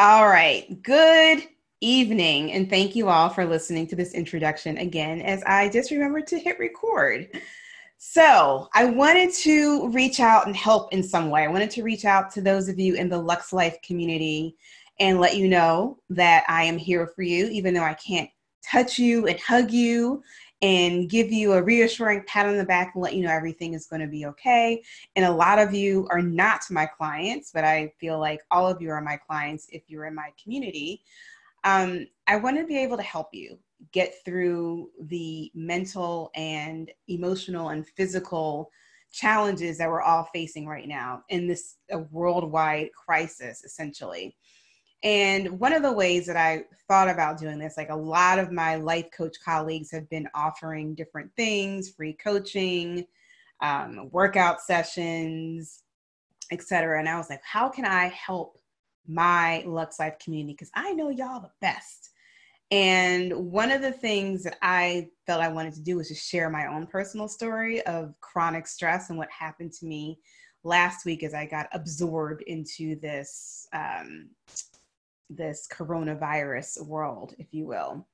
All 0.00 0.28
right. 0.28 0.80
Good 0.80 1.42
evening, 1.80 2.52
and 2.52 2.70
thank 2.70 2.94
you 2.94 3.08
all 3.08 3.28
for 3.28 3.44
listening 3.44 3.88
to 3.88 3.96
this 3.96 4.14
introduction 4.14 4.78
again 4.78 5.20
as 5.22 5.42
I 5.42 5.68
just 5.70 5.90
remembered 5.90 6.28
to 6.28 6.38
hit 6.38 6.56
record. 6.60 7.28
So, 7.96 8.68
I 8.76 8.84
wanted 8.84 9.32
to 9.34 9.88
reach 9.88 10.20
out 10.20 10.46
and 10.46 10.54
help 10.54 10.92
in 10.92 11.02
some 11.02 11.30
way. 11.30 11.42
I 11.42 11.48
wanted 11.48 11.70
to 11.70 11.82
reach 11.82 12.04
out 12.04 12.30
to 12.34 12.40
those 12.40 12.68
of 12.68 12.78
you 12.78 12.94
in 12.94 13.08
the 13.08 13.18
Lux 13.18 13.52
Life 13.52 13.82
community 13.82 14.54
and 15.00 15.18
let 15.18 15.36
you 15.36 15.48
know 15.48 15.98
that 16.10 16.44
I 16.46 16.62
am 16.62 16.78
here 16.78 17.08
for 17.08 17.22
you, 17.22 17.48
even 17.48 17.74
though 17.74 17.82
I 17.82 17.94
can't 17.94 18.30
touch 18.62 19.00
you 19.00 19.26
and 19.26 19.40
hug 19.40 19.72
you 19.72 20.22
and 20.60 21.08
give 21.08 21.30
you 21.30 21.52
a 21.52 21.62
reassuring 21.62 22.24
pat 22.26 22.46
on 22.46 22.56
the 22.56 22.64
back 22.64 22.92
and 22.94 23.02
let 23.02 23.14
you 23.14 23.24
know 23.24 23.30
everything 23.32 23.74
is 23.74 23.86
going 23.86 24.02
to 24.02 24.08
be 24.08 24.26
okay. 24.26 24.82
And 25.14 25.24
a 25.24 25.32
lot 25.32 25.58
of 25.58 25.72
you 25.72 26.08
are 26.10 26.22
not 26.22 26.62
my 26.70 26.86
clients, 26.86 27.50
but 27.52 27.64
I 27.64 27.92
feel 28.00 28.18
like 28.18 28.40
all 28.50 28.66
of 28.66 28.82
you 28.82 28.90
are 28.90 29.00
my 29.00 29.16
clients 29.16 29.68
if 29.70 29.82
you're 29.86 30.06
in 30.06 30.14
my 30.14 30.32
community. 30.42 31.02
Um, 31.64 32.06
I 32.26 32.36
want 32.36 32.56
to 32.58 32.66
be 32.66 32.78
able 32.78 32.96
to 32.96 33.02
help 33.02 33.28
you 33.32 33.58
get 33.92 34.14
through 34.24 34.90
the 35.02 35.50
mental 35.54 36.30
and 36.34 36.90
emotional 37.06 37.68
and 37.68 37.86
physical 37.86 38.70
challenges 39.12 39.78
that 39.78 39.88
we're 39.88 40.02
all 40.02 40.28
facing 40.34 40.66
right 40.66 40.88
now 40.88 41.22
in 41.28 41.46
this 41.46 41.76
worldwide 42.10 42.90
crisis, 42.92 43.64
essentially. 43.64 44.36
And 45.04 45.60
one 45.60 45.72
of 45.72 45.82
the 45.82 45.92
ways 45.92 46.26
that 46.26 46.36
I 46.36 46.64
thought 46.88 47.08
about 47.08 47.38
doing 47.38 47.58
this, 47.58 47.76
like 47.76 47.90
a 47.90 47.96
lot 47.96 48.38
of 48.38 48.50
my 48.50 48.74
life 48.76 49.06
coach 49.16 49.36
colleagues 49.44 49.92
have 49.92 50.08
been 50.10 50.28
offering 50.34 50.94
different 50.94 51.30
things, 51.36 51.90
free 51.90 52.14
coaching, 52.14 53.06
um, 53.60 54.08
workout 54.10 54.60
sessions, 54.60 55.82
etc. 56.50 56.98
And 56.98 57.08
I 57.08 57.16
was 57.16 57.30
like, 57.30 57.42
how 57.44 57.68
can 57.68 57.84
I 57.84 58.06
help 58.08 58.58
my 59.06 59.62
Lux 59.66 60.00
Life 60.00 60.18
community? 60.22 60.54
Because 60.54 60.70
I 60.74 60.92
know 60.92 61.10
y'all 61.10 61.40
the 61.40 61.50
best. 61.60 62.10
And 62.70 63.32
one 63.32 63.70
of 63.70 63.80
the 63.80 63.92
things 63.92 64.42
that 64.44 64.56
I 64.60 65.08
felt 65.26 65.40
I 65.40 65.48
wanted 65.48 65.74
to 65.74 65.82
do 65.82 65.96
was 65.96 66.08
just 66.08 66.28
share 66.28 66.50
my 66.50 66.66
own 66.66 66.86
personal 66.86 67.28
story 67.28 67.80
of 67.82 68.14
chronic 68.20 68.66
stress 68.66 69.08
and 69.08 69.18
what 69.18 69.30
happened 69.30 69.72
to 69.74 69.86
me 69.86 70.18
last 70.64 71.06
week 71.06 71.22
as 71.22 71.32
I 71.32 71.46
got 71.46 71.68
absorbed 71.72 72.42
into 72.42 72.98
this 73.00 73.66
um, 73.72 74.28
this 75.30 75.66
coronavirus 75.72 76.86
world, 76.86 77.34
if 77.38 77.52
you 77.52 77.66
will. 77.66 78.06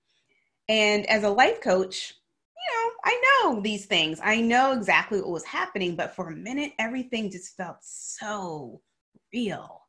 And 0.69 1.07
as 1.07 1.25
a 1.25 1.29
life 1.29 1.61
coach, 1.61 2.15
you 2.57 2.73
know, 2.73 2.91
I 3.05 3.23
know 3.43 3.61
these 3.61 3.87
things. 3.87 4.21
I 4.23 4.41
know 4.41 4.73
exactly 4.73 5.21
what 5.21 5.31
was 5.31 5.45
happening, 5.45 5.97
but 5.97 6.15
for 6.15 6.29
a 6.29 6.37
minute, 6.37 6.73
everything 6.79 7.31
just 7.31 7.57
felt 7.57 7.77
so 7.81 8.81
real. 9.33 9.83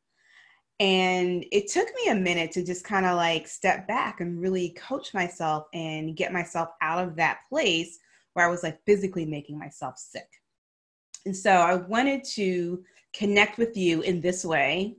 And 0.78 1.46
it 1.52 1.68
took 1.68 1.88
me 1.94 2.10
a 2.10 2.14
minute 2.14 2.52
to 2.52 2.64
just 2.64 2.84
kind 2.84 3.06
of 3.06 3.16
like 3.16 3.48
step 3.48 3.88
back 3.88 4.20
and 4.20 4.38
really 4.38 4.70
coach 4.70 5.14
myself 5.14 5.64
and 5.72 6.16
get 6.16 6.32
myself 6.32 6.68
out 6.82 7.02
of 7.02 7.16
that 7.16 7.38
place 7.48 7.98
where 8.34 8.46
I 8.46 8.50
was 8.50 8.62
like 8.62 8.78
physically 8.84 9.24
making 9.24 9.58
myself 9.58 9.96
sick. 9.96 10.28
And 11.24 11.34
so 11.34 11.50
I 11.50 11.76
wanted 11.76 12.24
to 12.34 12.84
connect 13.14 13.56
with 13.56 13.74
you 13.76 14.02
in 14.02 14.20
this 14.20 14.44
way 14.44 14.96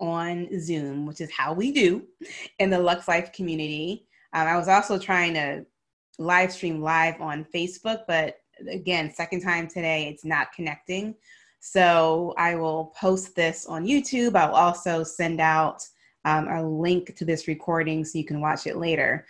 on 0.00 0.48
Zoom, 0.60 1.06
which 1.06 1.20
is 1.20 1.30
how 1.30 1.52
we 1.52 1.72
do 1.72 2.02
in 2.58 2.70
the 2.70 2.78
Lux 2.78 3.08
Life 3.08 3.32
community. 3.32 4.06
Um, 4.32 4.46
I 4.46 4.56
was 4.56 4.68
also 4.68 4.98
trying 4.98 5.34
to 5.34 5.64
live 6.18 6.52
stream 6.52 6.80
live 6.82 7.20
on 7.20 7.46
Facebook, 7.54 8.02
but 8.06 8.36
again, 8.68 9.12
second 9.12 9.40
time 9.40 9.68
today, 9.68 10.08
it's 10.08 10.24
not 10.24 10.52
connecting. 10.52 11.14
So 11.60 12.34
I 12.36 12.54
will 12.54 12.92
post 12.98 13.34
this 13.34 13.66
on 13.66 13.84
YouTube. 13.84 14.36
I'll 14.36 14.54
also 14.54 15.02
send 15.02 15.40
out 15.40 15.84
um, 16.24 16.48
a 16.48 16.62
link 16.62 17.16
to 17.16 17.24
this 17.24 17.48
recording 17.48 18.04
so 18.04 18.18
you 18.18 18.24
can 18.24 18.40
watch 18.40 18.66
it 18.66 18.76
later. 18.76 19.26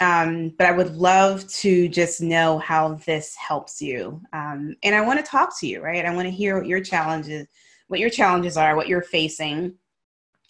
Um, 0.00 0.52
but 0.58 0.66
I 0.66 0.72
would 0.72 0.96
love 0.96 1.46
to 1.48 1.88
just 1.88 2.20
know 2.20 2.58
how 2.58 2.94
this 3.06 3.36
helps 3.36 3.80
you. 3.80 4.20
Um, 4.32 4.74
and 4.82 4.94
I 4.94 5.00
want 5.02 5.24
to 5.24 5.30
talk 5.30 5.58
to 5.60 5.66
you, 5.66 5.80
right? 5.80 6.04
I 6.04 6.14
want 6.14 6.26
to 6.26 6.30
hear 6.30 6.58
what 6.58 6.66
your 6.66 6.80
challenges, 6.80 7.46
what 7.88 8.00
your 8.00 8.10
challenges 8.10 8.56
are, 8.56 8.74
what 8.74 8.88
you're 8.88 9.02
facing. 9.02 9.74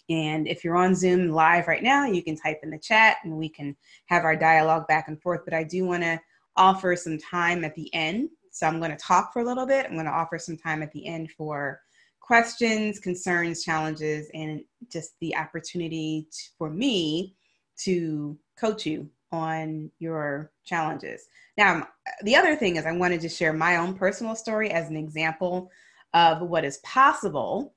And 0.09 0.47
if 0.47 0.63
you're 0.63 0.75
on 0.75 0.95
Zoom 0.95 1.29
live 1.29 1.67
right 1.67 1.83
now, 1.83 2.05
you 2.05 2.23
can 2.23 2.35
type 2.35 2.59
in 2.63 2.69
the 2.69 2.79
chat 2.79 3.17
and 3.23 3.37
we 3.37 3.49
can 3.49 3.75
have 4.07 4.23
our 4.23 4.35
dialogue 4.35 4.87
back 4.87 5.07
and 5.07 5.21
forth. 5.21 5.41
But 5.45 5.53
I 5.53 5.63
do 5.63 5.85
want 5.85 6.03
to 6.03 6.19
offer 6.55 6.95
some 6.95 7.17
time 7.17 7.63
at 7.63 7.75
the 7.75 7.93
end. 7.93 8.29
So 8.51 8.67
I'm 8.67 8.79
going 8.79 8.91
to 8.91 8.97
talk 8.97 9.33
for 9.33 9.41
a 9.41 9.45
little 9.45 9.65
bit. 9.65 9.85
I'm 9.85 9.93
going 9.93 10.05
to 10.05 10.11
offer 10.11 10.37
some 10.37 10.57
time 10.57 10.83
at 10.83 10.91
the 10.91 11.07
end 11.07 11.31
for 11.31 11.79
questions, 12.19 12.99
concerns, 12.99 13.63
challenges, 13.63 14.29
and 14.33 14.61
just 14.91 15.13
the 15.19 15.35
opportunity 15.35 16.27
for 16.57 16.69
me 16.69 17.35
to 17.79 18.37
coach 18.57 18.85
you 18.85 19.09
on 19.31 19.89
your 19.99 20.51
challenges. 20.63 21.27
Now, 21.57 21.87
the 22.21 22.35
other 22.35 22.55
thing 22.55 22.75
is, 22.75 22.85
I 22.85 22.91
wanted 22.91 23.21
to 23.21 23.29
share 23.29 23.51
my 23.51 23.77
own 23.77 23.95
personal 23.95 24.35
story 24.35 24.69
as 24.69 24.89
an 24.89 24.95
example 24.95 25.71
of 26.13 26.41
what 26.41 26.63
is 26.63 26.77
possible 26.77 27.73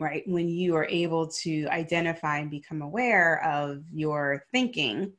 right? 0.00 0.22
When 0.26 0.48
you 0.48 0.76
are 0.76 0.86
able 0.86 1.28
to 1.28 1.66
identify 1.68 2.38
and 2.38 2.50
become 2.50 2.82
aware 2.82 3.44
of 3.44 3.84
your 3.92 4.44
thinking 4.52 5.12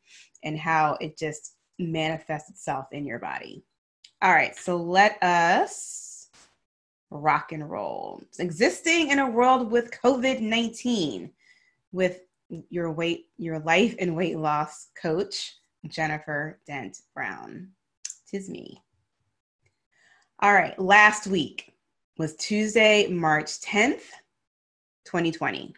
and 0.43 0.57
how 0.57 0.97
it 1.01 1.17
just 1.17 1.55
manifests 1.77 2.49
itself 2.49 2.87
in 2.91 3.05
your 3.05 3.19
body. 3.19 3.63
All 4.21 4.31
right, 4.31 4.55
so 4.55 4.75
let 4.75 5.21
us 5.23 6.27
rock 7.09 7.51
and 7.51 7.69
roll. 7.69 8.21
Existing 8.37 9.11
in 9.11 9.19
a 9.19 9.29
world 9.29 9.71
with 9.71 9.91
COVID 10.03 10.41
19 10.41 11.31
with 11.91 12.21
your 12.69 12.91
weight, 12.91 13.27
your 13.37 13.59
life 13.59 13.95
and 13.99 14.15
weight 14.15 14.37
loss 14.37 14.87
coach, 15.01 15.55
Jennifer 15.87 16.59
Dent 16.67 16.99
Brown. 17.13 17.69
Tis 18.29 18.49
me. 18.49 18.81
All 20.41 20.53
right, 20.53 20.77
last 20.79 21.27
week 21.27 21.73
was 22.17 22.35
Tuesday, 22.35 23.07
March 23.07 23.61
10th. 23.61 24.03
2020. 25.09 25.73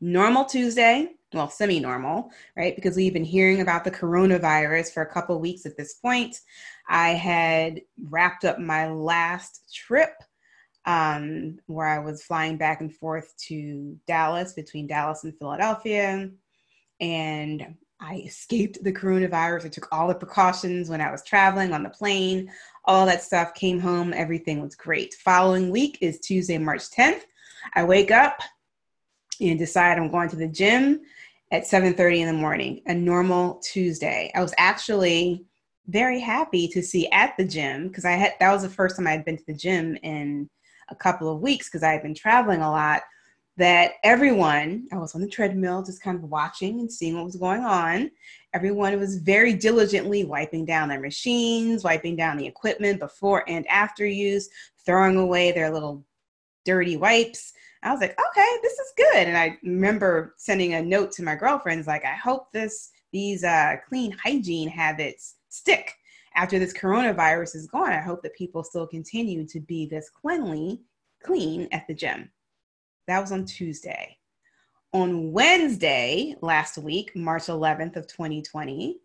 Normal 0.00 0.44
Tuesday, 0.44 1.08
well, 1.34 1.50
semi 1.50 1.80
normal, 1.80 2.30
right? 2.56 2.74
Because 2.74 2.96
we've 2.96 3.12
been 3.12 3.24
hearing 3.24 3.60
about 3.60 3.84
the 3.84 3.90
coronavirus 3.90 4.92
for 4.94 5.02
a 5.02 5.12
couple 5.12 5.38
weeks 5.38 5.66
at 5.66 5.76
this 5.76 5.94
point. 5.94 6.40
I 6.88 7.10
had 7.10 7.82
wrapped 8.02 8.44
up 8.44 8.58
my 8.58 8.88
last 8.88 9.74
trip 9.74 10.14
um, 10.86 11.58
where 11.66 11.86
I 11.86 11.98
was 11.98 12.22
flying 12.22 12.56
back 12.56 12.80
and 12.80 12.94
forth 12.94 13.34
to 13.48 13.98
Dallas, 14.06 14.54
between 14.54 14.86
Dallas 14.86 15.24
and 15.24 15.36
Philadelphia. 15.36 16.30
And 17.00 17.74
I 18.00 18.22
escaped 18.24 18.82
the 18.82 18.92
coronavirus. 18.92 19.66
I 19.66 19.68
took 19.68 19.88
all 19.92 20.08
the 20.08 20.14
precautions 20.14 20.88
when 20.88 21.00
I 21.02 21.10
was 21.10 21.22
traveling 21.24 21.72
on 21.74 21.82
the 21.82 21.90
plane, 21.90 22.50
all 22.84 23.04
that 23.06 23.22
stuff, 23.22 23.52
came 23.54 23.80
home, 23.80 24.14
everything 24.14 24.62
was 24.62 24.76
great. 24.76 25.14
Following 25.14 25.70
week 25.70 25.98
is 26.00 26.20
Tuesday, 26.20 26.56
March 26.56 26.90
10th. 26.90 27.22
I 27.74 27.84
wake 27.84 28.10
up 28.10 28.40
and 29.40 29.58
decide 29.58 29.98
I'm 29.98 30.10
going 30.10 30.28
to 30.30 30.36
the 30.36 30.48
gym 30.48 31.00
at 31.50 31.64
7:30 31.64 32.20
in 32.20 32.26
the 32.26 32.32
morning, 32.32 32.82
a 32.86 32.94
normal 32.94 33.60
Tuesday. 33.62 34.30
I 34.34 34.42
was 34.42 34.54
actually 34.58 35.44
very 35.86 36.20
happy 36.20 36.68
to 36.68 36.82
see 36.82 37.08
at 37.08 37.34
the 37.38 37.44
gym 37.44 37.88
because 37.88 38.04
I 38.04 38.12
had 38.12 38.34
that 38.40 38.52
was 38.52 38.62
the 38.62 38.68
first 38.68 38.96
time 38.96 39.06
I 39.06 39.12
had 39.12 39.24
been 39.24 39.38
to 39.38 39.46
the 39.46 39.54
gym 39.54 39.96
in 40.02 40.48
a 40.90 40.94
couple 40.94 41.32
of 41.32 41.40
weeks 41.40 41.68
because 41.68 41.82
I 41.82 41.92
had 41.92 42.02
been 42.02 42.14
traveling 42.14 42.60
a 42.60 42.70
lot. 42.70 43.02
That 43.56 43.94
everyone, 44.04 44.86
I 44.92 44.98
was 44.98 45.16
on 45.16 45.20
the 45.20 45.28
treadmill 45.28 45.82
just 45.82 46.00
kind 46.00 46.16
of 46.16 46.30
watching 46.30 46.78
and 46.78 46.92
seeing 46.92 47.16
what 47.16 47.24
was 47.24 47.34
going 47.34 47.62
on. 47.64 48.08
Everyone 48.54 48.96
was 49.00 49.16
very 49.16 49.52
diligently 49.52 50.24
wiping 50.24 50.64
down 50.64 50.88
their 50.88 51.00
machines, 51.00 51.82
wiping 51.82 52.14
down 52.14 52.36
the 52.36 52.46
equipment 52.46 53.00
before 53.00 53.42
and 53.48 53.66
after 53.66 54.06
use, 54.06 54.48
throwing 54.86 55.16
away 55.16 55.50
their 55.50 55.72
little 55.72 56.04
dirty 56.68 56.98
wipes. 56.98 57.54
I 57.82 57.90
was 57.90 58.00
like, 58.00 58.18
okay, 58.18 58.48
this 58.62 58.74
is 58.74 58.92
good. 58.96 59.26
And 59.26 59.36
I 59.36 59.56
remember 59.62 60.34
sending 60.36 60.74
a 60.74 60.82
note 60.82 61.12
to 61.12 61.22
my 61.22 61.34
girlfriends, 61.34 61.86
like, 61.86 62.04
I 62.04 62.14
hope 62.14 62.52
this 62.52 62.90
these 63.10 63.42
uh, 63.42 63.76
clean 63.88 64.14
hygiene 64.22 64.68
habits 64.68 65.36
stick 65.48 65.94
after 66.34 66.58
this 66.58 66.74
coronavirus 66.74 67.56
is 67.56 67.68
gone. 67.68 67.90
I 67.90 68.00
hope 68.00 68.22
that 68.22 68.34
people 68.34 68.62
still 68.62 68.86
continue 68.86 69.46
to 69.46 69.60
be 69.60 69.86
this 69.86 70.10
cleanly, 70.10 70.82
clean 71.22 71.68
at 71.72 71.86
the 71.88 71.94
gym. 71.94 72.30
That 73.06 73.20
was 73.20 73.32
on 73.32 73.46
Tuesday. 73.46 74.18
On 74.92 75.32
Wednesday 75.32 76.36
last 76.42 76.76
week, 76.76 77.16
March 77.16 77.44
11th 77.44 77.96
of 77.96 78.06
2020, 78.08 78.98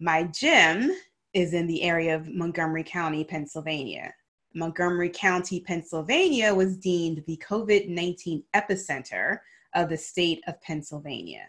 my 0.00 0.22
gym 0.24 0.92
is 1.34 1.52
in 1.52 1.66
the 1.66 1.82
area 1.82 2.16
of 2.16 2.26
Montgomery 2.26 2.84
County, 2.84 3.22
Pennsylvania. 3.22 4.14
Montgomery 4.56 5.10
County, 5.10 5.60
Pennsylvania 5.60 6.52
was 6.52 6.78
deemed 6.78 7.22
the 7.26 7.40
COVID 7.46 7.88
19 7.88 8.42
epicenter 8.54 9.38
of 9.74 9.90
the 9.90 9.96
state 9.96 10.42
of 10.48 10.60
Pennsylvania. 10.62 11.46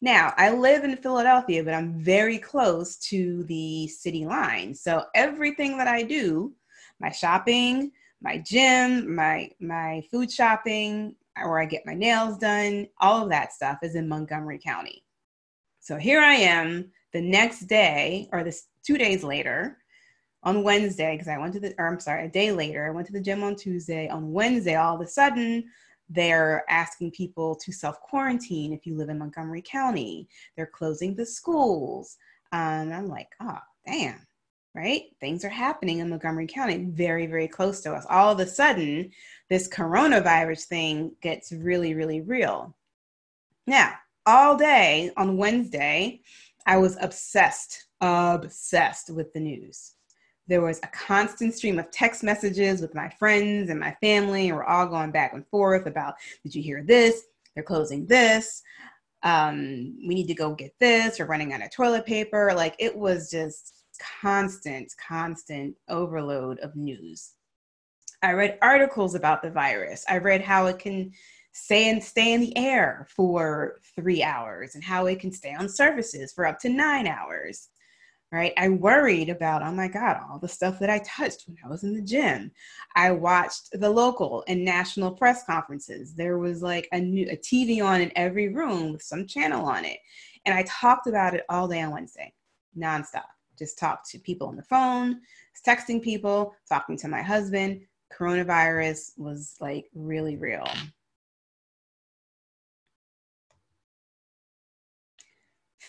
Now, 0.00 0.34
I 0.36 0.50
live 0.50 0.84
in 0.84 0.96
Philadelphia, 0.96 1.64
but 1.64 1.74
I'm 1.74 1.98
very 2.02 2.38
close 2.38 2.96
to 3.08 3.44
the 3.44 3.88
city 3.88 4.26
line. 4.26 4.74
So 4.74 5.04
everything 5.14 5.78
that 5.78 5.88
I 5.88 6.02
do, 6.02 6.52
my 7.00 7.10
shopping, 7.10 7.92
my 8.20 8.38
gym, 8.38 9.14
my 9.14 9.50
my 9.60 10.02
food 10.10 10.30
shopping, 10.30 11.14
where 11.36 11.60
I 11.60 11.66
get 11.66 11.86
my 11.86 11.94
nails 11.94 12.38
done, 12.38 12.88
all 13.00 13.22
of 13.22 13.30
that 13.30 13.52
stuff 13.52 13.78
is 13.82 13.94
in 13.94 14.08
Montgomery 14.08 14.58
County. 14.62 15.04
So 15.80 15.96
here 15.96 16.20
I 16.20 16.34
am 16.34 16.90
the 17.12 17.20
next 17.20 17.66
day, 17.66 18.28
or 18.32 18.44
this 18.44 18.66
two 18.84 18.98
days 18.98 19.22
later, 19.22 19.78
on 20.42 20.62
Wednesday, 20.62 21.14
because 21.14 21.28
I 21.28 21.38
went 21.38 21.52
to 21.54 21.60
the, 21.60 21.74
or 21.78 21.88
I'm 21.88 22.00
sorry, 22.00 22.26
a 22.26 22.30
day 22.30 22.52
later, 22.52 22.86
I 22.86 22.90
went 22.90 23.06
to 23.08 23.12
the 23.12 23.20
gym 23.20 23.42
on 23.42 23.56
Tuesday. 23.56 24.08
On 24.08 24.32
Wednesday, 24.32 24.76
all 24.76 24.94
of 24.94 25.00
a 25.00 25.06
sudden, 25.06 25.64
they're 26.08 26.64
asking 26.68 27.10
people 27.10 27.54
to 27.56 27.72
self 27.72 28.00
quarantine 28.00 28.72
if 28.72 28.86
you 28.86 28.96
live 28.96 29.08
in 29.08 29.18
Montgomery 29.18 29.62
County. 29.62 30.28
They're 30.56 30.66
closing 30.66 31.14
the 31.14 31.26
schools. 31.26 32.16
Um, 32.52 32.92
I'm 32.92 33.08
like, 33.08 33.28
oh, 33.40 33.58
damn, 33.86 34.26
right? 34.74 35.02
Things 35.20 35.44
are 35.44 35.50
happening 35.50 35.98
in 35.98 36.08
Montgomery 36.08 36.46
County, 36.46 36.86
very, 36.88 37.26
very 37.26 37.48
close 37.48 37.80
to 37.82 37.92
us. 37.92 38.06
All 38.08 38.32
of 38.32 38.40
a 38.40 38.46
sudden, 38.46 39.10
this 39.50 39.68
coronavirus 39.68 40.64
thing 40.64 41.12
gets 41.20 41.52
really, 41.52 41.94
really 41.94 42.22
real. 42.22 42.74
Now, 43.66 43.94
all 44.24 44.56
day 44.56 45.10
on 45.16 45.36
Wednesday, 45.36 46.20
I 46.66 46.78
was 46.78 46.96
obsessed, 47.00 47.86
obsessed 48.00 49.10
with 49.10 49.32
the 49.32 49.40
news. 49.40 49.94
There 50.48 50.62
was 50.62 50.80
a 50.82 50.88
constant 50.88 51.54
stream 51.54 51.78
of 51.78 51.90
text 51.90 52.22
messages 52.22 52.80
with 52.80 52.94
my 52.94 53.10
friends 53.10 53.68
and 53.68 53.78
my 53.78 53.94
family, 54.00 54.48
and 54.48 54.56
we're 54.56 54.64
all 54.64 54.86
going 54.86 55.10
back 55.10 55.34
and 55.34 55.46
forth 55.48 55.86
about, 55.86 56.14
did 56.42 56.54
you 56.54 56.62
hear 56.62 56.82
this? 56.82 57.24
They're 57.54 57.62
closing 57.62 58.06
this. 58.06 58.62
Um, 59.22 59.98
we 60.06 60.14
need 60.14 60.28
to 60.28 60.34
go 60.34 60.54
get 60.54 60.74
this. 60.80 61.18
We're 61.18 61.26
running 61.26 61.52
out 61.52 61.62
of 61.62 61.70
toilet 61.70 62.06
paper. 62.06 62.52
Like 62.54 62.74
it 62.78 62.96
was 62.96 63.30
just 63.30 63.84
constant, 64.22 64.92
constant 64.96 65.76
overload 65.88 66.60
of 66.60 66.76
news. 66.76 67.34
I 68.22 68.32
read 68.32 68.58
articles 68.62 69.14
about 69.14 69.42
the 69.42 69.50
virus. 69.50 70.04
I 70.08 70.18
read 70.18 70.40
how 70.40 70.66
it 70.66 70.78
can 70.78 71.12
stay 71.52 71.90
and 71.90 72.02
stay 72.02 72.32
in 72.32 72.40
the 72.40 72.56
air 72.56 73.06
for 73.14 73.80
three 73.96 74.22
hours 74.22 74.76
and 74.76 74.84
how 74.84 75.06
it 75.06 75.20
can 75.20 75.32
stay 75.32 75.54
on 75.54 75.68
surfaces 75.68 76.32
for 76.32 76.46
up 76.46 76.58
to 76.60 76.68
nine 76.68 77.06
hours. 77.06 77.68
Right. 78.30 78.52
I 78.58 78.68
worried 78.68 79.30
about, 79.30 79.62
oh 79.62 79.72
my 79.72 79.88
God, 79.88 80.20
all 80.28 80.38
the 80.38 80.48
stuff 80.48 80.78
that 80.80 80.90
I 80.90 80.98
touched 80.98 81.44
when 81.46 81.56
I 81.64 81.68
was 81.68 81.82
in 81.82 81.94
the 81.94 82.02
gym. 82.02 82.50
I 82.94 83.10
watched 83.10 83.70
the 83.72 83.88
local 83.88 84.44
and 84.48 84.62
national 84.62 85.12
press 85.12 85.44
conferences. 85.44 86.14
There 86.14 86.36
was 86.36 86.60
like 86.60 86.88
a 86.92 87.00
new 87.00 87.26
a 87.30 87.38
TV 87.38 87.82
on 87.82 88.02
in 88.02 88.12
every 88.16 88.50
room 88.50 88.92
with 88.92 89.02
some 89.02 89.26
channel 89.26 89.64
on 89.64 89.86
it. 89.86 89.98
And 90.44 90.54
I 90.54 90.62
talked 90.64 91.06
about 91.06 91.32
it 91.32 91.44
all 91.48 91.68
day 91.68 91.80
on 91.80 91.90
Wednesday, 91.90 92.34
nonstop 92.76 93.24
just 93.58 93.78
talked 93.78 94.08
to 94.10 94.18
people 94.18 94.46
on 94.46 94.56
the 94.56 94.62
phone, 94.62 95.20
texting 95.66 96.00
people, 96.00 96.54
talking 96.68 96.96
to 96.98 97.08
my 97.08 97.22
husband. 97.22 97.80
Coronavirus 98.16 99.18
was 99.18 99.56
like 99.60 99.86
really 99.94 100.36
real. 100.36 100.66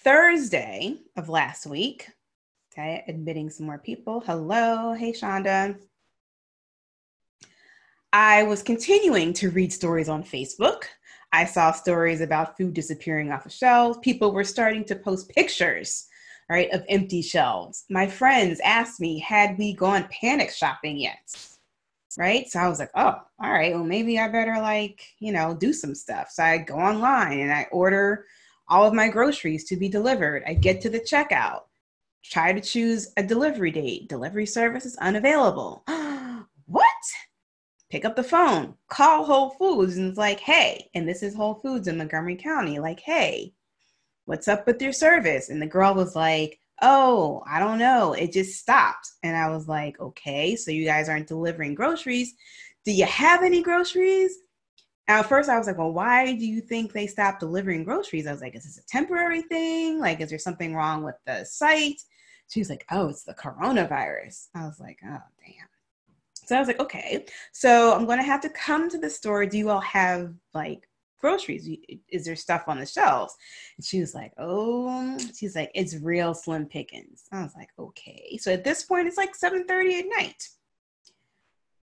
Thursday 0.03 0.97
of 1.17 1.29
last 1.29 1.67
week, 1.67 2.09
okay, 2.79 3.03
admitting 3.07 3.49
some 3.49 3.65
more 3.65 3.77
people. 3.77 4.21
Hello, 4.21 4.93
hey 4.93 5.11
Shonda. 5.11 5.77
I 8.11 8.43
was 8.43 8.63
continuing 8.63 9.33
to 9.33 9.51
read 9.51 9.71
stories 9.71 10.09
on 10.09 10.23
Facebook. 10.23 10.83
I 11.31 11.45
saw 11.45 11.71
stories 11.71 12.21
about 12.21 12.57
food 12.57 12.73
disappearing 12.73 13.31
off 13.31 13.45
of 13.45 13.51
shelves. 13.51 13.99
People 14.01 14.31
were 14.31 14.43
starting 14.43 14.83
to 14.85 14.95
post 14.95 15.29
pictures 15.29 16.07
right, 16.49 16.71
of 16.71 16.83
empty 16.89 17.21
shelves. 17.21 17.85
My 17.91 18.07
friends 18.07 18.59
asked 18.61 18.99
me, 18.99 19.19
had 19.19 19.55
we 19.59 19.73
gone 19.73 20.07
panic 20.09 20.49
shopping 20.49 20.97
yet? 20.97 21.19
Right. 22.17 22.49
So 22.49 22.59
I 22.59 22.67
was 22.67 22.79
like, 22.79 22.89
oh, 22.95 23.21
all 23.39 23.51
right, 23.51 23.75
well, 23.75 23.83
maybe 23.83 24.17
I 24.17 24.27
better 24.29 24.59
like, 24.59 24.99
you 25.19 25.31
know, 25.31 25.55
do 25.55 25.71
some 25.73 25.93
stuff. 25.93 26.31
So 26.31 26.43
I 26.43 26.57
go 26.57 26.73
online 26.73 27.39
and 27.39 27.53
I 27.53 27.67
order 27.71 28.25
all 28.67 28.87
of 28.87 28.95
my 28.95 29.09
groceries 29.09 29.65
to 29.65 29.77
be 29.77 29.89
delivered. 29.89 30.41
I 30.47 30.55
get 30.55 30.81
to 30.81 30.89
the 30.89 30.99
checkout, 30.99 31.61
try 32.23 32.53
to 32.53 32.61
choose 32.61 33.11
a 33.17 33.23
delivery 33.23 33.71
date. 33.71 34.09
Delivery 34.09 34.45
service 34.45 34.85
is 34.85 34.97
unavailable. 34.97 35.83
what? 36.65 36.85
Pick 37.89 38.05
up 38.05 38.15
the 38.15 38.23
phone, 38.23 38.75
call 38.87 39.25
Whole 39.25 39.49
Foods, 39.51 39.97
and 39.97 40.09
it's 40.09 40.17
like, 40.17 40.39
hey, 40.39 40.89
and 40.93 41.07
this 41.07 41.23
is 41.23 41.35
Whole 41.35 41.55
Foods 41.55 41.87
in 41.87 41.97
Montgomery 41.97 42.35
County. 42.35 42.77
Like, 42.77 42.99
hey, 42.99 43.53
what's 44.25 44.47
up 44.47 44.67
with 44.67 44.81
your 44.81 44.93
service? 44.93 45.49
And 45.49 45.59
the 45.59 45.65
girl 45.65 45.95
was 45.95 46.15
like, 46.15 46.59
oh, 46.83 47.43
I 47.49 47.59
don't 47.59 47.79
know. 47.79 48.13
It 48.13 48.31
just 48.31 48.59
stopped. 48.59 49.09
And 49.23 49.35
I 49.35 49.49
was 49.49 49.67
like, 49.67 49.99
okay, 49.99 50.55
so 50.55 50.69
you 50.69 50.85
guys 50.85 51.09
aren't 51.09 51.27
delivering 51.27 51.73
groceries. 51.73 52.35
Do 52.85 52.91
you 52.91 53.05
have 53.05 53.43
any 53.43 53.63
groceries? 53.63 54.37
at 55.09 55.25
first, 55.25 55.49
I 55.49 55.57
was 55.57 55.65
like, 55.65 55.79
well, 55.79 55.91
why 55.91 56.35
do 56.35 56.45
you 56.45 56.61
think 56.61 56.93
they 56.93 57.07
stopped 57.07 57.39
delivering 57.39 57.83
groceries? 57.83 58.27
I 58.27 58.31
was 58.31 58.41
like, 58.41 58.55
is 58.55 58.63
this 58.65 58.77
a 58.77 58.85
temporary 58.85 59.41
thing? 59.41 59.99
Like, 59.99 60.21
is 60.21 60.29
there 60.29 60.37
something 60.37 60.75
wrong 60.75 61.03
with 61.03 61.15
the 61.25 61.43
site? 61.45 61.99
She's 62.49 62.69
like, 62.69 62.85
oh, 62.91 63.09
it's 63.09 63.23
the 63.23 63.33
coronavirus. 63.33 64.47
I 64.55 64.65
was 64.65 64.79
like, 64.79 64.99
oh, 65.05 65.21
damn. 65.45 65.67
So 66.33 66.55
I 66.55 66.59
was 66.59 66.67
like, 66.67 66.79
okay, 66.79 67.25
so 67.51 67.93
I'm 67.93 68.05
going 68.05 68.17
to 68.17 68.23
have 68.23 68.41
to 68.41 68.49
come 68.49 68.89
to 68.89 68.97
the 68.97 69.09
store. 69.09 69.45
Do 69.45 69.57
you 69.57 69.69
all 69.69 69.81
have 69.81 70.33
like 70.55 70.89
groceries? 71.19 71.69
Is 72.09 72.25
there 72.25 72.35
stuff 72.35 72.63
on 72.67 72.79
the 72.79 72.85
shelves? 72.85 73.35
And 73.77 73.85
she 73.85 73.99
was 73.99 74.15
like, 74.15 74.33
Oh, 74.37 75.17
she's 75.35 75.55
like, 75.55 75.71
it's 75.75 75.95
real 75.97 76.33
slim 76.33 76.65
pickings. 76.65 77.25
I 77.31 77.43
was 77.43 77.53
like, 77.55 77.69
okay. 77.77 78.37
So 78.41 78.51
at 78.51 78.63
this 78.63 78.83
point, 78.83 79.07
it's 79.07 79.17
like 79.17 79.37
7:30 79.37 79.99
at 79.99 80.05
night. 80.17 80.49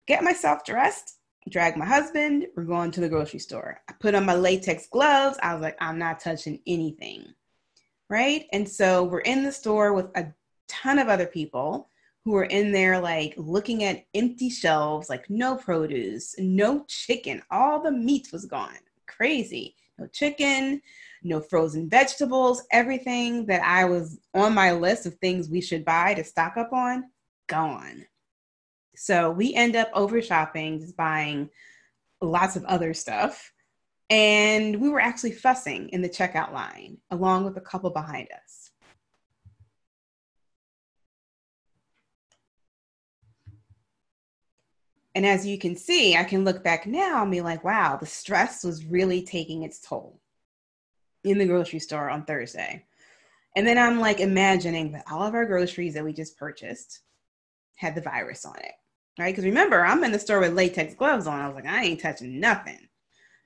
Get 0.06 0.24
myself 0.24 0.64
dressed, 0.64 1.18
drag 1.50 1.76
my 1.76 1.86
husband, 1.86 2.46
we're 2.56 2.64
going 2.64 2.90
to 2.92 3.00
the 3.00 3.08
grocery 3.08 3.40
store. 3.40 3.80
I 3.88 3.92
put 4.00 4.14
on 4.14 4.26
my 4.26 4.34
latex 4.34 4.86
gloves. 4.86 5.38
I 5.42 5.54
was 5.54 5.62
like, 5.62 5.76
I'm 5.80 5.98
not 5.98 6.20
touching 6.20 6.60
anything. 6.66 7.26
Right. 8.10 8.46
And 8.52 8.68
so 8.68 9.04
we're 9.04 9.20
in 9.20 9.42
the 9.42 9.52
store 9.52 9.94
with 9.94 10.06
a 10.14 10.26
ton 10.68 10.98
of 10.98 11.08
other 11.08 11.26
people 11.26 11.90
who 12.24 12.34
are 12.36 12.44
in 12.44 12.72
there 12.72 12.98
like 13.00 13.34
looking 13.36 13.84
at 13.84 14.04
empty 14.14 14.48
shelves, 14.48 15.10
like 15.10 15.28
no 15.28 15.56
produce, 15.56 16.34
no 16.38 16.84
chicken, 16.88 17.42
all 17.50 17.82
the 17.82 17.90
meat 17.90 18.28
was 18.32 18.46
gone 18.46 18.78
crazy. 19.06 19.76
No 19.98 20.06
chicken, 20.08 20.82
no 21.22 21.40
frozen 21.40 21.88
vegetables, 21.88 22.64
everything 22.72 23.46
that 23.46 23.62
I 23.62 23.84
was 23.84 24.18
on 24.34 24.54
my 24.54 24.72
list 24.72 25.06
of 25.06 25.14
things 25.14 25.48
we 25.48 25.60
should 25.60 25.84
buy 25.84 26.14
to 26.14 26.24
stock 26.24 26.56
up 26.56 26.72
on, 26.72 27.04
gone. 27.46 28.06
So 28.96 29.30
we 29.30 29.54
end 29.54 29.76
up 29.76 29.90
over 29.94 30.20
shopping, 30.20 30.80
just 30.80 30.96
buying 30.96 31.48
lots 32.20 32.56
of 32.56 32.64
other 32.64 32.92
stuff. 32.92 33.52
And 34.10 34.80
we 34.80 34.88
were 34.88 35.00
actually 35.00 35.32
fussing 35.32 35.88
in 35.90 36.02
the 36.02 36.08
checkout 36.08 36.52
line 36.52 36.98
along 37.10 37.44
with 37.44 37.56
a 37.56 37.60
couple 37.60 37.90
behind 37.90 38.28
us. 38.32 38.63
And 45.14 45.24
as 45.24 45.46
you 45.46 45.58
can 45.58 45.76
see, 45.76 46.16
I 46.16 46.24
can 46.24 46.44
look 46.44 46.64
back 46.64 46.86
now 46.86 47.22
and 47.22 47.30
be 47.30 47.40
like, 47.40 47.62
wow, 47.62 47.96
the 47.96 48.06
stress 48.06 48.64
was 48.64 48.84
really 48.84 49.22
taking 49.22 49.62
its 49.62 49.80
toll 49.80 50.20
in 51.22 51.38
the 51.38 51.46
grocery 51.46 51.78
store 51.78 52.10
on 52.10 52.24
Thursday. 52.24 52.84
And 53.56 53.66
then 53.66 53.78
I'm 53.78 54.00
like 54.00 54.20
imagining 54.20 54.92
that 54.92 55.04
all 55.10 55.22
of 55.22 55.34
our 55.34 55.46
groceries 55.46 55.94
that 55.94 56.04
we 56.04 56.12
just 56.12 56.36
purchased 56.36 57.00
had 57.76 57.94
the 57.94 58.00
virus 58.00 58.44
on 58.44 58.56
it, 58.56 58.72
right? 59.18 59.32
Because 59.32 59.44
remember, 59.44 59.84
I'm 59.84 60.02
in 60.02 60.10
the 60.10 60.18
store 60.18 60.40
with 60.40 60.54
latex 60.54 60.94
gloves 60.94 61.26
on. 61.26 61.40
I 61.40 61.46
was 61.46 61.54
like, 61.54 61.66
I 61.66 61.84
ain't 61.84 62.00
touching 62.00 62.40
nothing, 62.40 62.88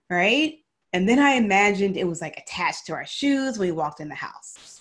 right? 0.08 0.54
And 0.94 1.06
then 1.06 1.18
I 1.18 1.32
imagined 1.32 1.98
it 1.98 2.08
was 2.08 2.22
like 2.22 2.38
attached 2.38 2.87
to 2.87 2.94
our 2.94 3.06
shoes 3.06 3.58
when 3.58 3.68
we 3.68 3.72
walked 3.72 4.00
in 4.00 4.08
the 4.08 4.14
house. 4.14 4.77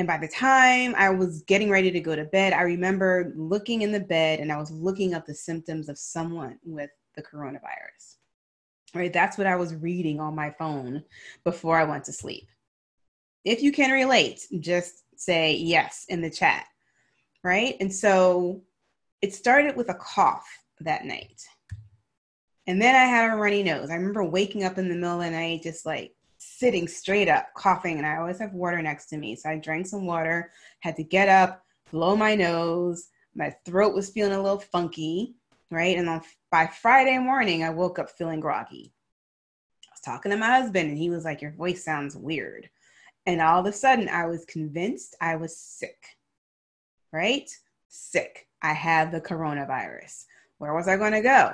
And 0.00 0.06
by 0.06 0.16
the 0.16 0.28
time 0.28 0.94
I 0.96 1.10
was 1.10 1.42
getting 1.42 1.68
ready 1.68 1.90
to 1.90 2.00
go 2.00 2.16
to 2.16 2.24
bed, 2.24 2.54
I 2.54 2.62
remember 2.62 3.34
looking 3.36 3.82
in 3.82 3.92
the 3.92 4.00
bed 4.00 4.40
and 4.40 4.50
I 4.50 4.56
was 4.56 4.70
looking 4.70 5.12
up 5.12 5.26
the 5.26 5.34
symptoms 5.34 5.90
of 5.90 5.98
someone 5.98 6.58
with 6.64 6.88
the 7.16 7.22
coronavirus. 7.22 8.16
Right? 8.94 9.12
That's 9.12 9.36
what 9.36 9.46
I 9.46 9.56
was 9.56 9.74
reading 9.74 10.18
on 10.18 10.34
my 10.34 10.54
phone 10.58 11.04
before 11.44 11.76
I 11.76 11.84
went 11.84 12.04
to 12.04 12.14
sleep. 12.14 12.48
If 13.44 13.62
you 13.62 13.72
can 13.72 13.90
relate, 13.90 14.46
just 14.60 15.04
say 15.16 15.56
yes 15.56 16.06
in 16.08 16.22
the 16.22 16.30
chat. 16.30 16.64
Right? 17.44 17.76
And 17.78 17.92
so 17.94 18.62
it 19.20 19.34
started 19.34 19.76
with 19.76 19.90
a 19.90 19.94
cough 19.96 20.48
that 20.80 21.04
night. 21.04 21.42
And 22.66 22.80
then 22.80 22.94
I 22.94 23.04
had 23.04 23.34
a 23.34 23.36
runny 23.36 23.62
nose. 23.62 23.90
I 23.90 23.96
remember 23.96 24.24
waking 24.24 24.64
up 24.64 24.78
in 24.78 24.88
the 24.88 24.94
middle 24.94 25.20
of 25.20 25.26
the 25.26 25.30
night, 25.30 25.62
just 25.62 25.84
like 25.84 26.14
sitting 26.40 26.88
straight 26.88 27.28
up, 27.28 27.52
coughing, 27.54 27.98
and 27.98 28.06
I 28.06 28.16
always 28.16 28.38
have 28.38 28.54
water 28.54 28.80
next 28.80 29.06
to 29.06 29.18
me. 29.18 29.36
So 29.36 29.50
I 29.50 29.56
drank 29.56 29.86
some 29.86 30.06
water, 30.06 30.50
had 30.80 30.96
to 30.96 31.04
get 31.04 31.28
up, 31.28 31.62
blow 31.92 32.16
my 32.16 32.34
nose. 32.34 33.08
My 33.34 33.54
throat 33.66 33.94
was 33.94 34.08
feeling 34.08 34.32
a 34.32 34.42
little 34.42 34.58
funky, 34.58 35.34
right? 35.70 35.98
And 35.98 36.08
on, 36.08 36.22
by 36.50 36.66
Friday 36.66 37.18
morning, 37.18 37.62
I 37.62 37.68
woke 37.68 37.98
up 37.98 38.08
feeling 38.10 38.40
groggy. 38.40 38.94
I 39.86 39.92
was 39.92 40.00
talking 40.00 40.30
to 40.30 40.38
my 40.38 40.46
husband, 40.46 40.88
and 40.88 40.96
he 40.96 41.10
was 41.10 41.26
like, 41.26 41.42
Your 41.42 41.52
voice 41.52 41.84
sounds 41.84 42.16
weird. 42.16 42.70
And 43.26 43.42
all 43.42 43.60
of 43.60 43.66
a 43.66 43.72
sudden, 43.72 44.08
I 44.08 44.24
was 44.24 44.46
convinced 44.46 45.16
I 45.20 45.36
was 45.36 45.58
sick, 45.58 46.16
right? 47.12 47.50
Sick. 47.88 48.48
I 48.62 48.72
have 48.72 49.12
the 49.12 49.20
coronavirus. 49.20 50.24
Where 50.56 50.72
was 50.72 50.88
I 50.88 50.96
going 50.96 51.12
to 51.12 51.20
go? 51.20 51.52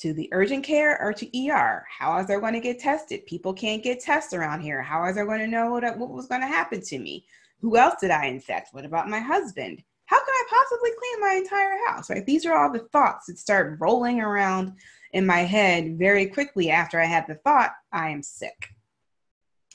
To 0.00 0.12
the 0.12 0.28
urgent 0.32 0.64
care 0.64 1.00
or 1.00 1.12
to 1.12 1.48
ER? 1.48 1.86
How 1.88 2.18
is 2.18 2.30
I 2.30 2.40
going 2.40 2.54
to 2.54 2.60
get 2.60 2.78
tested? 2.78 3.26
People 3.26 3.52
can't 3.52 3.82
get 3.82 4.00
tests 4.00 4.32
around 4.32 4.60
here. 4.60 4.82
How 4.82 5.04
is 5.06 5.16
I 5.16 5.24
going 5.24 5.40
to 5.40 5.46
know 5.46 5.70
what, 5.70 5.98
what 5.98 6.10
was 6.10 6.26
going 6.26 6.40
to 6.40 6.46
happen 6.46 6.80
to 6.82 6.98
me? 6.98 7.26
Who 7.60 7.76
else 7.76 7.96
did 8.00 8.10
I 8.10 8.26
infect? 8.26 8.72
What 8.72 8.84
about 8.84 9.08
my 9.08 9.20
husband? 9.20 9.82
How 10.06 10.18
can 10.18 10.28
I 10.28 10.44
possibly 10.50 10.90
clean 10.98 11.20
my 11.20 11.34
entire 11.34 11.78
house? 11.86 12.10
Right? 12.10 12.26
These 12.26 12.46
are 12.46 12.56
all 12.56 12.72
the 12.72 12.88
thoughts 12.90 13.26
that 13.26 13.38
start 13.38 13.76
rolling 13.78 14.20
around 14.20 14.72
in 15.12 15.26
my 15.26 15.40
head 15.40 15.98
very 15.98 16.26
quickly 16.26 16.70
after 16.70 17.00
I 17.00 17.04
had 17.04 17.26
the 17.28 17.34
thought, 17.36 17.72
I 17.92 18.10
am 18.10 18.22
sick. 18.22 18.70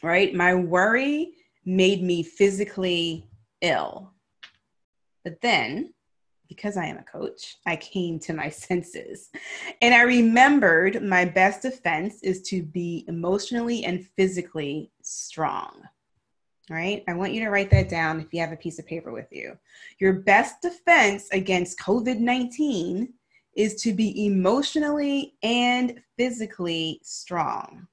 Right? 0.04 0.34
My 0.34 0.56
worry 0.56 1.34
made 1.66 2.04
me 2.04 2.24
physically 2.24 3.28
ill. 3.62 4.12
But 5.24 5.42
then 5.42 5.95
because 6.48 6.78
I 6.78 6.86
am 6.86 6.98
a 6.98 7.04
coach, 7.04 7.58
I 7.66 7.76
came 7.76 8.20
to 8.20 8.34
my 8.34 8.50
senses. 8.66 9.30
And 9.82 9.94
I 9.94 10.02
remembered 10.04 11.04
my 11.04 11.26
best 11.26 11.62
defense 11.62 12.22
is 12.24 12.42
to 12.44 12.64
be 12.64 13.06
emotionally 13.08 13.86
and 13.86 14.06
physically 14.16 14.92
strong. 15.02 15.82
Right? 16.70 17.04
I 17.08 17.14
want 17.14 17.34
you 17.34 17.42
to 17.42 17.52
write 17.52 17.70
that 17.72 17.90
down 17.90 18.20
if 18.20 18.34
you 18.34 18.40
have 18.40 18.52
a 18.52 18.58
piece 18.58 18.80
of 18.80 18.88
paper 18.88 19.12
with 19.12 19.28
you. 19.32 19.56
Your 20.00 20.14
best 20.14 20.64
defense 20.64 21.30
against 21.32 21.80
COVID 21.80 22.18
19 22.18 23.14
is 23.56 23.76
to 23.84 23.94
be 23.94 24.26
emotionally 24.26 25.36
and 25.44 26.02
physically 26.18 27.00
strong. 27.04 27.88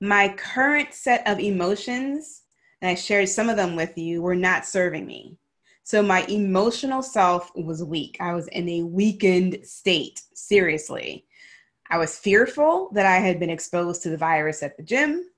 My 0.00 0.28
current 0.36 0.94
set 0.94 1.26
of 1.26 1.40
emotions, 1.40 2.42
and 2.80 2.90
I 2.90 2.94
shared 2.94 3.28
some 3.28 3.48
of 3.48 3.56
them 3.56 3.74
with 3.74 3.98
you, 3.98 4.22
were 4.22 4.36
not 4.36 4.64
serving 4.64 5.06
me 5.06 5.38
so 5.86 6.02
my 6.02 6.24
emotional 6.24 7.00
self 7.00 7.52
was 7.54 7.84
weak. 7.84 8.16
I 8.18 8.34
was 8.34 8.48
in 8.48 8.68
a 8.68 8.82
weakened 8.82 9.60
state, 9.62 10.20
seriously. 10.34 11.26
I 11.88 11.96
was 11.96 12.18
fearful 12.18 12.90
that 12.94 13.06
I 13.06 13.18
had 13.18 13.38
been 13.38 13.50
exposed 13.50 14.02
to 14.02 14.10
the 14.10 14.16
virus 14.16 14.64
at 14.64 14.76
the 14.76 14.82
gym. 14.82 15.30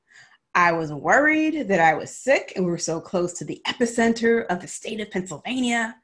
I 0.54 0.72
was 0.72 0.90
worried 0.90 1.68
that 1.68 1.80
I 1.80 1.92
was 1.92 2.16
sick 2.16 2.54
and 2.56 2.64
we 2.64 2.70
were 2.70 2.78
so 2.78 2.98
close 2.98 3.34
to 3.34 3.44
the 3.44 3.60
epicenter 3.66 4.46
of 4.46 4.62
the 4.62 4.68
state 4.68 5.02
of 5.02 5.10
Pennsylvania. 5.10 5.94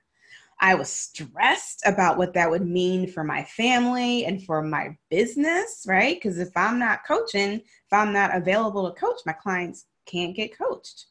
I 0.61 0.75
was 0.75 0.91
stressed 0.91 1.81
about 1.87 2.19
what 2.19 2.35
that 2.35 2.51
would 2.51 2.67
mean 2.67 3.11
for 3.11 3.25
my 3.25 3.45
family 3.45 4.27
and 4.27 4.45
for 4.45 4.61
my 4.61 4.95
business, 5.09 5.87
right? 5.89 6.19
Because 6.19 6.39
if 6.39 6.55
I'm 6.55 6.79
not 6.79 7.07
coaching, 7.09 7.53
if 7.53 7.93
I'm 7.93 8.13
not 8.13 8.37
available 8.37 8.93
to 8.93 9.01
coach, 9.01 9.21
my 9.25 9.33
clients 9.33 9.87
can't 10.05 10.37
get 10.37 10.59
coached. 10.59 11.07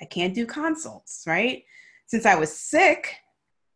I 0.00 0.06
can't 0.06 0.34
do 0.34 0.46
consults, 0.46 1.24
right? 1.26 1.64
Since 2.08 2.26
I 2.26 2.34
was 2.34 2.52
sick, 2.52 3.16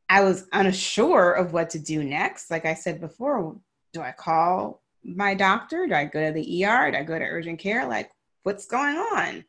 I 0.08 0.22
was 0.22 0.46
unsure 0.52 1.32
of 1.32 1.52
what 1.52 1.70
to 1.70 1.78
do 1.78 2.02
next. 2.02 2.50
Like 2.50 2.66
I 2.66 2.74
said 2.74 3.00
before, 3.00 3.56
do 3.92 4.00
I 4.00 4.12
call 4.12 4.82
my 5.04 5.34
doctor? 5.34 5.86
Do 5.86 5.94
I 5.94 6.06
go 6.06 6.26
to 6.26 6.32
the 6.32 6.64
ER? 6.64 6.90
Do 6.90 6.98
I 6.98 7.02
go 7.02 7.18
to 7.18 7.24
urgent 7.24 7.58
care? 7.58 7.86
Like, 7.86 8.10
what's 8.42 8.66
going 8.66 8.96
on? 8.96 9.44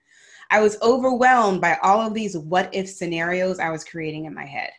I 0.51 0.61
was 0.61 0.79
overwhelmed 0.81 1.61
by 1.61 1.77
all 1.81 2.01
of 2.05 2.13
these 2.13 2.37
what 2.37 2.75
if 2.75 2.89
scenarios 2.89 3.57
I 3.57 3.71
was 3.71 3.85
creating 3.85 4.25
in 4.25 4.33
my 4.33 4.45
head. 4.45 4.69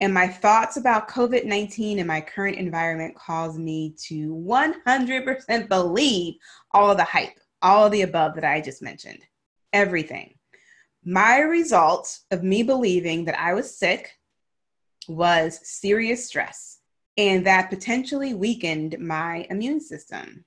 And 0.00 0.14
my 0.14 0.28
thoughts 0.28 0.76
about 0.76 1.08
COVID 1.08 1.44
19 1.44 1.98
and 1.98 2.06
my 2.06 2.20
current 2.20 2.56
environment 2.56 3.16
caused 3.16 3.58
me 3.58 3.94
to 4.04 4.32
100% 4.34 5.68
believe 5.68 6.34
all 6.70 6.90
of 6.90 6.98
the 6.98 7.04
hype, 7.04 7.38
all 7.62 7.86
of 7.86 7.92
the 7.92 8.02
above 8.02 8.36
that 8.36 8.44
I 8.44 8.60
just 8.60 8.80
mentioned. 8.80 9.20
Everything. 9.72 10.35
My 11.08 11.38
result 11.38 12.18
of 12.32 12.42
me 12.42 12.64
believing 12.64 13.26
that 13.26 13.38
I 13.38 13.54
was 13.54 13.78
sick 13.78 14.18
was 15.06 15.60
serious 15.62 16.26
stress, 16.26 16.80
and 17.16 17.46
that 17.46 17.70
potentially 17.70 18.34
weakened 18.34 18.98
my 18.98 19.46
immune 19.48 19.80
system. 19.80 20.44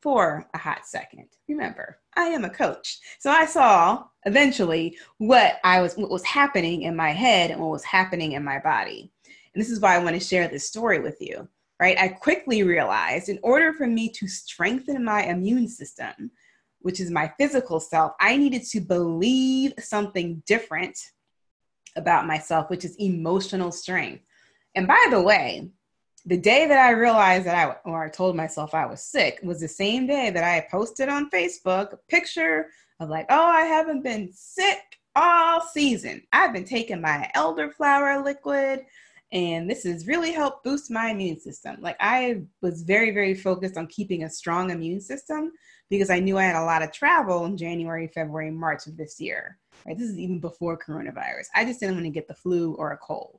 For 0.00 0.48
a 0.54 0.58
hot 0.58 0.86
second, 0.86 1.26
remember, 1.46 1.98
I 2.16 2.28
am 2.28 2.46
a 2.46 2.48
coach. 2.48 3.00
So 3.18 3.30
I 3.30 3.44
saw 3.44 4.04
eventually 4.24 4.96
what 5.18 5.58
I 5.62 5.82
was 5.82 5.94
what 5.98 6.08
was 6.08 6.24
happening 6.24 6.82
in 6.82 6.96
my 6.96 7.10
head 7.10 7.50
and 7.50 7.60
what 7.60 7.72
was 7.72 7.84
happening 7.84 8.32
in 8.32 8.42
my 8.42 8.60
body. 8.60 9.12
And 9.26 9.60
this 9.62 9.70
is 9.70 9.80
why 9.80 9.94
I 9.94 10.02
want 10.02 10.18
to 10.18 10.26
share 10.26 10.48
this 10.48 10.66
story 10.66 11.00
with 11.00 11.20
you. 11.20 11.46
Right? 11.78 11.98
I 11.98 12.08
quickly 12.08 12.62
realized 12.62 13.28
in 13.28 13.38
order 13.42 13.74
for 13.74 13.86
me 13.86 14.08
to 14.08 14.26
strengthen 14.26 15.04
my 15.04 15.24
immune 15.24 15.68
system, 15.68 16.30
which 16.80 17.00
is 17.00 17.10
my 17.10 17.32
physical 17.38 17.80
self, 17.80 18.12
I 18.20 18.36
needed 18.36 18.64
to 18.70 18.80
believe 18.80 19.74
something 19.78 20.42
different 20.46 20.98
about 21.96 22.26
myself, 22.26 22.70
which 22.70 22.84
is 22.84 22.96
emotional 22.96 23.72
strength. 23.72 24.24
And 24.74 24.86
by 24.86 25.06
the 25.10 25.20
way, 25.20 25.70
the 26.26 26.36
day 26.36 26.66
that 26.66 26.78
I 26.78 26.90
realized 26.90 27.46
that 27.46 27.68
I, 27.84 27.88
or 27.88 28.04
I 28.04 28.08
told 28.08 28.36
myself 28.36 28.74
I 28.74 28.86
was 28.86 29.02
sick, 29.02 29.40
was 29.42 29.60
the 29.60 29.68
same 29.68 30.06
day 30.06 30.30
that 30.30 30.44
I 30.44 30.66
posted 30.70 31.08
on 31.08 31.30
Facebook 31.30 31.92
a 31.92 31.98
picture 32.08 32.68
of 33.00 33.08
like, 33.08 33.26
oh, 33.30 33.46
I 33.46 33.62
haven't 33.62 34.02
been 34.02 34.30
sick 34.32 34.78
all 35.16 35.60
season. 35.60 36.22
I've 36.32 36.52
been 36.52 36.64
taking 36.64 37.00
my 37.00 37.30
elderflower 37.34 38.22
liquid, 38.22 38.84
and 39.32 39.70
this 39.70 39.84
has 39.84 40.08
really 40.08 40.32
helped 40.32 40.64
boost 40.64 40.90
my 40.90 41.10
immune 41.10 41.38
system. 41.38 41.76
Like, 41.80 41.96
I 42.00 42.42
was 42.62 42.82
very, 42.82 43.12
very 43.12 43.34
focused 43.34 43.76
on 43.76 43.86
keeping 43.86 44.24
a 44.24 44.30
strong 44.30 44.70
immune 44.70 45.00
system 45.00 45.52
because 45.88 46.10
I 46.10 46.18
knew 46.18 46.36
I 46.36 46.44
had 46.44 46.60
a 46.60 46.64
lot 46.64 46.82
of 46.82 46.90
travel 46.90 47.44
in 47.44 47.56
January, 47.56 48.08
February, 48.08 48.50
March 48.50 48.88
of 48.88 48.96
this 48.96 49.20
year. 49.20 49.58
Right? 49.86 49.96
This 49.96 50.10
is 50.10 50.18
even 50.18 50.40
before 50.40 50.76
coronavirus. 50.76 51.46
I 51.54 51.64
just 51.64 51.78
didn't 51.78 51.94
want 51.94 52.06
to 52.06 52.10
get 52.10 52.26
the 52.26 52.34
flu 52.34 52.74
or 52.74 52.90
a 52.90 52.96
cold. 52.96 53.38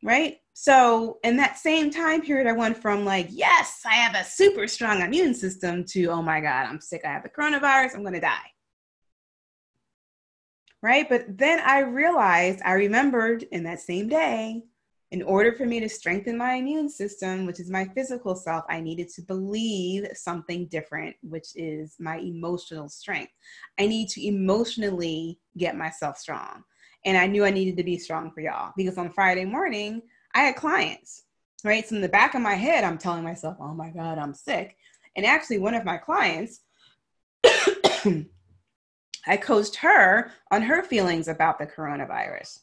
Right? 0.00 0.38
So, 0.52 1.18
in 1.24 1.36
that 1.38 1.58
same 1.58 1.90
time 1.90 2.22
period, 2.22 2.46
I 2.46 2.52
went 2.52 2.76
from 2.76 3.04
like, 3.04 3.26
yes, 3.30 3.80
I 3.84 3.94
have 3.94 4.14
a 4.14 4.28
super 4.28 4.68
strong 4.68 5.00
immune 5.00 5.34
system 5.34 5.84
to, 5.86 6.06
oh 6.06 6.22
my 6.22 6.40
God, 6.40 6.66
I'm 6.66 6.80
sick. 6.80 7.02
I 7.04 7.08
have 7.08 7.24
the 7.24 7.30
coronavirus. 7.30 7.96
I'm 7.96 8.02
going 8.02 8.14
to 8.14 8.20
die. 8.20 8.52
Right? 10.82 11.08
But 11.08 11.36
then 11.36 11.58
I 11.60 11.80
realized, 11.80 12.60
I 12.64 12.74
remembered 12.74 13.42
in 13.50 13.64
that 13.64 13.80
same 13.80 14.08
day 14.08 14.62
in 15.10 15.22
order 15.22 15.52
for 15.52 15.64
me 15.64 15.80
to 15.80 15.88
strengthen 15.88 16.36
my 16.36 16.54
immune 16.54 16.88
system, 16.88 17.46
which 17.46 17.60
is 17.60 17.70
my 17.70 17.84
physical 17.94 18.34
self, 18.34 18.64
I 18.68 18.80
needed 18.80 19.08
to 19.10 19.22
believe 19.22 20.08
something 20.14 20.66
different, 20.66 21.14
which 21.22 21.48
is 21.54 21.94
my 22.00 22.18
emotional 22.18 22.88
strength. 22.88 23.32
I 23.78 23.86
need 23.86 24.08
to 24.10 24.26
emotionally 24.26 25.38
get 25.56 25.76
myself 25.76 26.18
strong. 26.18 26.64
And 27.04 27.16
I 27.16 27.26
knew 27.26 27.44
I 27.44 27.50
needed 27.50 27.76
to 27.76 27.84
be 27.84 27.98
strong 27.98 28.30
for 28.32 28.40
y'all 28.40 28.72
because 28.76 28.98
on 28.98 29.12
Friday 29.12 29.44
morning, 29.44 30.02
I 30.34 30.40
had 30.40 30.56
clients, 30.56 31.24
right? 31.62 31.86
So 31.86 31.96
in 31.96 32.02
the 32.02 32.08
back 32.08 32.34
of 32.34 32.42
my 32.42 32.54
head, 32.54 32.82
I'm 32.82 32.98
telling 32.98 33.22
myself, 33.22 33.56
oh 33.60 33.74
my 33.74 33.90
God, 33.90 34.18
I'm 34.18 34.34
sick. 34.34 34.76
And 35.16 35.24
actually, 35.24 35.58
one 35.58 35.74
of 35.74 35.84
my 35.84 35.96
clients, 35.96 36.60
I 39.26 39.36
coached 39.40 39.76
her 39.76 40.32
on 40.50 40.62
her 40.62 40.82
feelings 40.82 41.28
about 41.28 41.58
the 41.58 41.66
coronavirus. 41.66 42.60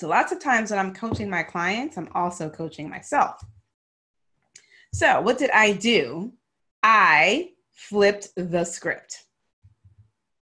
So 0.00 0.08
lots 0.08 0.32
of 0.32 0.40
times 0.40 0.70
when 0.70 0.80
I'm 0.80 0.94
coaching 0.94 1.28
my 1.28 1.42
clients, 1.42 1.98
I'm 1.98 2.08
also 2.14 2.48
coaching 2.48 2.88
myself. 2.88 3.44
So 4.94 5.20
what 5.20 5.36
did 5.36 5.50
I 5.50 5.72
do? 5.72 6.32
I 6.82 7.50
flipped 7.72 8.30
the 8.34 8.64
script, 8.64 9.26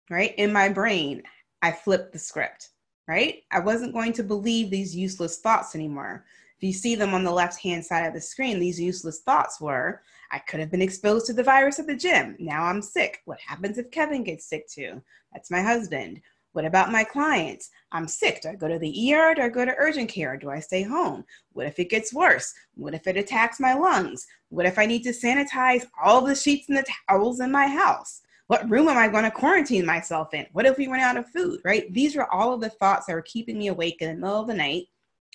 right? 0.09 0.37
In 0.37 0.52
my 0.52 0.69
brain, 0.69 1.25
I 1.62 1.73
flipped 1.73 2.12
the 2.12 2.19
script, 2.21 2.69
right? 3.09 3.42
I 3.50 3.59
wasn't 3.59 3.92
going 3.92 4.12
to 4.12 4.23
believe 4.23 4.71
these 4.71 4.95
useless 4.95 5.38
thoughts 5.38 5.75
anymore. 5.75 6.25
If 6.59 6.62
you 6.62 6.73
see 6.73 6.95
them 6.95 7.12
on 7.12 7.25
the 7.25 7.33
left 7.33 7.61
hand 7.61 7.85
side 7.85 8.07
of 8.07 8.14
the 8.14 8.21
screen, 8.21 8.61
these 8.61 8.78
useless 8.78 9.23
thoughts 9.23 9.61
were 9.61 10.02
I 10.30 10.38
could 10.38 10.61
have 10.61 10.71
been 10.71 10.80
exposed 10.80 11.26
to 11.26 11.33
the 11.33 11.42
virus 11.42 11.80
at 11.80 11.88
the 11.88 11.97
gym. 11.97 12.37
Now 12.38 12.66
I'm 12.66 12.83
sick. 12.83 13.21
What 13.25 13.40
happens 13.45 13.78
if 13.78 13.90
Kevin 13.90 14.23
gets 14.23 14.49
sick 14.49 14.69
too? 14.69 15.02
That's 15.33 15.50
my 15.50 15.61
husband. 15.61 16.21
What 16.52 16.64
about 16.64 16.90
my 16.90 17.04
clients? 17.04 17.71
I'm 17.92 18.09
sick. 18.09 18.42
Do 18.42 18.49
I 18.49 18.54
go 18.57 18.69
to 18.69 18.78
the 18.78 19.14
ER? 19.14 19.35
Do 19.35 19.42
I 19.42 19.49
go 19.49 19.64
to 19.64 19.75
urgent 19.78 20.11
care? 20.11 20.37
Do 20.37 20.50
I 20.50 20.59
stay 20.59 20.83
home? 20.83 21.25
What 21.52 21.66
if 21.66 21.78
it 21.78 21.90
gets 21.90 22.12
worse? 22.12 22.52
What 22.75 22.95
if 22.95 23.07
it 23.07 23.16
attacks 23.16 23.61
my 23.61 23.75
lungs? 23.75 24.26
What 24.49 24.66
if 24.66 24.78
I 24.78 24.87
need 24.87 25.02
to 25.04 25.11
sanitize 25.11 25.87
all 26.02 26.23
the 26.23 26.35
sheets 26.35 26.69
and 26.69 26.76
the 26.76 26.87
towels 27.09 27.40
in 27.40 27.52
my 27.52 27.66
house? 27.66 28.21
What 28.49 28.69
room 28.69 28.88
am 28.88 28.99
I 28.99 29.07
going 29.07 29.23
to 29.23 29.30
quarantine 29.30 29.87
myself 29.87 30.35
in? 30.35 30.45
What 30.52 30.66
if 30.66 30.76
we 30.76 30.88
run 30.88 30.99
out 30.99 31.16
of 31.16 31.30
food, 31.30 31.61
right? 31.64 31.92
These 31.92 32.16
are 32.16 32.28
all 32.33 32.52
of 32.52 32.61
the 32.61 32.71
thoughts 32.71 33.07
that 33.07 33.14
are 33.14 33.23
keeping 33.23 33.59
me 33.59 33.69
awake 33.69 33.99
in 34.00 34.09
the 34.09 34.21
middle 34.21 34.40
of 34.40 34.49
the 34.49 34.54
night 34.54 34.87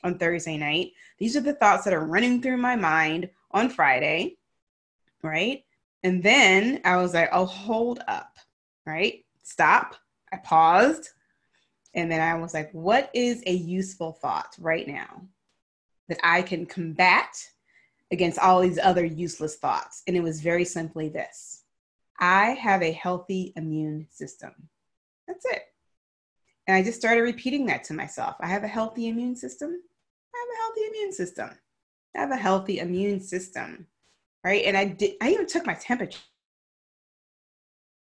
on 0.03 0.17
Thursday 0.17 0.57
night. 0.57 0.91
These 1.17 1.37
are 1.37 1.41
the 1.41 1.53
thoughts 1.53 1.85
that 1.85 1.93
are 1.93 2.05
running 2.05 2.41
through 2.41 2.57
my 2.57 2.75
mind 2.75 3.29
on 3.51 3.69
Friday, 3.69 4.35
right? 5.23 5.63
And 6.03 6.21
then 6.21 6.81
I 6.83 6.97
was 6.97 7.13
like, 7.13 7.29
oh, 7.31 7.45
hold 7.45 8.03
up, 8.07 8.35
right? 8.85 9.23
Stop 9.43 9.95
I 10.35 10.37
paused 10.39 11.09
and 11.93 12.11
then 12.11 12.19
I 12.19 12.35
was 12.35 12.53
like, 12.53 12.69
what 12.73 13.09
is 13.13 13.41
a 13.45 13.53
useful 13.53 14.11
thought 14.11 14.55
right 14.59 14.87
now 14.87 15.21
that 16.09 16.19
I 16.23 16.41
can 16.41 16.65
combat 16.65 17.35
against 18.11 18.39
all 18.39 18.61
these 18.61 18.79
other 18.79 19.05
useless 19.05 19.55
thoughts? 19.55 20.03
And 20.07 20.15
it 20.15 20.21
was 20.21 20.41
very 20.41 20.65
simply 20.65 21.09
this 21.09 21.63
I 22.19 22.51
have 22.51 22.81
a 22.81 22.91
healthy 22.91 23.53
immune 23.55 24.07
system. 24.09 24.51
That's 25.27 25.45
it. 25.45 25.63
And 26.67 26.75
I 26.75 26.83
just 26.83 26.99
started 26.99 27.21
repeating 27.21 27.65
that 27.67 27.83
to 27.85 27.93
myself. 27.93 28.35
I 28.39 28.47
have 28.47 28.63
a 28.63 28.67
healthy 28.67 29.07
immune 29.07 29.35
system. 29.35 29.69
I 29.69 30.37
have 30.39 30.49
a 30.49 30.61
healthy 30.61 30.87
immune 30.89 31.13
system. 31.13 31.49
I 32.15 32.19
have 32.19 32.31
a 32.31 32.37
healthy 32.37 32.79
immune 32.79 33.21
system. 33.21 33.87
Right. 34.43 34.65
And 34.65 34.75
I 34.75 34.85
did, 34.85 35.13
I 35.21 35.31
even 35.31 35.47
took 35.47 35.65
my 35.65 35.75
temperature. 35.75 36.19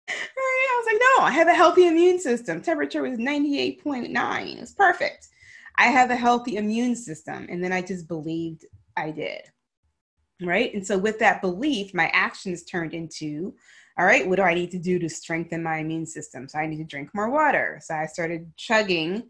Right. 0.37 0.60
I 0.81 0.85
was 0.85 0.93
like, 0.93 1.03
no, 1.19 1.25
I 1.25 1.31
have 1.33 1.49
a 1.49 1.55
healthy 1.55 1.87
immune 1.87 2.19
system. 2.19 2.63
Temperature 2.63 3.03
was 3.03 3.19
98.9. 3.19 4.57
It 4.57 4.61
was 4.61 4.73
perfect. 4.73 5.29
I 5.77 5.87
have 5.87 6.11
a 6.11 6.17
healthy 6.17 6.57
immune 6.57 6.97
system. 6.97 7.47
And 7.51 7.63
then 7.63 7.73
I 7.73 7.83
just 7.83 8.09
believed 8.09 8.65
I 8.97 9.11
did. 9.11 9.43
Right. 10.43 10.73
And 10.73 10.87
so 10.87 10.97
with 10.97 11.19
that 11.19 11.43
belief, 11.43 11.93
my 11.93 12.09
actions 12.15 12.65
turned 12.65 12.95
into 12.95 13.55
all 13.99 14.07
right, 14.07 14.27
what 14.27 14.37
do 14.37 14.43
I 14.43 14.55
need 14.55 14.71
to 14.71 14.79
do 14.79 14.99
to 14.99 15.11
strengthen 15.11 15.63
my 15.63 15.79
immune 15.79 16.07
system? 16.07 16.49
So 16.49 16.59
I 16.59 16.67
need 16.67 16.79
to 16.79 16.85
drink 16.85 17.11
more 17.13 17.29
water. 17.29 17.79
So 17.83 17.95
I 17.95 18.07
started 18.07 18.51
chugging 18.57 19.25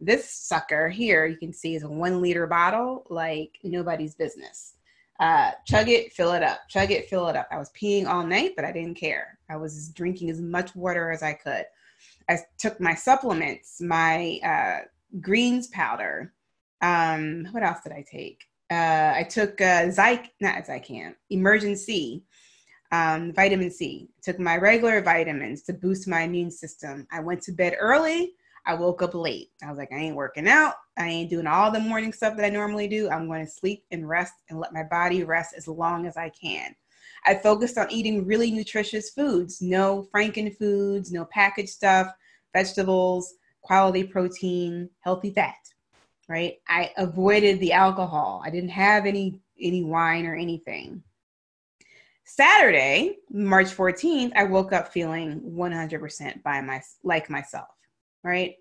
this 0.00 0.28
sucker 0.28 0.88
here. 0.88 1.26
You 1.26 1.36
can 1.36 1.52
see 1.52 1.76
is 1.76 1.84
a 1.84 1.88
one 1.88 2.20
liter 2.20 2.48
bottle, 2.48 3.06
like 3.08 3.56
nobody's 3.62 4.16
business. 4.16 4.75
Uh, 5.18 5.52
chug 5.66 5.88
it, 5.88 6.12
fill 6.12 6.32
it 6.32 6.42
up, 6.42 6.60
chug 6.68 6.90
it, 6.90 7.08
fill 7.08 7.28
it 7.28 7.36
up. 7.36 7.48
I 7.50 7.58
was 7.58 7.70
peeing 7.70 8.06
all 8.06 8.26
night, 8.26 8.52
but 8.54 8.64
I 8.64 8.72
didn't 8.72 8.94
care. 8.94 9.38
I 9.48 9.56
was 9.56 9.88
drinking 9.90 10.30
as 10.30 10.40
much 10.40 10.74
water 10.76 11.10
as 11.10 11.22
I 11.22 11.32
could. 11.32 11.64
I 12.28 12.38
took 12.58 12.80
my 12.80 12.94
supplements, 12.94 13.80
my 13.80 14.38
uh, 14.44 14.84
greens 15.20 15.68
powder. 15.68 16.34
Um, 16.82 17.46
what 17.52 17.62
else 17.62 17.78
did 17.82 17.92
I 17.92 18.04
take? 18.10 18.44
Uh, 18.70 19.12
I 19.16 19.26
took 19.28 19.60
uh, 19.60 19.86
Zyc, 19.86 20.28
not 20.40 20.64
Zicam, 20.64 21.14
Emergen-C 21.32 22.24
um, 22.92 23.32
vitamin 23.32 23.70
C. 23.70 24.08
Took 24.22 24.38
my 24.38 24.56
regular 24.56 25.00
vitamins 25.02 25.62
to 25.62 25.72
boost 25.72 26.08
my 26.08 26.22
immune 26.22 26.50
system. 26.50 27.06
I 27.10 27.20
went 27.20 27.42
to 27.42 27.52
bed 27.52 27.76
early. 27.78 28.34
I 28.66 28.74
woke 28.74 29.00
up 29.00 29.14
late. 29.14 29.50
I 29.62 29.68
was 29.68 29.78
like, 29.78 29.92
I 29.92 29.96
ain't 29.96 30.16
working 30.16 30.48
out. 30.48 30.74
I 30.98 31.08
ain't 31.08 31.30
doing 31.30 31.46
all 31.46 31.70
the 31.70 31.80
morning 31.80 32.12
stuff 32.12 32.36
that 32.36 32.44
I 32.44 32.50
normally 32.50 32.88
do. 32.88 33.08
I'm 33.08 33.28
going 33.28 33.44
to 33.44 33.50
sleep 33.50 33.84
and 33.90 34.08
rest 34.08 34.34
and 34.50 34.58
let 34.58 34.72
my 34.72 34.82
body 34.82 35.22
rest 35.22 35.54
as 35.56 35.68
long 35.68 36.06
as 36.06 36.16
I 36.16 36.30
can. 36.30 36.74
I 37.24 37.34
focused 37.34 37.78
on 37.78 37.90
eating 37.90 38.26
really 38.26 38.50
nutritious 38.50 39.10
foods, 39.10 39.62
no 39.62 40.08
franken 40.14 40.56
foods, 40.56 41.12
no 41.12 41.24
packaged 41.26 41.70
stuff, 41.70 42.08
vegetables, 42.52 43.34
quality 43.62 44.04
protein, 44.04 44.90
healthy 45.00 45.30
fat. 45.30 45.54
Right? 46.28 46.54
I 46.68 46.90
avoided 46.96 47.60
the 47.60 47.72
alcohol. 47.72 48.42
I 48.44 48.50
didn't 48.50 48.70
have 48.70 49.06
any 49.06 49.40
any 49.60 49.84
wine 49.84 50.26
or 50.26 50.34
anything. 50.34 51.02
Saturday, 52.24 53.18
March 53.30 53.68
14th, 53.68 54.32
I 54.34 54.44
woke 54.44 54.72
up 54.72 54.92
feeling 54.92 55.40
100% 55.40 56.42
by 56.42 56.60
my 56.60 56.82
like 57.04 57.30
myself, 57.30 57.68
right? 58.26 58.56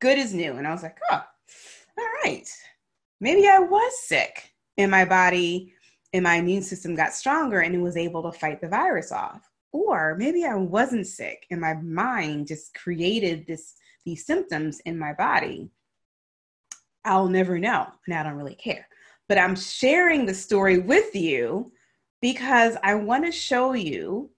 Good 0.00 0.18
is 0.18 0.34
new. 0.34 0.52
And 0.52 0.66
I 0.66 0.72
was 0.72 0.82
like, 0.82 0.98
oh, 1.10 1.22
all 1.98 2.08
right. 2.24 2.48
Maybe 3.20 3.48
I 3.48 3.58
was 3.58 3.92
sick 4.02 4.52
and 4.76 4.90
my 4.90 5.04
body 5.04 5.72
and 6.12 6.22
my 6.22 6.36
immune 6.36 6.62
system 6.62 6.94
got 6.94 7.14
stronger 7.14 7.60
and 7.60 7.74
it 7.74 7.78
was 7.78 7.96
able 7.96 8.22
to 8.22 8.38
fight 8.38 8.60
the 8.60 8.68
virus 8.68 9.10
off. 9.10 9.48
Or 9.72 10.14
maybe 10.18 10.44
I 10.44 10.54
wasn't 10.54 11.06
sick 11.06 11.46
and 11.50 11.60
my 11.60 11.74
mind 11.74 12.46
just 12.46 12.74
created 12.74 13.46
this 13.46 13.74
these 14.04 14.24
symptoms 14.24 14.80
in 14.86 14.98
my 14.98 15.12
body. 15.12 15.68
I'll 17.04 17.28
never 17.28 17.58
know, 17.58 17.86
and 18.06 18.16
I 18.16 18.22
don't 18.22 18.36
really 18.36 18.54
care. 18.54 18.86
But 19.28 19.38
I'm 19.38 19.56
sharing 19.56 20.24
the 20.24 20.34
story 20.34 20.78
with 20.78 21.14
you 21.14 21.72
because 22.22 22.76
I 22.82 22.94
want 22.94 23.24
to 23.26 23.32
show 23.32 23.72
you 23.72 24.30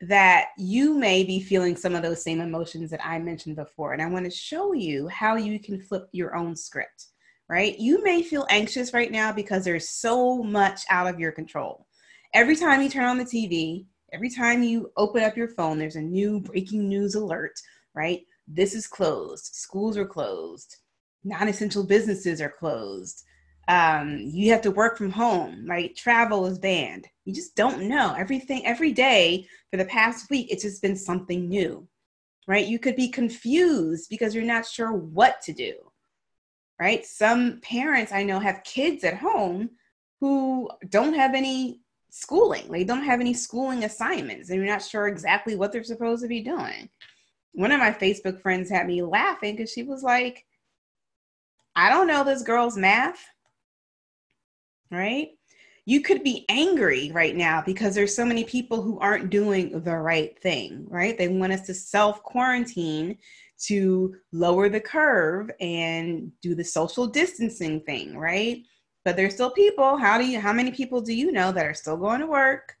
that 0.00 0.48
you 0.56 0.94
may 0.94 1.24
be 1.24 1.40
feeling 1.40 1.76
some 1.76 1.94
of 1.94 2.02
those 2.02 2.22
same 2.22 2.40
emotions 2.40 2.90
that 2.90 3.04
I 3.04 3.18
mentioned 3.18 3.56
before. 3.56 3.92
And 3.92 4.02
I 4.02 4.06
want 4.06 4.24
to 4.24 4.30
show 4.30 4.72
you 4.72 5.08
how 5.08 5.36
you 5.36 5.58
can 5.58 5.80
flip 5.80 6.08
your 6.12 6.36
own 6.36 6.54
script, 6.54 7.06
right? 7.48 7.76
You 7.78 8.02
may 8.04 8.22
feel 8.22 8.46
anxious 8.48 8.92
right 8.92 9.10
now 9.10 9.32
because 9.32 9.64
there's 9.64 9.88
so 9.88 10.42
much 10.42 10.82
out 10.88 11.08
of 11.08 11.18
your 11.18 11.32
control. 11.32 11.86
Every 12.32 12.54
time 12.54 12.80
you 12.80 12.88
turn 12.88 13.06
on 13.06 13.18
the 13.18 13.24
TV, 13.24 13.86
every 14.12 14.30
time 14.30 14.62
you 14.62 14.92
open 14.96 15.24
up 15.24 15.36
your 15.36 15.48
phone, 15.48 15.78
there's 15.78 15.96
a 15.96 16.00
new 16.00 16.40
breaking 16.40 16.88
news 16.88 17.14
alert, 17.14 17.58
right? 17.94 18.20
This 18.46 18.74
is 18.74 18.86
closed, 18.86 19.50
schools 19.52 19.96
are 19.96 20.06
closed, 20.06 20.76
non 21.24 21.48
essential 21.48 21.84
businesses 21.84 22.40
are 22.40 22.52
closed 22.56 23.24
um, 23.68 24.18
you 24.18 24.50
have 24.50 24.62
to 24.62 24.70
work 24.70 24.96
from 24.96 25.10
home, 25.10 25.66
right? 25.68 25.94
Travel 25.94 26.46
is 26.46 26.58
banned. 26.58 27.06
You 27.26 27.34
just 27.34 27.54
don't 27.54 27.82
know 27.82 28.14
everything 28.16 28.64
every 28.64 28.92
day 28.92 29.46
for 29.70 29.76
the 29.76 29.84
past 29.84 30.30
week. 30.30 30.48
It's 30.50 30.62
just 30.62 30.80
been 30.80 30.96
something 30.96 31.48
new, 31.48 31.86
right? 32.46 32.66
You 32.66 32.78
could 32.78 32.96
be 32.96 33.10
confused 33.10 34.08
because 34.08 34.34
you're 34.34 34.42
not 34.42 34.66
sure 34.66 34.94
what 34.94 35.42
to 35.42 35.52
do, 35.52 35.74
right? 36.80 37.04
Some 37.04 37.60
parents 37.60 38.10
I 38.10 38.22
know 38.22 38.40
have 38.40 38.64
kids 38.64 39.04
at 39.04 39.18
home 39.18 39.68
who 40.20 40.70
don't 40.88 41.14
have 41.14 41.34
any 41.34 41.80
schooling. 42.08 42.72
They 42.72 42.84
don't 42.84 43.04
have 43.04 43.20
any 43.20 43.34
schooling 43.34 43.84
assignments 43.84 44.48
and 44.48 44.58
you're 44.58 44.72
not 44.72 44.82
sure 44.82 45.08
exactly 45.08 45.56
what 45.56 45.72
they're 45.72 45.84
supposed 45.84 46.22
to 46.22 46.28
be 46.28 46.40
doing. 46.40 46.88
One 47.52 47.70
of 47.70 47.80
my 47.80 47.92
Facebook 47.92 48.40
friends 48.40 48.70
had 48.70 48.86
me 48.86 49.02
laughing 49.02 49.56
because 49.56 49.70
she 49.70 49.82
was 49.82 50.02
like, 50.02 50.46
I 51.76 51.90
don't 51.90 52.06
know 52.06 52.24
this 52.24 52.42
girl's 52.42 52.78
math 52.78 53.22
right? 54.90 55.30
You 55.84 56.02
could 56.02 56.22
be 56.22 56.44
angry 56.50 57.10
right 57.14 57.34
now 57.34 57.62
because 57.64 57.94
there's 57.94 58.14
so 58.14 58.24
many 58.24 58.44
people 58.44 58.82
who 58.82 58.98
aren't 58.98 59.30
doing 59.30 59.80
the 59.82 59.96
right 59.96 60.38
thing, 60.42 60.84
right? 60.88 61.16
They 61.16 61.28
want 61.28 61.52
us 61.52 61.62
to 61.62 61.74
self 61.74 62.22
quarantine 62.22 63.16
to 63.60 64.14
lower 64.32 64.68
the 64.68 64.80
curve 64.80 65.50
and 65.60 66.30
do 66.42 66.54
the 66.54 66.64
social 66.64 67.06
distancing 67.06 67.80
thing, 67.80 68.16
right? 68.16 68.62
But 69.04 69.16
there's 69.16 69.34
still 69.34 69.50
people. 69.50 69.96
How 69.96 70.18
do 70.18 70.26
you 70.26 70.40
how 70.40 70.52
many 70.52 70.70
people 70.70 71.00
do 71.00 71.14
you 71.14 71.32
know 71.32 71.52
that 71.52 71.66
are 71.66 71.74
still 71.74 71.96
going 71.96 72.20
to 72.20 72.26
work, 72.26 72.76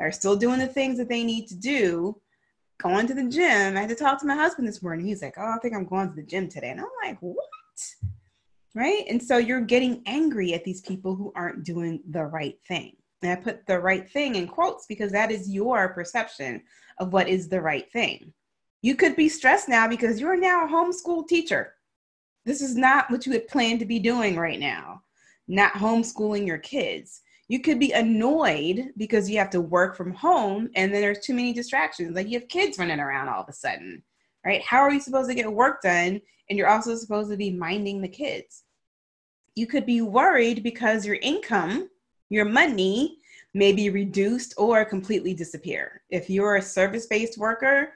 are 0.00 0.10
still 0.10 0.36
doing 0.36 0.58
the 0.58 0.66
things 0.66 0.96
that 0.98 1.08
they 1.08 1.24
need 1.24 1.46
to 1.48 1.56
do, 1.56 2.18
going 2.78 3.06
to 3.06 3.14
the 3.14 3.28
gym? 3.28 3.76
I 3.76 3.80
had 3.80 3.90
to 3.90 3.94
talk 3.94 4.18
to 4.20 4.26
my 4.26 4.34
husband 4.34 4.66
this 4.66 4.82
morning. 4.82 5.06
He's 5.06 5.22
like, 5.22 5.34
Oh, 5.36 5.54
I 5.54 5.58
think 5.60 5.74
I'm 5.74 5.84
going 5.84 6.08
to 6.08 6.16
the 6.16 6.22
gym 6.22 6.48
today. 6.48 6.70
And 6.70 6.80
I'm 6.80 6.86
like, 7.04 7.18
What? 7.20 7.36
Right? 8.76 9.04
And 9.08 9.20
so 9.20 9.38
you're 9.38 9.62
getting 9.62 10.02
angry 10.04 10.52
at 10.52 10.62
these 10.62 10.82
people 10.82 11.16
who 11.16 11.32
aren't 11.34 11.64
doing 11.64 12.02
the 12.10 12.26
right 12.26 12.58
thing. 12.68 12.94
And 13.22 13.32
I 13.32 13.36
put 13.36 13.66
the 13.66 13.80
right 13.80 14.08
thing 14.08 14.34
in 14.34 14.46
quotes 14.46 14.84
because 14.86 15.10
that 15.12 15.30
is 15.30 15.48
your 15.48 15.88
perception 15.88 16.62
of 16.98 17.10
what 17.10 17.26
is 17.26 17.48
the 17.48 17.60
right 17.60 17.90
thing. 17.90 18.34
You 18.82 18.94
could 18.94 19.16
be 19.16 19.30
stressed 19.30 19.66
now 19.66 19.88
because 19.88 20.20
you're 20.20 20.36
now 20.36 20.66
a 20.66 20.68
homeschool 20.68 21.26
teacher. 21.26 21.72
This 22.44 22.60
is 22.60 22.76
not 22.76 23.10
what 23.10 23.24
you 23.24 23.32
had 23.32 23.48
planned 23.48 23.80
to 23.80 23.86
be 23.86 23.98
doing 23.98 24.36
right 24.36 24.60
now, 24.60 25.02
not 25.48 25.72
homeschooling 25.72 26.46
your 26.46 26.58
kids. 26.58 27.22
You 27.48 27.60
could 27.60 27.80
be 27.80 27.92
annoyed 27.92 28.90
because 28.98 29.30
you 29.30 29.38
have 29.38 29.50
to 29.50 29.60
work 29.62 29.96
from 29.96 30.12
home 30.12 30.68
and 30.76 30.92
then 30.92 31.00
there's 31.00 31.20
too 31.20 31.32
many 31.32 31.54
distractions. 31.54 32.14
Like 32.14 32.28
you 32.28 32.38
have 32.38 32.48
kids 32.48 32.78
running 32.78 33.00
around 33.00 33.30
all 33.30 33.42
of 33.42 33.48
a 33.48 33.54
sudden, 33.54 34.02
right? 34.44 34.60
How 34.62 34.80
are 34.80 34.92
you 34.92 35.00
supposed 35.00 35.30
to 35.30 35.34
get 35.34 35.50
work 35.50 35.80
done 35.80 36.20
and 36.50 36.58
you're 36.58 36.68
also 36.68 36.94
supposed 36.94 37.30
to 37.30 37.38
be 37.38 37.50
minding 37.50 38.02
the 38.02 38.08
kids? 38.08 38.64
You 39.56 39.66
could 39.66 39.86
be 39.86 40.02
worried 40.02 40.62
because 40.62 41.06
your 41.06 41.16
income, 41.16 41.88
your 42.28 42.44
money 42.44 43.18
may 43.54 43.72
be 43.72 43.88
reduced 43.88 44.52
or 44.58 44.84
completely 44.84 45.32
disappear. 45.32 46.02
If 46.10 46.28
you're 46.28 46.56
a 46.56 46.62
service 46.62 47.06
based 47.06 47.38
worker 47.38 47.94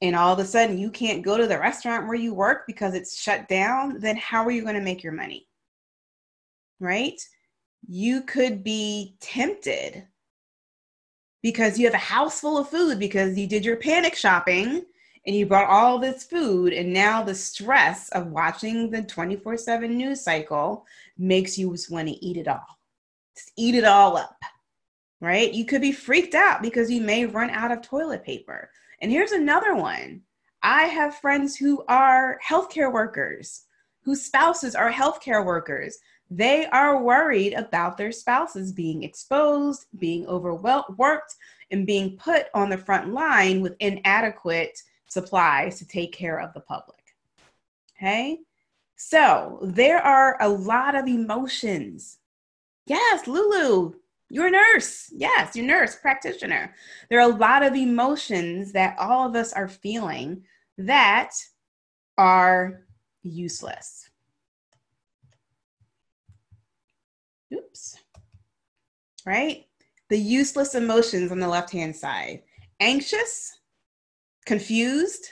and 0.00 0.14
all 0.14 0.32
of 0.32 0.38
a 0.38 0.44
sudden 0.44 0.78
you 0.78 0.90
can't 0.90 1.24
go 1.24 1.36
to 1.36 1.48
the 1.48 1.58
restaurant 1.58 2.06
where 2.06 2.14
you 2.14 2.32
work 2.32 2.66
because 2.68 2.94
it's 2.94 3.20
shut 3.20 3.48
down, 3.48 3.98
then 3.98 4.16
how 4.16 4.44
are 4.44 4.52
you 4.52 4.62
going 4.62 4.76
to 4.76 4.80
make 4.80 5.02
your 5.02 5.12
money? 5.12 5.48
Right? 6.78 7.20
You 7.88 8.22
could 8.22 8.62
be 8.62 9.16
tempted 9.20 10.06
because 11.42 11.78
you 11.78 11.86
have 11.86 11.94
a 11.94 11.98
house 11.98 12.40
full 12.40 12.58
of 12.58 12.68
food 12.68 13.00
because 13.00 13.36
you 13.36 13.48
did 13.48 13.64
your 13.64 13.76
panic 13.76 14.14
shopping 14.14 14.84
and 15.26 15.34
you 15.34 15.46
brought 15.46 15.68
all 15.68 15.98
this 15.98 16.24
food 16.24 16.72
and 16.72 16.92
now 16.92 17.22
the 17.22 17.34
stress 17.34 18.08
of 18.10 18.28
watching 18.28 18.90
the 18.90 19.02
24-7 19.02 19.90
news 19.90 20.20
cycle 20.20 20.86
makes 21.18 21.58
you 21.58 21.70
just 21.72 21.90
want 21.90 22.08
to 22.08 22.24
eat 22.24 22.36
it 22.36 22.48
all. 22.48 22.78
Just 23.34 23.52
eat 23.56 23.74
it 23.74 23.84
all 23.84 24.16
up 24.16 24.36
right? 25.20 25.52
You 25.52 25.64
could 25.64 25.80
be 25.80 25.92
freaked 25.92 26.34
out 26.34 26.62
because 26.62 26.90
you 26.90 27.00
may 27.00 27.26
run 27.26 27.50
out 27.50 27.72
of 27.72 27.82
toilet 27.82 28.24
paper. 28.24 28.70
And 29.00 29.10
here's 29.10 29.32
another 29.32 29.74
one. 29.74 30.22
I 30.62 30.84
have 30.84 31.18
friends 31.18 31.56
who 31.56 31.84
are 31.88 32.38
healthcare 32.46 32.92
workers 32.92 33.62
whose 34.02 34.22
spouses 34.22 34.74
are 34.74 34.90
healthcare 34.90 35.44
workers. 35.44 35.98
They 36.30 36.66
are 36.66 37.02
worried 37.02 37.54
about 37.54 37.96
their 37.96 38.12
spouses 38.12 38.72
being 38.72 39.02
exposed 39.02 39.86
being 39.98 40.26
overworked 40.26 41.34
and 41.70 41.86
being 41.86 42.16
put 42.16 42.46
on 42.54 42.70
the 42.70 42.78
front 42.78 43.12
line 43.12 43.60
with 43.60 43.76
inadequate 43.80 44.80
supplies 45.08 45.78
to 45.78 45.86
take 45.86 46.12
care 46.12 46.40
of 46.40 46.52
the 46.54 46.60
public. 46.60 47.00
Okay? 47.96 48.38
So 48.96 49.58
there 49.62 49.98
are 49.98 50.36
a 50.40 50.48
lot 50.48 50.94
of 50.94 51.06
emotions. 51.06 52.18
Yes, 52.86 53.26
Lulu, 53.26 53.94
you're 54.30 54.48
a 54.48 54.50
nurse. 54.50 55.10
Yes, 55.12 55.54
you're 55.54 55.64
a 55.64 55.68
nurse 55.68 55.96
practitioner. 55.96 56.74
There 57.08 57.20
are 57.20 57.30
a 57.30 57.36
lot 57.36 57.62
of 57.62 57.74
emotions 57.74 58.72
that 58.72 58.98
all 58.98 59.28
of 59.28 59.36
us 59.36 59.52
are 59.52 59.68
feeling 59.68 60.42
that 60.78 61.32
are 62.18 62.86
useless. 63.22 64.08
Oops. 67.52 67.96
Right? 69.24 69.66
The 70.08 70.18
useless 70.18 70.74
emotions 70.74 71.32
on 71.32 71.40
the 71.40 71.48
left 71.48 71.72
hand 71.72 71.94
side 71.94 72.42
anxious, 72.80 73.55
confused, 74.46 75.28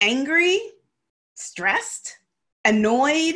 angry, 0.00 0.60
stressed, 1.34 2.16
annoyed, 2.64 3.34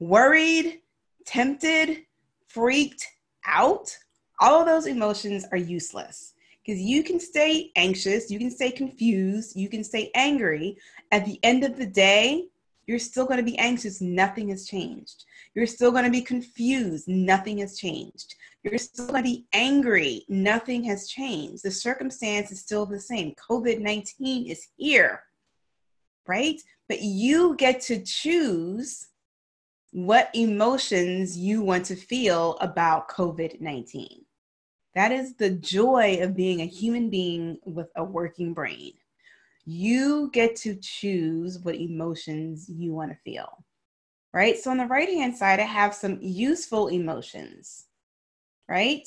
worried, 0.00 0.80
tempted, 1.24 2.04
freaked 2.48 3.06
out. 3.46 3.96
All 4.40 4.64
those 4.64 4.86
emotions 4.86 5.46
are 5.52 5.58
useless 5.58 6.34
because 6.64 6.80
you 6.80 7.02
can 7.02 7.18
stay 7.18 7.70
anxious, 7.76 8.30
you 8.30 8.38
can 8.38 8.50
stay 8.50 8.70
confused, 8.70 9.56
you 9.56 9.68
can 9.68 9.82
stay 9.82 10.10
angry. 10.14 10.76
At 11.10 11.24
the 11.24 11.38
end 11.42 11.64
of 11.64 11.78
the 11.78 11.86
day, 11.86 12.48
you're 12.88 12.98
still 12.98 13.26
going 13.26 13.36
to 13.36 13.44
be 13.44 13.58
anxious. 13.58 14.00
Nothing 14.00 14.48
has 14.48 14.66
changed. 14.66 15.26
You're 15.54 15.66
still 15.66 15.92
going 15.92 16.04
to 16.04 16.10
be 16.10 16.22
confused. 16.22 17.06
Nothing 17.06 17.58
has 17.58 17.78
changed. 17.78 18.34
You're 18.62 18.78
still 18.78 19.08
going 19.08 19.22
to 19.22 19.30
be 19.30 19.46
angry. 19.52 20.24
Nothing 20.30 20.82
has 20.84 21.06
changed. 21.06 21.62
The 21.62 21.70
circumstance 21.70 22.50
is 22.50 22.60
still 22.60 22.86
the 22.86 22.98
same. 22.98 23.34
COVID 23.34 23.80
19 23.80 24.46
is 24.46 24.66
here, 24.78 25.22
right? 26.26 26.58
But 26.88 27.02
you 27.02 27.56
get 27.56 27.82
to 27.82 28.02
choose 28.02 29.08
what 29.92 30.30
emotions 30.32 31.36
you 31.36 31.60
want 31.60 31.84
to 31.86 31.94
feel 31.94 32.56
about 32.62 33.10
COVID 33.10 33.60
19. 33.60 34.24
That 34.94 35.12
is 35.12 35.34
the 35.34 35.50
joy 35.50 36.20
of 36.22 36.34
being 36.34 36.62
a 36.62 36.66
human 36.66 37.10
being 37.10 37.58
with 37.66 37.90
a 37.96 38.02
working 38.02 38.54
brain. 38.54 38.94
You 39.70 40.30
get 40.32 40.56
to 40.56 40.76
choose 40.76 41.58
what 41.58 41.74
emotions 41.74 42.70
you 42.70 42.94
want 42.94 43.10
to 43.10 43.18
feel, 43.22 43.66
right? 44.32 44.56
So 44.56 44.70
on 44.70 44.78
the 44.78 44.86
right 44.86 45.10
hand 45.10 45.36
side, 45.36 45.60
I 45.60 45.64
have 45.64 45.92
some 45.92 46.16
useful 46.22 46.88
emotions, 46.88 47.84
right? 48.66 49.06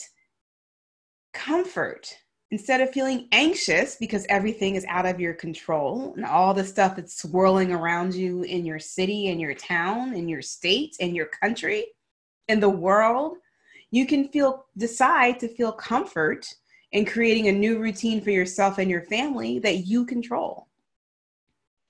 Comfort. 1.33 2.15
Instead 2.51 2.79
of 2.79 2.91
feeling 2.91 3.27
anxious 3.31 3.95
because 3.95 4.27
everything 4.29 4.75
is 4.75 4.85
out 4.87 5.07
of 5.07 5.19
your 5.19 5.33
control 5.33 6.13
and 6.15 6.23
all 6.23 6.53
the 6.53 6.63
stuff 6.63 6.95
that's 6.95 7.19
swirling 7.19 7.71
around 7.71 8.13
you 8.13 8.43
in 8.43 8.63
your 8.63 8.77
city, 8.77 9.29
in 9.29 9.39
your 9.39 9.55
town, 9.55 10.13
in 10.13 10.29
your 10.29 10.43
state, 10.43 10.95
in 10.99 11.15
your 11.15 11.25
country, 11.25 11.87
in 12.49 12.59
the 12.59 12.69
world, 12.69 13.37
you 13.89 14.05
can 14.05 14.27
feel 14.27 14.67
decide 14.77 15.39
to 15.39 15.47
feel 15.47 15.71
comfort 15.71 16.53
in 16.91 17.05
creating 17.05 17.47
a 17.47 17.51
new 17.51 17.79
routine 17.79 18.21
for 18.21 18.31
yourself 18.31 18.77
and 18.77 18.89
your 18.89 19.03
family 19.03 19.59
that 19.59 19.85
you 19.85 20.05
control 20.05 20.67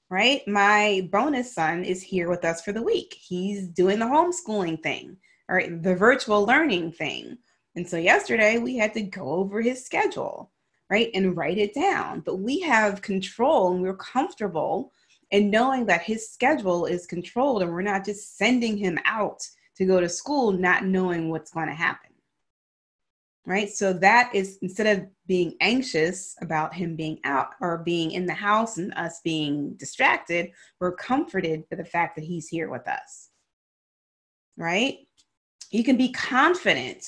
right? 0.10 0.46
My 0.46 1.08
bonus 1.10 1.56
son 1.56 1.86
is 1.86 2.04
here 2.04 2.30
with 2.30 2.44
us 2.44 2.62
for 2.62 2.74
the 2.74 2.84
week. 2.84 3.14
He's 3.18 3.70
doing 3.70 3.98
the 3.98 4.06
homeschooling 4.06 4.84
thing 4.84 5.16
all 5.52 5.58
right 5.58 5.84
the 5.84 5.96
virtual 5.96 6.46
learning 6.46 6.94
thing. 6.94 7.38
And 7.76 7.88
so 7.88 7.98
yesterday 7.98 8.58
we 8.58 8.78
had 8.78 8.94
to 8.94 9.02
go 9.02 9.30
over 9.30 9.62
his 9.62 9.86
schedule 9.86 10.52
right 10.90 11.10
and 11.14 11.36
write 11.36 11.58
it 11.58 11.74
down. 11.74 12.22
But 12.22 12.38
we 12.38 12.60
have 12.62 13.02
control 13.02 13.74
and 13.74 13.82
we're 13.82 13.96
comfortable 13.96 14.92
in 15.32 15.50
knowing 15.50 15.86
that 15.86 16.02
his 16.02 16.30
schedule 16.30 16.86
is 16.86 17.06
controlled 17.06 17.62
and 17.62 17.72
we're 17.72 17.82
not 17.82 18.06
just 18.06 18.38
sending 18.38 18.78
him 18.78 18.98
out 19.06 19.42
to 19.76 19.86
go 19.86 20.00
to 20.00 20.10
school 20.10 20.52
not 20.52 20.86
knowing 20.86 21.30
what's 21.30 21.52
going 21.52 21.68
to 21.68 21.74
happen. 21.74 22.11
Right. 23.46 23.70
So 23.72 23.92
that 23.94 24.34
is 24.36 24.60
instead 24.62 24.86
of 24.98 25.08
being 25.26 25.56
anxious 25.62 26.36
about 26.42 26.76
him 26.76 26.96
being 26.96 27.20
out 27.24 27.48
or 27.60 27.80
being 27.80 28.12
in 28.12 28.28
the 28.28 28.34
house 28.34 28.78
and 28.78 28.94
us 28.94 29.20
being 29.24 29.74
distracted, 29.78 30.52
we're 30.80 30.96
comforted 30.96 31.68
by 31.70 31.78
the 31.78 31.86
fact 31.86 32.16
that 32.16 32.24
he's 32.24 32.48
here 32.48 32.70
with 32.70 32.88
us. 32.88 33.30
Right. 34.58 35.00
You 35.72 35.84
can 35.84 35.98
be 35.98 36.12
confident 36.12 37.04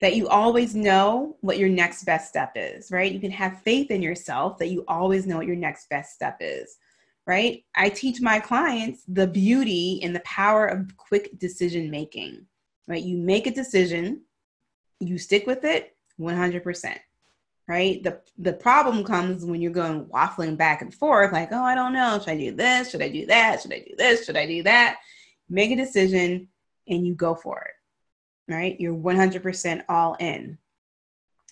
that 0.00 0.16
you 0.16 0.26
always 0.28 0.74
know 0.74 1.36
what 1.42 1.58
your 1.58 1.68
next 1.68 2.04
best 2.04 2.30
step 2.30 2.52
is, 2.56 2.90
right? 2.90 3.12
You 3.12 3.20
can 3.20 3.30
have 3.30 3.60
faith 3.60 3.90
in 3.90 4.00
yourself 4.00 4.56
that 4.58 4.70
you 4.70 4.84
always 4.88 5.26
know 5.26 5.36
what 5.36 5.46
your 5.46 5.56
next 5.56 5.90
best 5.90 6.14
step 6.14 6.38
is 6.40 6.78
right? 7.26 7.64
I 7.74 7.88
teach 7.88 8.20
my 8.20 8.38
clients 8.38 9.02
the 9.08 9.26
beauty 9.26 10.00
and 10.02 10.14
the 10.14 10.20
power 10.20 10.66
of 10.66 10.96
quick 10.96 11.38
decision 11.38 11.90
making, 11.90 12.44
right? 12.86 13.02
You 13.02 13.16
make 13.16 13.46
a 13.46 13.54
decision, 13.54 14.22
you 15.08 15.18
stick 15.18 15.46
with 15.46 15.64
it 15.64 15.96
100%, 16.20 16.96
right? 17.68 18.02
The, 18.02 18.20
the 18.38 18.52
problem 18.52 19.04
comes 19.04 19.44
when 19.44 19.60
you're 19.60 19.72
going 19.72 20.06
waffling 20.06 20.56
back 20.56 20.82
and 20.82 20.92
forth, 20.94 21.32
like, 21.32 21.50
oh, 21.52 21.62
I 21.62 21.74
don't 21.74 21.92
know. 21.92 22.18
Should 22.18 22.30
I 22.30 22.36
do 22.36 22.52
this? 22.52 22.90
Should 22.90 23.02
I 23.02 23.08
do 23.08 23.26
that? 23.26 23.62
Should 23.62 23.72
I 23.72 23.80
do 23.80 23.94
this? 23.96 24.24
Should 24.24 24.36
I 24.36 24.46
do 24.46 24.62
that? 24.64 24.98
Make 25.48 25.70
a 25.70 25.76
decision 25.76 26.48
and 26.88 27.06
you 27.06 27.14
go 27.14 27.34
for 27.34 27.60
it, 27.62 28.52
right? 28.52 28.76
You're 28.78 28.94
100% 28.94 29.82
all 29.88 30.14
in 30.20 30.58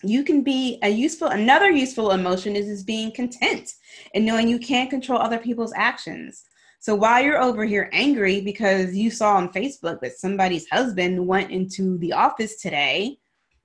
you 0.03 0.23
can 0.23 0.43
be 0.43 0.77
a 0.83 0.89
useful 0.89 1.29
another 1.29 1.71
useful 1.71 2.11
emotion 2.11 2.55
is, 2.55 2.67
is 2.67 2.83
being 2.83 3.11
content 3.11 3.71
and 4.13 4.25
knowing 4.25 4.47
you 4.47 4.59
can't 4.59 4.89
control 4.89 5.19
other 5.19 5.39
people's 5.39 5.73
actions 5.75 6.43
so 6.79 6.93
while 6.93 7.23
you're 7.23 7.41
over 7.41 7.63
here 7.63 7.89
angry 7.93 8.41
because 8.41 8.93
you 8.93 9.09
saw 9.09 9.35
on 9.35 9.51
facebook 9.51 9.99
that 10.01 10.17
somebody's 10.17 10.67
husband 10.69 11.25
went 11.25 11.49
into 11.51 11.97
the 11.99 12.11
office 12.11 12.57
today 12.57 13.17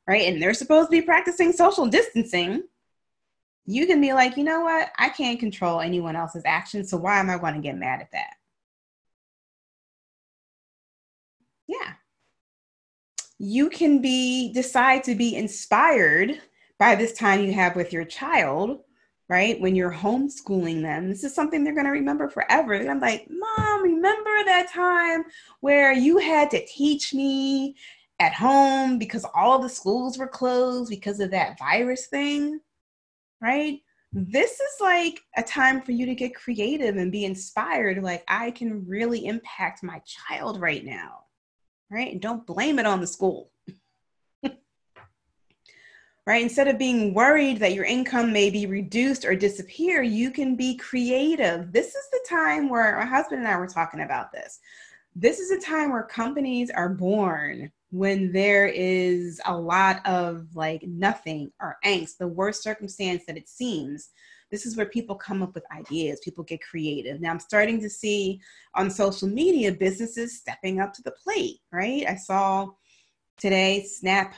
right? 0.08 0.22
And 0.22 0.42
they're 0.42 0.54
supposed 0.54 0.90
to 0.90 0.90
be 0.90 1.02
practicing 1.02 1.52
social 1.52 1.86
distancing. 1.86 2.64
You 3.66 3.86
can 3.86 4.00
be 4.00 4.14
like 4.14 4.36
you 4.36 4.44
know 4.44 4.62
what? 4.62 4.90
I 4.98 5.10
can't 5.10 5.38
control 5.38 5.80
anyone 5.80 6.16
else's 6.16 6.42
actions 6.46 6.90
so 6.90 6.96
why 6.96 7.20
am 7.20 7.30
i 7.30 7.36
going 7.38 7.54
to 7.54 7.60
get 7.60 7.76
mad 7.76 8.00
at 8.00 8.10
that? 8.12 8.34
Yeah. 11.68 11.92
You 13.38 13.68
can 13.68 14.00
be 14.00 14.52
decide 14.52 15.04
to 15.04 15.14
be 15.14 15.36
inspired 15.36 16.40
by 16.78 16.94
this 16.94 17.12
time 17.12 17.44
you 17.44 17.52
have 17.52 17.76
with 17.76 17.92
your 17.92 18.04
child 18.04 18.80
right? 19.28 19.60
When 19.60 19.76
you're 19.76 19.92
homeschooling 19.92 20.82
them. 20.82 21.10
This 21.10 21.22
is 21.22 21.34
something 21.34 21.62
they're 21.62 21.74
going 21.74 21.84
to 21.84 21.92
remember 21.92 22.28
forever. 22.28 22.72
And 22.72 22.90
i'm 22.90 23.00
like 23.00 23.28
mom 23.30 23.82
remember 23.82 24.44
that 24.44 24.70
time 24.72 25.24
where 25.60 25.92
you 25.92 26.18
had 26.18 26.50
to 26.50 26.64
teach 26.66 27.12
me 27.14 27.76
at 28.20 28.34
home 28.34 28.98
because 28.98 29.24
all 29.34 29.58
the 29.58 29.68
schools 29.68 30.18
were 30.18 30.28
closed 30.28 30.90
because 30.90 31.20
of 31.20 31.30
that 31.30 31.58
virus 31.58 32.06
thing 32.06 32.60
right 33.40 33.80
this 34.12 34.52
is 34.52 34.80
like 34.80 35.20
a 35.36 35.42
time 35.42 35.82
for 35.82 35.92
you 35.92 36.06
to 36.06 36.14
get 36.14 36.34
creative 36.34 36.96
and 36.96 37.12
be 37.12 37.24
inspired 37.24 38.02
like 38.02 38.24
i 38.28 38.50
can 38.50 38.86
really 38.86 39.26
impact 39.26 39.82
my 39.82 40.00
child 40.06 40.60
right 40.60 40.84
now 40.84 41.24
right? 41.90 42.12
And 42.12 42.20
don't 42.20 42.46
blame 42.46 42.78
it 42.78 42.86
on 42.86 43.00
the 43.00 43.06
school. 43.06 43.50
right? 46.26 46.42
Instead 46.42 46.68
of 46.68 46.78
being 46.78 47.14
worried 47.14 47.58
that 47.58 47.72
your 47.74 47.84
income 47.84 48.32
may 48.32 48.50
be 48.50 48.66
reduced 48.66 49.24
or 49.24 49.34
disappear, 49.34 50.02
you 50.02 50.30
can 50.30 50.54
be 50.56 50.76
creative. 50.76 51.72
This 51.72 51.88
is 51.94 52.10
the 52.12 52.24
time 52.28 52.68
where 52.68 52.96
my 52.96 53.06
husband 53.06 53.40
and 53.40 53.48
I 53.48 53.56
were 53.56 53.66
talking 53.66 54.00
about 54.00 54.32
this. 54.32 54.60
This 55.16 55.38
is 55.40 55.50
a 55.50 55.60
time 55.60 55.90
where 55.90 56.02
companies 56.04 56.70
are 56.70 56.90
born 56.90 57.72
when 57.90 58.32
there 58.32 58.66
is 58.66 59.40
a 59.46 59.56
lot 59.56 60.04
of 60.06 60.46
like 60.54 60.82
nothing 60.82 61.50
or 61.60 61.76
angst, 61.84 62.18
the 62.18 62.28
worst 62.28 62.62
circumstance 62.62 63.24
that 63.26 63.36
it 63.36 63.48
seems 63.48 64.10
this 64.50 64.64
is 64.64 64.76
where 64.76 64.86
people 64.86 65.14
come 65.14 65.42
up 65.42 65.54
with 65.54 65.64
ideas, 65.72 66.20
people 66.20 66.44
get 66.44 66.62
creative. 66.62 67.20
Now 67.20 67.30
I'm 67.30 67.40
starting 67.40 67.80
to 67.80 67.90
see 67.90 68.40
on 68.74 68.90
social 68.90 69.28
media 69.28 69.72
businesses 69.72 70.38
stepping 70.38 70.80
up 70.80 70.92
to 70.94 71.02
the 71.02 71.12
plate, 71.12 71.58
right? 71.70 72.04
I 72.08 72.14
saw 72.14 72.68
today 73.36 73.84
Snap 73.84 74.34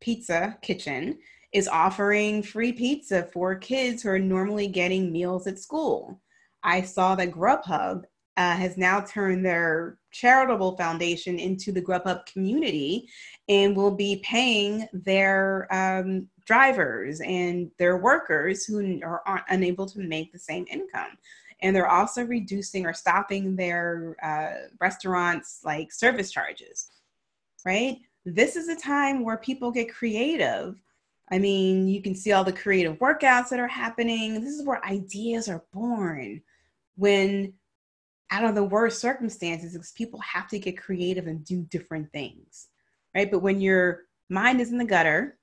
Pizza 0.00 0.58
Kitchen 0.62 1.18
is 1.52 1.68
offering 1.68 2.42
free 2.42 2.72
pizza 2.72 3.28
for 3.32 3.54
kids 3.54 4.02
who 4.02 4.10
are 4.10 4.18
normally 4.18 4.68
getting 4.68 5.12
meals 5.12 5.46
at 5.46 5.58
school. 5.58 6.20
I 6.62 6.82
saw 6.82 7.14
that 7.14 7.30
Grubhub 7.30 8.04
uh, 8.36 8.56
has 8.56 8.76
now 8.76 9.00
turned 9.00 9.44
their 9.44 9.97
charitable 10.18 10.76
foundation 10.76 11.38
into 11.38 11.70
the 11.70 11.82
Grubhub 11.82 12.26
community 12.26 13.08
and 13.48 13.76
will 13.76 13.94
be 13.94 14.20
paying 14.24 14.88
their 14.92 15.68
um, 15.70 16.26
drivers 16.44 17.20
and 17.20 17.70
their 17.78 17.98
workers 17.98 18.64
who 18.64 19.00
are 19.04 19.44
unable 19.48 19.86
to 19.86 20.00
make 20.00 20.32
the 20.32 20.38
same 20.38 20.66
income. 20.70 21.16
And 21.62 21.74
they're 21.74 21.90
also 21.90 22.24
reducing 22.24 22.86
or 22.86 22.92
stopping 22.92 23.54
their 23.54 24.16
uh, 24.22 24.68
restaurants 24.80 25.60
like 25.64 25.92
service 25.92 26.30
charges, 26.30 26.90
right? 27.64 27.98
This 28.24 28.56
is 28.56 28.68
a 28.68 28.76
time 28.76 29.24
where 29.24 29.38
people 29.38 29.70
get 29.70 29.92
creative. 29.92 30.76
I 31.30 31.38
mean, 31.38 31.88
you 31.88 32.02
can 32.02 32.14
see 32.14 32.32
all 32.32 32.44
the 32.44 32.52
creative 32.52 32.98
workouts 32.98 33.50
that 33.50 33.60
are 33.60 33.68
happening. 33.68 34.34
This 34.34 34.54
is 34.54 34.66
where 34.66 34.84
ideas 34.84 35.48
are 35.48 35.64
born 35.72 36.40
when 36.96 37.52
out 38.30 38.44
of 38.44 38.54
the 38.54 38.64
worst 38.64 39.00
circumstances 39.00 39.72
because 39.72 39.92
people 39.92 40.20
have 40.20 40.48
to 40.48 40.58
get 40.58 40.80
creative 40.80 41.26
and 41.26 41.44
do 41.44 41.62
different 41.62 42.10
things 42.12 42.68
right 43.14 43.30
but 43.30 43.40
when 43.40 43.60
your 43.60 44.02
mind 44.28 44.60
is 44.60 44.70
in 44.70 44.78
the 44.78 44.84
gutter 44.84 45.38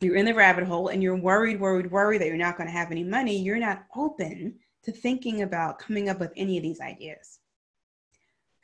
you're 0.00 0.16
in 0.16 0.26
the 0.26 0.34
rabbit 0.34 0.64
hole 0.64 0.88
and 0.88 1.02
you're 1.02 1.16
worried 1.16 1.60
worried 1.60 1.90
worried 1.90 2.20
that 2.20 2.28
you're 2.28 2.36
not 2.36 2.56
going 2.56 2.68
to 2.68 2.72
have 2.72 2.90
any 2.90 3.04
money 3.04 3.38
you're 3.38 3.58
not 3.58 3.84
open 3.96 4.54
to 4.86 4.92
thinking 4.92 5.42
about 5.42 5.80
coming 5.80 6.08
up 6.08 6.20
with 6.20 6.32
any 6.36 6.56
of 6.56 6.62
these 6.62 6.80
ideas. 6.80 7.40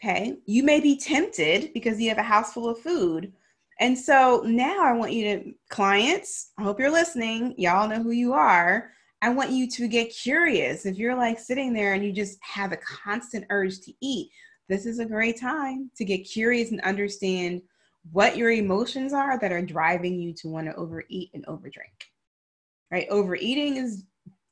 Okay, 0.01 0.39
you 0.47 0.63
may 0.63 0.81
be 0.81 0.97
tempted 0.97 1.73
because 1.75 2.01
you 2.01 2.09
have 2.09 2.19
a 2.19 2.23
house 2.23 2.53
full 2.53 2.69
of 2.69 2.79
food. 2.79 3.33
And 3.81 3.99
so 3.99 4.43
now 4.47 4.85
I 4.85 4.93
want 4.93 5.13
you 5.13 5.25
to, 5.25 5.53
clients, 5.69 6.53
I 6.59 6.63
hope 6.63 6.79
you're 6.79 6.91
listening. 6.91 7.55
Y'all 7.59 7.89
know 7.89 8.03
who 8.03 8.11
you 8.11 8.33
are. 8.33 8.93
I 9.23 9.29
want 9.29 9.51
you 9.51 9.71
to 9.71 9.87
get 9.87 10.13
curious. 10.13 10.85
If 10.85 10.99
you're 10.99 11.15
like 11.15 11.39
sitting 11.39 11.73
there 11.73 11.95
and 11.95 12.05
you 12.05 12.13
just 12.13 12.39
have 12.43 12.73
a 12.73 12.77
constant 12.79 13.47
urge 13.51 13.81
to 13.83 13.93
eat, 14.01 14.31
this 14.69 14.85
is 14.85 14.99
a 14.99 15.05
great 15.05 15.41
time 15.41 15.93
to 15.97 16.05
get 16.05 16.29
curious 16.29 16.73
and 16.73 16.81
understand 16.81 17.63
what 18.11 18.37
your 18.37 18.51
emotions 18.51 19.13
are 19.13 19.39
that 19.39 19.53
are 19.53 19.63
driving 19.63 20.19
you 20.19 20.33
to 20.35 20.49
want 20.49 20.67
to 20.67 20.75
overeat 20.75 21.31
and 21.35 21.47
overdrink. 21.47 22.09
Right? 22.91 23.07
Overeating 23.11 23.77
is 23.77 24.05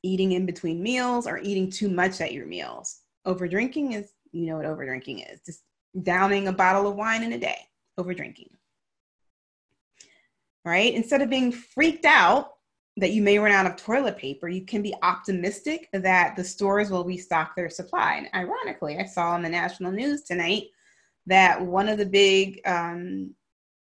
eating 0.03 0.31
in 0.31 0.45
between 0.45 0.81
meals 0.81 1.27
or 1.27 1.39
eating 1.39 1.69
too 1.69 1.89
much 1.89 2.21
at 2.21 2.31
your 2.31 2.45
meals. 2.45 3.01
Overdrinking 3.27 3.93
is, 3.93 4.13
you 4.31 4.45
know 4.45 4.55
what 4.55 4.65
overdrinking 4.65 5.33
is, 5.33 5.41
just 5.45 5.63
downing 6.01 6.47
a 6.47 6.53
bottle 6.53 6.87
of 6.87 6.95
wine 6.95 7.23
in 7.23 7.33
a 7.33 7.37
day, 7.37 7.59
overdrinking. 7.99 8.51
Right? 10.63 10.93
Instead 10.93 11.21
of 11.21 11.29
being 11.29 11.51
freaked 11.51 12.05
out 12.05 12.53
that 12.97 13.11
you 13.11 13.21
may 13.21 13.39
run 13.39 13.51
out 13.51 13.65
of 13.65 13.77
toilet 13.77 14.17
paper, 14.17 14.49
you 14.49 14.65
can 14.65 14.81
be 14.81 14.93
optimistic 15.01 15.89
that 15.93 16.35
the 16.35 16.43
stores 16.43 16.91
will 16.91 17.05
restock 17.05 17.55
their 17.55 17.69
supply. 17.69 18.15
And 18.15 18.27
ironically, 18.33 18.97
I 18.97 19.05
saw 19.05 19.31
on 19.31 19.41
the 19.41 19.49
national 19.49 19.91
news 19.91 20.23
tonight 20.23 20.67
that 21.25 21.61
one 21.61 21.87
of 21.87 21.97
the 21.97 22.05
big 22.05 22.59
um, 22.65 23.33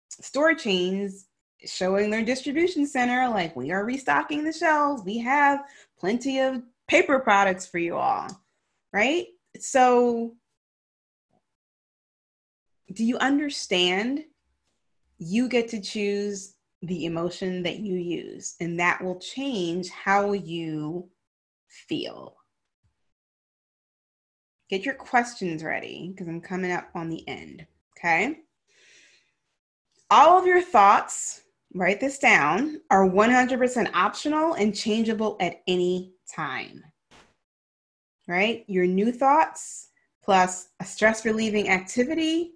store 0.10 0.54
chains 0.54 1.28
showing 1.66 2.10
their 2.10 2.26
distribution 2.26 2.86
center 2.86 3.30
like 3.30 3.56
we 3.56 3.72
are 3.72 3.86
restocking 3.86 4.44
the 4.44 4.52
shelves. 4.52 5.04
We 5.06 5.20
have 5.20 5.62
plenty 6.00 6.40
of 6.40 6.62
paper 6.88 7.20
products 7.20 7.66
for 7.66 7.78
you 7.78 7.96
all. 7.96 8.28
Right? 8.92 9.28
So 9.60 10.36
do 12.92 13.06
you 13.06 13.18
understand 13.18 14.26
you 15.18 15.48
get 15.48 15.70
to 15.70 15.80
choose 15.80 16.56
the 16.82 17.06
emotion 17.06 17.64
that 17.64 17.80
you 17.80 17.96
use 17.96 18.56
and 18.60 18.80
that 18.80 19.04
will 19.04 19.20
change 19.20 19.90
how 19.90 20.34
you 20.34 21.08
feel 21.68 22.36
get 24.70 24.86
your 24.86 24.96
questions 24.96 25.64
ready 25.64 26.10
because 26.10 26.28
i'm 26.28 26.42
coming 26.42 26.72
up 26.72 26.90
on 26.96 27.10
the 27.10 27.28
end 27.28 27.66
okay 27.98 28.38
all 30.12 30.38
of 30.38 30.46
your 30.46 30.62
thoughts, 30.62 31.44
write 31.74 32.02
this 32.02 32.20
down, 32.20 32.82
are 32.92 33.08
100% 33.08 33.90
optional 33.94 34.56
and 34.56 34.76
changeable 34.76 35.38
at 35.40 35.62
any 35.68 36.12
time. 36.36 36.84
Right? 38.28 38.66
Your 38.68 38.86
new 38.86 39.14
thoughts 39.14 39.88
plus 40.22 40.68
a 40.82 40.86
stress 40.86 41.24
relieving 41.24 41.70
activity 41.70 42.56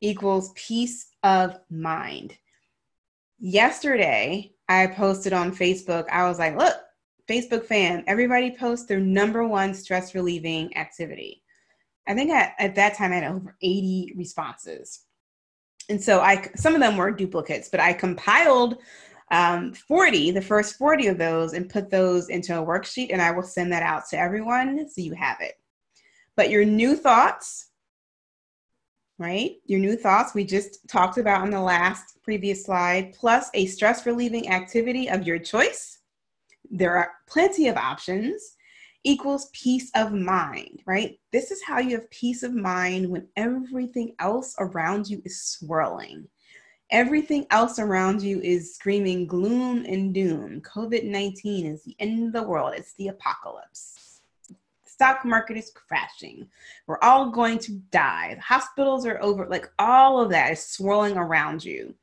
equals 0.00 0.52
peace 0.56 1.06
of 1.22 1.60
mind. 1.70 2.36
Yesterday, 3.38 4.52
I 4.68 4.86
posted 4.88 5.32
on 5.32 5.54
Facebook, 5.54 6.08
I 6.10 6.28
was 6.28 6.38
like, 6.38 6.56
look, 6.56 6.76
Facebook 7.28 7.66
fam, 7.66 8.04
everybody 8.06 8.56
post 8.56 8.88
their 8.88 9.00
number 9.00 9.46
one 9.46 9.74
stress 9.74 10.14
relieving 10.14 10.76
activity. 10.76 11.42
I 12.08 12.14
think 12.14 12.30
at, 12.30 12.54
at 12.58 12.74
that 12.76 12.96
time 12.96 13.12
I 13.12 13.16
had 13.16 13.32
over 13.32 13.56
80 13.60 14.14
responses 14.16 15.06
and 15.88 16.02
so 16.02 16.20
I 16.20 16.48
some 16.56 16.74
of 16.74 16.80
them 16.80 16.96
were 16.96 17.10
duplicates, 17.10 17.68
but 17.68 17.80
I 17.80 17.92
compiled 17.92 18.78
um, 19.30 19.72
40, 19.72 20.32
the 20.32 20.42
first 20.42 20.76
40 20.76 21.08
of 21.08 21.18
those, 21.18 21.52
and 21.52 21.68
put 21.68 21.90
those 21.90 22.28
into 22.28 22.58
a 22.58 22.64
worksheet, 22.64 23.08
and 23.12 23.20
I 23.20 23.32
will 23.32 23.42
send 23.42 23.72
that 23.72 23.82
out 23.82 24.04
to 24.10 24.18
everyone 24.18 24.88
so 24.88 25.00
you 25.00 25.14
have 25.14 25.38
it. 25.40 25.54
But 26.36 26.50
your 26.50 26.64
new 26.64 26.94
thoughts, 26.96 27.65
right? 29.18 29.52
Your 29.64 29.80
new 29.80 29.96
thoughts 29.96 30.34
we 30.34 30.44
just 30.44 30.86
talked 30.88 31.18
about 31.18 31.42
on 31.42 31.50
the 31.50 31.60
last 31.60 32.22
previous 32.22 32.64
slide, 32.64 33.14
plus 33.14 33.50
a 33.54 33.66
stress 33.66 34.06
relieving 34.06 34.50
activity 34.50 35.08
of 35.08 35.26
your 35.26 35.38
choice. 35.38 36.00
There 36.70 36.96
are 36.96 37.12
plenty 37.26 37.68
of 37.68 37.76
options 37.76 38.56
equals 39.04 39.50
peace 39.52 39.90
of 39.94 40.12
mind, 40.12 40.82
right? 40.84 41.18
This 41.32 41.50
is 41.52 41.62
how 41.62 41.78
you 41.78 41.96
have 41.96 42.10
peace 42.10 42.42
of 42.42 42.52
mind 42.52 43.08
when 43.08 43.28
everything 43.36 44.14
else 44.18 44.54
around 44.58 45.08
you 45.08 45.22
is 45.24 45.40
swirling. 45.44 46.26
Everything 46.90 47.46
else 47.50 47.78
around 47.78 48.20
you 48.20 48.40
is 48.40 48.74
screaming 48.74 49.26
gloom 49.26 49.84
and 49.86 50.12
doom. 50.12 50.60
COVID 50.60 51.04
19 51.04 51.66
is 51.66 51.84
the 51.84 51.96
end 52.00 52.26
of 52.26 52.32
the 52.32 52.48
world, 52.48 52.74
it's 52.76 52.94
the 52.94 53.08
apocalypse. 53.08 54.05
Stock 54.96 55.26
market 55.26 55.58
is 55.58 55.70
crashing. 55.74 56.48
We're 56.86 56.98
all 57.02 57.28
going 57.30 57.58
to 57.58 57.72
die. 57.90 58.38
Hospitals 58.42 59.04
are 59.04 59.22
over. 59.22 59.46
Like 59.46 59.70
all 59.78 60.22
of 60.22 60.30
that 60.30 60.52
is 60.52 60.66
swirling 60.66 61.18
around 61.18 61.62
you, 61.62 61.94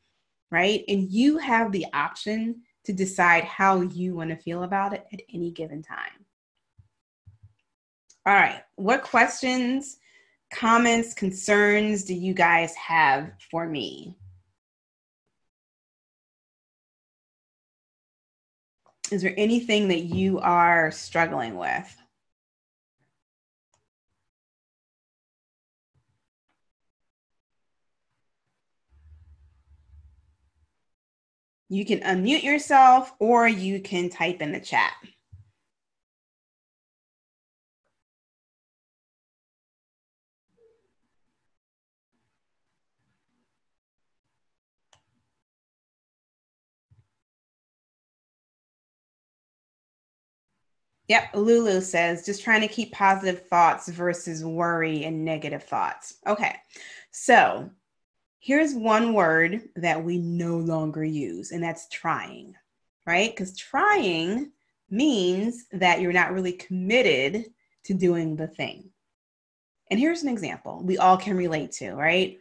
right? 0.52 0.84
And 0.88 1.12
you 1.12 1.40
have 1.40 1.72
the 1.72 1.88
option 1.92 2.62
to 2.84 2.94
decide 2.94 3.46
how 3.46 3.82
you 3.82 4.14
want 4.14 4.30
to 4.30 4.36
feel 4.36 4.62
about 4.62 4.94
it 4.94 5.08
at 5.12 5.22
any 5.34 5.50
given 5.50 5.82
time. 5.82 6.24
All 8.28 8.36
right. 8.36 8.62
What 8.76 9.02
questions, 9.02 9.98
comments, 10.54 11.16
concerns 11.16 12.04
do 12.04 12.14
you 12.14 12.36
guys 12.36 12.76
have 12.76 13.32
for 13.50 13.68
me? 13.68 14.16
Is 19.12 19.24
there 19.24 19.34
anything 19.36 19.88
that 19.88 20.04
you 20.04 20.38
are 20.38 20.92
struggling 20.92 21.58
with? 21.58 22.03
You 31.74 31.86
can 31.86 32.02
unmute 32.02 32.44
yourself 32.44 33.16
or 33.18 33.48
you 33.48 33.80
can 33.80 34.08
type 34.08 34.44
in 34.44 34.52
the 34.52 34.60
chat. 34.60 34.94
Yep, 51.08 51.24
Lulu 51.34 51.82
says 51.82 52.24
just 52.24 52.44
trying 52.44 52.62
to 52.62 52.68
keep 52.68 52.92
positive 52.92 53.48
thoughts 53.48 53.90
versus 53.90 54.46
worry 54.46 55.06
and 55.06 55.26
negative 55.26 55.64
thoughts. 55.64 56.18
Okay, 56.28 56.56
so 57.10 57.72
here's 58.44 58.76
one 58.76 59.14
word 59.14 59.62
that 59.78 60.04
we 60.04 60.18
no 60.18 60.58
longer 60.58 61.04
use, 61.04 61.52
and 61.52 61.64
that's 61.64 61.88
trying, 61.88 62.54
right? 63.08 63.32
Because 63.32 63.58
trying 63.58 64.52
means 64.90 65.66
that 65.72 66.02
you're 66.02 66.12
not 66.12 66.34
really 66.34 66.52
committed 66.52 67.46
to 67.86 67.94
doing 67.94 68.36
the 68.36 68.48
thing. 68.48 68.90
And 69.90 70.00
here's 70.00 70.24
an 70.24 70.30
example 70.30 70.82
we 70.84 70.98
all 70.98 71.18
can 71.18 71.38
relate 71.38 71.72
to, 71.74 71.94
right? 71.94 72.40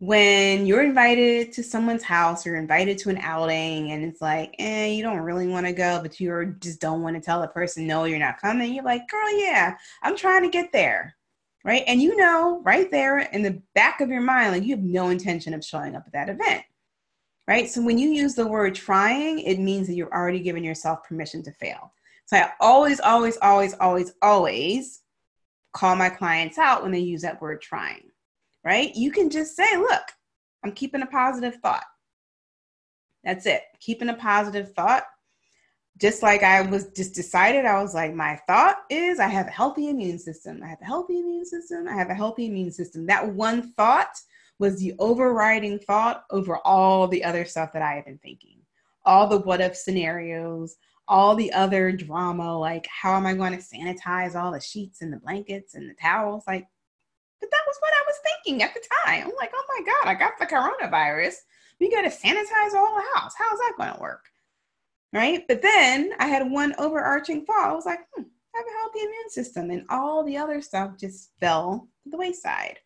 when 0.00 0.64
you're 0.64 0.84
invited 0.84 1.52
to 1.52 1.62
someone's 1.62 2.04
house 2.04 2.46
or 2.46 2.54
invited 2.54 2.98
to 2.98 3.10
an 3.10 3.18
outing 3.18 3.90
and 3.90 4.04
it's 4.04 4.20
like, 4.20 4.54
eh, 4.60 4.86
you 4.86 5.02
don't 5.02 5.18
really 5.18 5.48
want 5.48 5.66
to 5.66 5.72
go, 5.72 5.98
but 6.00 6.20
you 6.20 6.54
just 6.60 6.80
don't 6.80 7.02
want 7.02 7.16
to 7.16 7.20
tell 7.22 7.40
the 7.40 7.48
person, 7.48 7.86
no, 7.86 8.04
you're 8.04 8.18
not 8.18 8.40
coming. 8.40 8.72
You're 8.72 8.84
like, 8.84 9.08
girl, 9.08 9.38
yeah, 9.40 9.76
I'm 10.02 10.16
trying 10.16 10.42
to 10.42 10.50
get 10.50 10.72
there. 10.72 11.16
Right. 11.68 11.84
And 11.86 12.00
you 12.00 12.16
know, 12.16 12.62
right 12.64 12.90
there 12.90 13.18
in 13.18 13.42
the 13.42 13.62
back 13.74 14.00
of 14.00 14.08
your 14.08 14.22
mind, 14.22 14.52
like 14.52 14.62
you 14.62 14.74
have 14.74 14.84
no 14.84 15.10
intention 15.10 15.52
of 15.52 15.62
showing 15.62 15.94
up 15.94 16.04
at 16.06 16.12
that 16.14 16.28
event. 16.30 16.64
Right. 17.46 17.68
So 17.68 17.82
when 17.82 17.98
you 17.98 18.08
use 18.08 18.34
the 18.34 18.46
word 18.46 18.74
trying, 18.74 19.40
it 19.40 19.58
means 19.58 19.86
that 19.86 19.94
you're 19.94 20.12
already 20.12 20.40
giving 20.40 20.64
yourself 20.64 21.04
permission 21.04 21.42
to 21.42 21.52
fail. 21.52 21.92
So 22.26 22.38
I 22.38 22.50
always, 22.60 23.00
always, 23.00 23.36
always, 23.42 23.74
always, 23.74 24.12
always 24.22 25.02
call 25.74 25.94
my 25.94 26.08
clients 26.08 26.56
out 26.58 26.82
when 26.82 26.92
they 26.92 26.98
use 27.00 27.22
that 27.22 27.40
word 27.40 27.60
trying 27.60 28.10
right? 28.64 28.94
You 28.94 29.10
can 29.10 29.30
just 29.30 29.56
say, 29.56 29.76
look, 29.76 30.02
I'm 30.64 30.72
keeping 30.72 31.02
a 31.02 31.06
positive 31.06 31.56
thought. 31.56 31.84
That's 33.24 33.46
it. 33.46 33.62
Keeping 33.80 34.10
a 34.10 34.14
positive 34.14 34.74
thought. 34.74 35.04
Just 35.98 36.22
like 36.22 36.42
I 36.42 36.62
was 36.62 36.88
just 36.88 37.14
decided, 37.14 37.64
I 37.64 37.82
was 37.82 37.94
like, 37.94 38.14
my 38.14 38.40
thought 38.46 38.78
is 38.88 39.18
I 39.18 39.26
have 39.26 39.48
a 39.48 39.50
healthy 39.50 39.88
immune 39.88 40.18
system. 40.18 40.62
I 40.62 40.68
have 40.68 40.80
a 40.80 40.84
healthy 40.84 41.18
immune 41.18 41.44
system. 41.44 41.88
I 41.88 41.94
have 41.94 42.10
a 42.10 42.14
healthy 42.14 42.46
immune 42.46 42.70
system. 42.70 43.06
That 43.06 43.34
one 43.34 43.72
thought 43.72 44.16
was 44.58 44.78
the 44.78 44.94
overriding 44.98 45.78
thought 45.80 46.24
over 46.30 46.58
all 46.58 47.08
the 47.08 47.24
other 47.24 47.44
stuff 47.44 47.72
that 47.72 47.82
I 47.82 47.94
had 47.94 48.04
been 48.04 48.18
thinking. 48.18 48.60
All 49.04 49.26
the 49.26 49.38
what 49.38 49.60
if 49.60 49.76
scenarios, 49.76 50.76
all 51.06 51.34
the 51.34 51.52
other 51.52 51.90
drama, 51.92 52.56
like 52.56 52.86
how 52.86 53.16
am 53.16 53.26
I 53.26 53.34
going 53.34 53.52
to 53.52 53.58
sanitize 53.58 54.34
all 54.34 54.52
the 54.52 54.60
sheets 54.60 55.02
and 55.02 55.12
the 55.12 55.18
blankets 55.18 55.74
and 55.74 55.88
the 55.88 55.94
towels? 55.94 56.44
Like 56.46 56.66
but 57.40 57.50
that 57.50 57.62
was 57.66 57.76
what 57.80 57.92
I 57.92 58.04
was 58.06 58.16
thinking 58.24 58.62
at 58.62 58.74
the 58.74 58.82
time. 59.04 59.24
I'm 59.24 59.36
like, 59.36 59.52
oh 59.54 59.64
my 59.68 59.84
God, 59.84 60.10
I 60.10 60.14
got 60.14 60.38
the 60.38 60.46
coronavirus. 60.46 61.34
We 61.80 61.90
got 61.90 62.02
to 62.02 62.08
sanitize 62.08 62.74
all 62.74 62.96
the 62.96 63.18
house. 63.18 63.32
How's 63.38 63.58
that 63.58 63.74
going 63.76 63.94
to 63.94 64.00
work? 64.00 64.24
Right. 65.12 65.44
But 65.48 65.62
then 65.62 66.12
I 66.18 66.26
had 66.26 66.50
one 66.50 66.74
overarching 66.78 67.44
thought. 67.44 67.70
I 67.70 67.74
was 67.74 67.86
like, 67.86 68.00
hmm, 68.14 68.22
have 68.54 68.66
a 68.66 68.78
healthy 68.80 69.00
immune 69.00 69.30
system, 69.30 69.70
and 69.70 69.84
all 69.88 70.24
the 70.24 70.36
other 70.36 70.60
stuff 70.60 70.98
just 70.98 71.30
fell 71.40 71.88
to 72.04 72.10
the 72.10 72.16
wayside. 72.18 72.78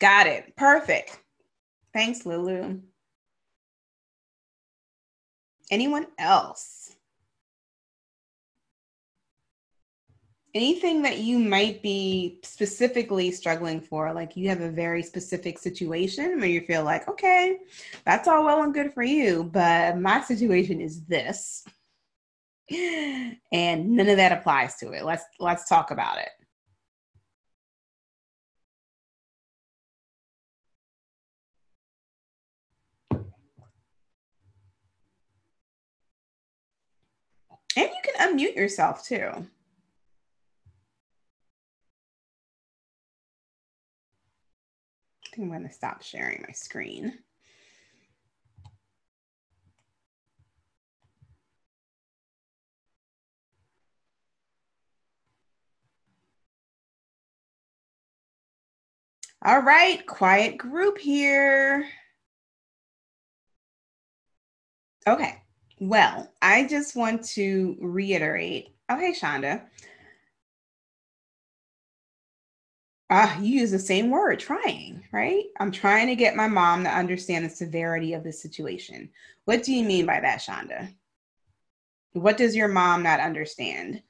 Got 0.00 0.26
it. 0.26 0.54
Perfect. 0.56 1.18
Thanks, 1.92 2.26
Lulu. 2.26 2.80
Anyone 5.70 6.06
else? 6.18 6.96
Anything 10.58 11.02
that 11.02 11.18
you 11.18 11.38
might 11.38 11.80
be 11.82 12.40
specifically 12.42 13.30
struggling 13.30 13.80
for 13.80 14.12
like 14.12 14.36
you 14.36 14.48
have 14.48 14.60
a 14.60 14.70
very 14.70 15.04
specific 15.04 15.56
situation 15.56 16.40
where 16.40 16.48
you 16.48 16.60
feel 16.62 16.82
like 16.82 17.08
okay 17.08 17.58
that's 18.04 18.26
all 18.26 18.44
well 18.44 18.64
and 18.64 18.74
good 18.74 18.92
for 18.92 19.04
you 19.04 19.44
but 19.44 19.96
my 19.96 20.20
situation 20.20 20.80
is 20.80 21.04
this 21.04 21.64
and 22.70 23.88
none 23.90 24.08
of 24.08 24.16
that 24.16 24.32
applies 24.32 24.76
to 24.76 24.92
it. 24.92 25.04
Let's 25.04 25.24
let's 25.40 25.68
talk 25.68 25.90
about 25.90 26.18
it. 26.18 26.28
And 37.76 37.88
you 37.88 38.02
can 38.02 38.36
unmute 38.36 38.56
yourself 38.56 39.06
too 39.06 39.46
I'm 45.38 45.48
going 45.48 45.66
to 45.66 45.72
stop 45.72 46.02
sharing 46.02 46.44
my 46.46 46.52
screen. 46.52 47.18
All 59.44 59.60
right, 59.60 60.04
quiet 60.06 60.58
group 60.58 60.98
here. 60.98 61.86
Okay, 65.06 65.40
well, 65.78 66.32
I 66.42 66.66
just 66.66 66.96
want 66.96 67.24
to 67.30 67.76
reiterate. 67.80 68.74
Oh, 68.88 68.98
hey, 68.98 69.12
Shonda. 69.12 69.62
Ah, 73.10 73.38
you 73.40 73.60
use 73.60 73.70
the 73.70 73.78
same 73.78 74.10
word, 74.10 74.38
trying, 74.38 75.02
right? 75.12 75.44
I'm 75.58 75.70
trying 75.70 76.08
to 76.08 76.14
get 76.14 76.36
my 76.36 76.46
mom 76.46 76.84
to 76.84 76.90
understand 76.90 77.44
the 77.44 77.50
severity 77.50 78.12
of 78.12 78.22
the 78.22 78.32
situation. 78.32 79.08
What 79.46 79.62
do 79.62 79.72
you 79.72 79.82
mean 79.82 80.04
by 80.04 80.20
that, 80.20 80.40
Shonda? 80.40 80.94
What 82.12 82.36
does 82.36 82.54
your 82.54 82.68
mom 82.68 83.02
not 83.02 83.20
understand? 83.20 84.02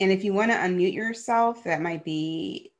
And 0.00 0.10
if 0.10 0.24
you 0.24 0.32
want 0.32 0.50
to 0.50 0.56
unmute 0.56 0.94
yourself, 0.94 1.64
that 1.64 1.82
might 1.82 2.04
be, 2.04 2.72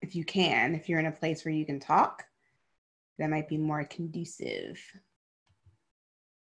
if 0.00 0.14
you 0.14 0.24
can, 0.24 0.76
if 0.76 0.88
you're 0.88 1.00
in 1.00 1.06
a 1.06 1.12
place 1.12 1.44
where 1.44 1.52
you 1.52 1.66
can 1.66 1.80
talk, 1.80 2.24
that 3.18 3.30
might 3.30 3.48
be 3.48 3.58
more 3.58 3.82
conducive. 3.82 4.80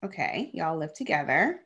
Okay, 0.03 0.51
y'all 0.55 0.79
live 0.79 0.95
together. 0.95 1.61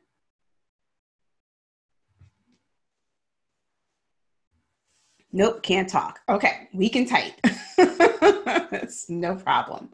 Nope, 5.31 5.61
can't 5.61 5.89
talk. 5.89 6.21
Okay, 6.27 6.69
we 6.73 6.89
can 6.89 7.05
type. 7.05 7.33
it's 8.71 9.09
no 9.09 9.35
problem. 9.35 9.89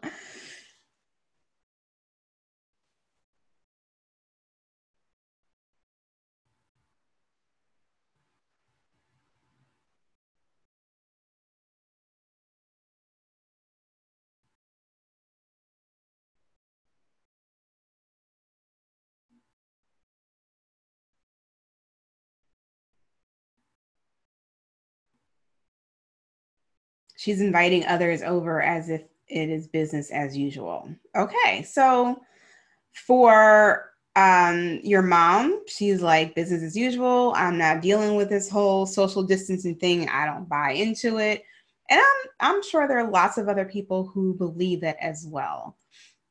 She's 27.17 27.41
inviting 27.41 27.85
others 27.85 28.21
over 28.21 28.61
as 28.61 28.89
if 28.89 29.03
it 29.27 29.49
is 29.49 29.67
business 29.67 30.11
as 30.11 30.37
usual. 30.37 30.89
Okay, 31.15 31.63
so 31.63 32.21
for 32.93 33.91
um, 34.15 34.79
your 34.83 35.01
mom, 35.01 35.61
she's 35.67 36.01
like 36.01 36.35
business 36.35 36.63
as 36.63 36.75
usual. 36.75 37.33
I'm 37.35 37.57
not 37.57 37.81
dealing 37.81 38.15
with 38.15 38.29
this 38.29 38.49
whole 38.49 38.85
social 38.85 39.23
distancing 39.23 39.75
thing. 39.75 40.07
I 40.09 40.25
don't 40.25 40.47
buy 40.47 40.71
into 40.71 41.17
it. 41.17 41.43
And 41.89 41.99
I'm 41.99 42.55
I'm 42.55 42.63
sure 42.63 42.87
there 42.87 42.99
are 42.99 43.11
lots 43.11 43.37
of 43.37 43.47
other 43.47 43.65
people 43.65 44.07
who 44.07 44.33
believe 44.33 44.81
that 44.81 44.97
as 45.01 45.25
well. 45.27 45.77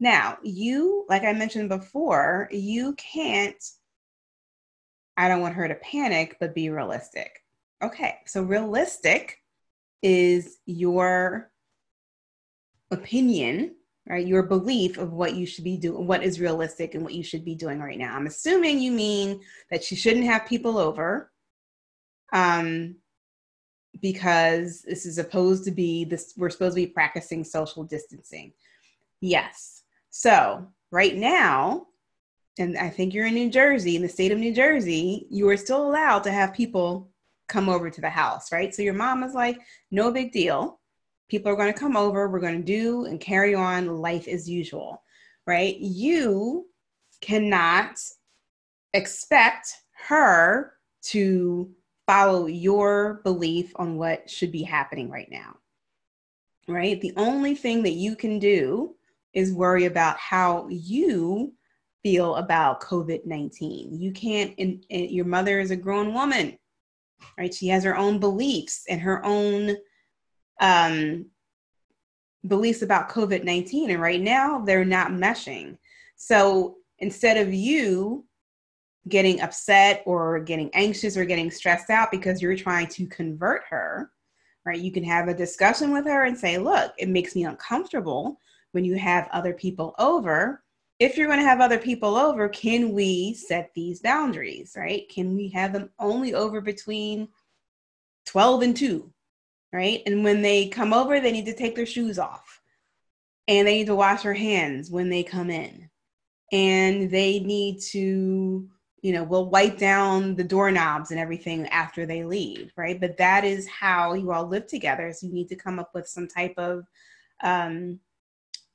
Now, 0.00 0.38
you, 0.42 1.06
like 1.08 1.22
I 1.22 1.32
mentioned 1.32 1.68
before, 1.68 2.48
you 2.50 2.94
can't 2.94 3.62
I 5.16 5.28
don't 5.28 5.40
want 5.40 5.54
her 5.54 5.68
to 5.68 5.76
panic, 5.76 6.36
but 6.40 6.54
be 6.54 6.70
realistic. 6.70 7.44
Okay, 7.82 8.16
so 8.26 8.42
realistic 8.42 9.43
is 10.04 10.58
your 10.66 11.50
opinion, 12.90 13.74
right? 14.06 14.26
Your 14.26 14.42
belief 14.42 14.98
of 14.98 15.12
what 15.12 15.34
you 15.34 15.46
should 15.46 15.64
be 15.64 15.78
doing, 15.78 16.06
what 16.06 16.22
is 16.22 16.38
realistic 16.38 16.94
and 16.94 17.02
what 17.02 17.14
you 17.14 17.24
should 17.24 17.44
be 17.44 17.54
doing 17.54 17.80
right 17.80 17.98
now. 17.98 18.14
I'm 18.14 18.26
assuming 18.26 18.78
you 18.78 18.92
mean 18.92 19.40
that 19.70 19.82
she 19.82 19.96
shouldn't 19.96 20.26
have 20.26 20.46
people 20.46 20.78
over. 20.78 21.32
Um, 22.32 22.96
because 24.02 24.82
this 24.82 25.06
is 25.06 25.14
supposed 25.14 25.64
to 25.64 25.70
be 25.70 26.04
this, 26.04 26.34
we're 26.36 26.50
supposed 26.50 26.74
to 26.74 26.82
be 26.82 26.86
practicing 26.86 27.44
social 27.44 27.84
distancing. 27.84 28.52
Yes. 29.20 29.84
So 30.10 30.66
right 30.90 31.16
now, 31.16 31.86
and 32.58 32.76
I 32.76 32.90
think 32.90 33.14
you're 33.14 33.26
in 33.26 33.34
New 33.34 33.50
Jersey, 33.50 33.96
in 33.96 34.02
the 34.02 34.08
state 34.08 34.32
of 34.32 34.38
New 34.38 34.52
Jersey, 34.52 35.26
you 35.30 35.48
are 35.48 35.56
still 35.56 35.88
allowed 35.88 36.24
to 36.24 36.32
have 36.32 36.52
people 36.52 37.08
come 37.48 37.68
over 37.68 37.90
to 37.90 38.00
the 38.00 38.10
house, 38.10 38.52
right? 38.52 38.74
So 38.74 38.82
your 38.82 38.94
mom 38.94 39.22
is 39.22 39.34
like, 39.34 39.58
no 39.90 40.10
big 40.10 40.32
deal. 40.32 40.80
People 41.28 41.52
are 41.52 41.56
going 41.56 41.72
to 41.72 41.78
come 41.78 41.96
over. 41.96 42.28
We're 42.28 42.40
going 42.40 42.58
to 42.58 42.64
do 42.64 43.04
and 43.04 43.20
carry 43.20 43.54
on 43.54 43.98
life 43.98 44.28
as 44.28 44.48
usual, 44.48 45.02
right? 45.46 45.76
You 45.78 46.66
cannot 47.20 47.98
expect 48.92 49.74
her 50.08 50.74
to 51.02 51.70
follow 52.06 52.46
your 52.46 53.20
belief 53.24 53.72
on 53.76 53.96
what 53.96 54.28
should 54.28 54.52
be 54.52 54.62
happening 54.62 55.10
right 55.10 55.30
now, 55.30 55.56
right? 56.68 57.00
The 57.00 57.14
only 57.16 57.54
thing 57.54 57.82
that 57.82 57.92
you 57.92 58.14
can 58.14 58.38
do 58.38 58.94
is 59.32 59.52
worry 59.52 59.86
about 59.86 60.18
how 60.18 60.68
you 60.68 61.54
feel 62.02 62.36
about 62.36 62.82
COVID 62.82 63.24
19. 63.24 63.98
You 63.98 64.12
can't, 64.12 64.54
and 64.58 64.84
your 64.88 65.24
mother 65.24 65.58
is 65.58 65.70
a 65.70 65.76
grown 65.76 66.12
woman 66.12 66.58
right? 67.38 67.52
She 67.52 67.68
has 67.68 67.84
her 67.84 67.96
own 67.96 68.18
beliefs 68.18 68.84
and 68.88 69.00
her 69.00 69.24
own 69.24 69.76
um, 70.60 71.26
beliefs 72.46 72.82
about 72.82 73.10
COVID 73.10 73.44
19. 73.44 73.90
And 73.90 74.00
right 74.00 74.20
now, 74.20 74.60
they're 74.60 74.84
not 74.84 75.10
meshing. 75.10 75.76
So 76.16 76.76
instead 76.98 77.36
of 77.36 77.52
you 77.52 78.24
getting 79.08 79.40
upset 79.40 80.02
or 80.06 80.40
getting 80.40 80.70
anxious 80.74 81.16
or 81.16 81.24
getting 81.24 81.50
stressed 81.50 81.90
out 81.90 82.10
because 82.10 82.40
you're 82.40 82.56
trying 82.56 82.86
to 82.86 83.06
convert 83.06 83.62
her, 83.68 84.10
right? 84.64 84.80
You 84.80 84.90
can 84.90 85.04
have 85.04 85.28
a 85.28 85.34
discussion 85.34 85.92
with 85.92 86.06
her 86.06 86.24
and 86.24 86.36
say, 86.36 86.56
look, 86.56 86.94
it 86.98 87.08
makes 87.08 87.36
me 87.36 87.44
uncomfortable 87.44 88.40
when 88.72 88.84
you 88.84 88.96
have 88.96 89.28
other 89.30 89.52
people 89.52 89.94
over 89.98 90.63
if 90.98 91.16
you're 91.16 91.26
going 91.26 91.40
to 91.40 91.44
have 91.44 91.60
other 91.60 91.78
people 91.78 92.16
over, 92.16 92.48
can 92.48 92.92
we 92.92 93.34
set 93.34 93.70
these 93.74 94.00
boundaries, 94.00 94.74
right? 94.76 95.08
Can 95.08 95.34
we 95.34 95.48
have 95.48 95.72
them 95.72 95.90
only 95.98 96.34
over 96.34 96.60
between 96.60 97.28
12 98.26 98.62
and 98.62 98.76
2, 98.76 99.12
right? 99.72 100.02
And 100.06 100.22
when 100.22 100.40
they 100.40 100.68
come 100.68 100.92
over, 100.92 101.20
they 101.20 101.32
need 101.32 101.46
to 101.46 101.54
take 101.54 101.74
their 101.74 101.86
shoes 101.86 102.18
off 102.18 102.60
and 103.48 103.66
they 103.66 103.78
need 103.78 103.86
to 103.86 103.94
wash 103.94 104.22
their 104.22 104.34
hands 104.34 104.90
when 104.90 105.08
they 105.08 105.22
come 105.22 105.50
in. 105.50 105.90
And 106.52 107.10
they 107.10 107.40
need 107.40 107.80
to, 107.90 108.68
you 109.02 109.12
know, 109.12 109.24
we'll 109.24 109.50
wipe 109.50 109.78
down 109.78 110.36
the 110.36 110.44
doorknobs 110.44 111.10
and 111.10 111.18
everything 111.18 111.66
after 111.68 112.06
they 112.06 112.24
leave, 112.24 112.72
right? 112.76 113.00
But 113.00 113.16
that 113.16 113.44
is 113.44 113.66
how 113.68 114.14
you 114.14 114.30
all 114.30 114.46
live 114.46 114.68
together. 114.68 115.12
So 115.12 115.26
you 115.26 115.32
need 115.32 115.48
to 115.48 115.56
come 115.56 115.80
up 115.80 115.90
with 115.92 116.06
some 116.06 116.28
type 116.28 116.54
of 116.56 116.84
um, 117.42 117.98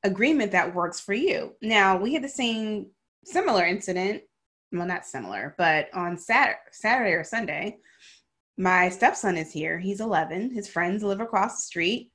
agreement 0.03 0.51
that 0.53 0.73
works 0.73 0.99
for 0.99 1.13
you. 1.13 1.55
Now, 1.61 1.97
we 1.97 2.13
had 2.13 2.23
the 2.23 2.29
same 2.29 2.87
similar 3.25 3.65
incident, 3.65 4.23
well, 4.71 4.87
not 4.87 5.05
similar, 5.05 5.55
but 5.57 5.89
on 5.93 6.17
Saturday, 6.17 6.59
Saturday 6.71 7.11
or 7.11 7.23
Sunday, 7.23 7.77
my 8.57 8.89
stepson 8.89 9.37
is 9.37 9.51
here. 9.51 9.79
He's 9.79 10.01
11. 10.01 10.51
His 10.53 10.67
friends 10.67 11.03
live 11.03 11.21
across 11.21 11.55
the 11.55 11.61
street. 11.63 12.11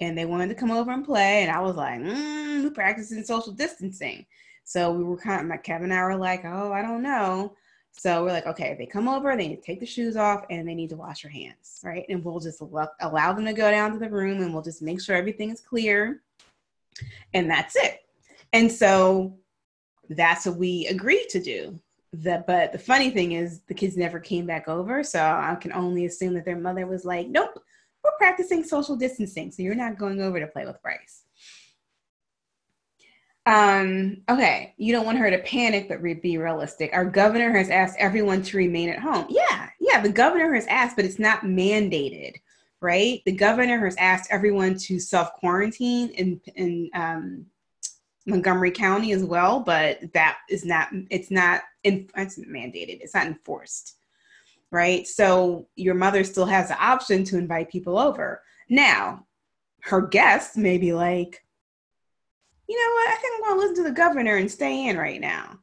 and 0.00 0.16
they 0.16 0.26
wanted 0.26 0.48
to 0.48 0.54
come 0.54 0.70
over 0.70 0.92
and 0.92 1.04
play. 1.04 1.42
And 1.42 1.50
I 1.50 1.60
was 1.60 1.76
like, 1.76 2.00
mm, 2.00 2.64
we're 2.64 2.70
practicing 2.70 3.24
social 3.24 3.52
distancing. 3.52 4.26
So 4.64 4.92
we 4.92 5.04
were 5.04 5.16
kind 5.16 5.40
of, 5.40 5.46
my 5.46 5.56
Kevin 5.56 5.90
and 5.90 5.94
I 5.98 6.04
were 6.04 6.16
like, 6.16 6.44
oh, 6.44 6.72
I 6.72 6.82
don't 6.82 7.02
know. 7.02 7.54
So 7.92 8.24
we're 8.24 8.32
like, 8.32 8.46
okay, 8.46 8.68
if 8.72 8.78
they 8.78 8.84
come 8.84 9.08
over, 9.08 9.34
they 9.34 9.48
need 9.48 9.56
to 9.56 9.62
take 9.62 9.80
the 9.80 9.86
shoes 9.86 10.16
off 10.16 10.44
and 10.50 10.68
they 10.68 10.74
need 10.74 10.90
to 10.90 10.96
wash 10.96 11.22
their 11.22 11.30
hands, 11.30 11.80
right? 11.82 12.04
And 12.10 12.22
we'll 12.22 12.40
just 12.40 12.60
allow 12.60 13.32
them 13.32 13.46
to 13.46 13.54
go 13.54 13.70
down 13.70 13.92
to 13.92 13.98
the 13.98 14.10
room 14.10 14.42
and 14.42 14.52
we'll 14.52 14.62
just 14.62 14.82
make 14.82 15.00
sure 15.00 15.16
everything 15.16 15.50
is 15.50 15.62
clear. 15.62 16.22
And 17.34 17.50
that's 17.50 17.76
it. 17.76 18.00
And 18.52 18.70
so 18.70 19.38
that's 20.08 20.46
what 20.46 20.56
we 20.56 20.86
agreed 20.86 21.28
to 21.30 21.42
do. 21.42 21.78
The, 22.12 22.44
but 22.46 22.72
the 22.72 22.78
funny 22.78 23.10
thing 23.10 23.32
is, 23.32 23.60
the 23.68 23.74
kids 23.74 23.96
never 23.96 24.18
came 24.20 24.46
back 24.46 24.68
over. 24.68 25.02
So 25.02 25.20
I 25.20 25.56
can 25.60 25.72
only 25.72 26.06
assume 26.06 26.34
that 26.34 26.44
their 26.44 26.58
mother 26.58 26.86
was 26.86 27.04
like, 27.04 27.28
nope, 27.28 27.60
we're 28.02 28.12
practicing 28.18 28.64
social 28.64 28.96
distancing. 28.96 29.50
So 29.50 29.62
you're 29.62 29.74
not 29.74 29.98
going 29.98 30.20
over 30.20 30.40
to 30.40 30.46
play 30.46 30.64
with 30.64 30.80
Bryce. 30.82 31.22
Um, 33.46 34.22
okay, 34.28 34.74
you 34.76 34.92
don't 34.92 35.06
want 35.06 35.18
her 35.18 35.30
to 35.30 35.38
panic, 35.38 35.88
but 35.88 36.02
be 36.20 36.36
realistic. 36.36 36.90
Our 36.92 37.04
governor 37.04 37.56
has 37.56 37.70
asked 37.70 37.96
everyone 37.98 38.42
to 38.42 38.56
remain 38.56 38.88
at 38.88 38.98
home. 38.98 39.26
Yeah, 39.28 39.70
yeah, 39.78 40.00
the 40.00 40.08
governor 40.08 40.52
has 40.54 40.66
asked, 40.66 40.96
but 40.96 41.04
it's 41.04 41.20
not 41.20 41.42
mandated, 41.42 42.34
right? 42.80 43.22
The 43.24 43.32
governor 43.32 43.84
has 43.84 43.96
asked 43.96 44.30
everyone 44.30 44.76
to 44.78 44.98
self 44.98 45.32
quarantine 45.34 46.10
in 46.10 46.40
in 46.54 46.90
um, 46.94 47.46
Montgomery 48.26 48.70
County 48.70 49.12
as 49.12 49.24
well, 49.24 49.60
but 49.60 50.00
that 50.12 50.38
is 50.50 50.64
not. 50.64 50.88
It's 51.10 51.30
not. 51.30 51.62
In, 51.84 52.08
it's 52.16 52.38
mandated. 52.38 53.00
It's 53.00 53.14
not 53.14 53.26
enforced, 53.26 53.96
right? 54.70 55.06
So 55.06 55.68
your 55.76 55.94
mother 55.94 56.24
still 56.24 56.46
has 56.46 56.68
the 56.68 56.78
option 56.84 57.24
to 57.24 57.38
invite 57.38 57.70
people 57.70 57.98
over. 57.98 58.42
Now, 58.68 59.26
her 59.82 60.00
guests 60.00 60.56
may 60.56 60.78
be 60.78 60.92
like 60.92 61.42
you 62.68 62.76
know 62.76 62.92
what? 62.94 63.10
I 63.10 63.20
think 63.20 63.34
I'm 63.34 63.42
going 63.42 63.54
to 63.54 63.60
listen 63.60 63.84
to 63.84 63.90
the 63.90 63.94
governor 63.94 64.36
and 64.36 64.50
stay 64.50 64.88
in 64.88 64.96
right 64.96 65.20
now. 65.20 65.58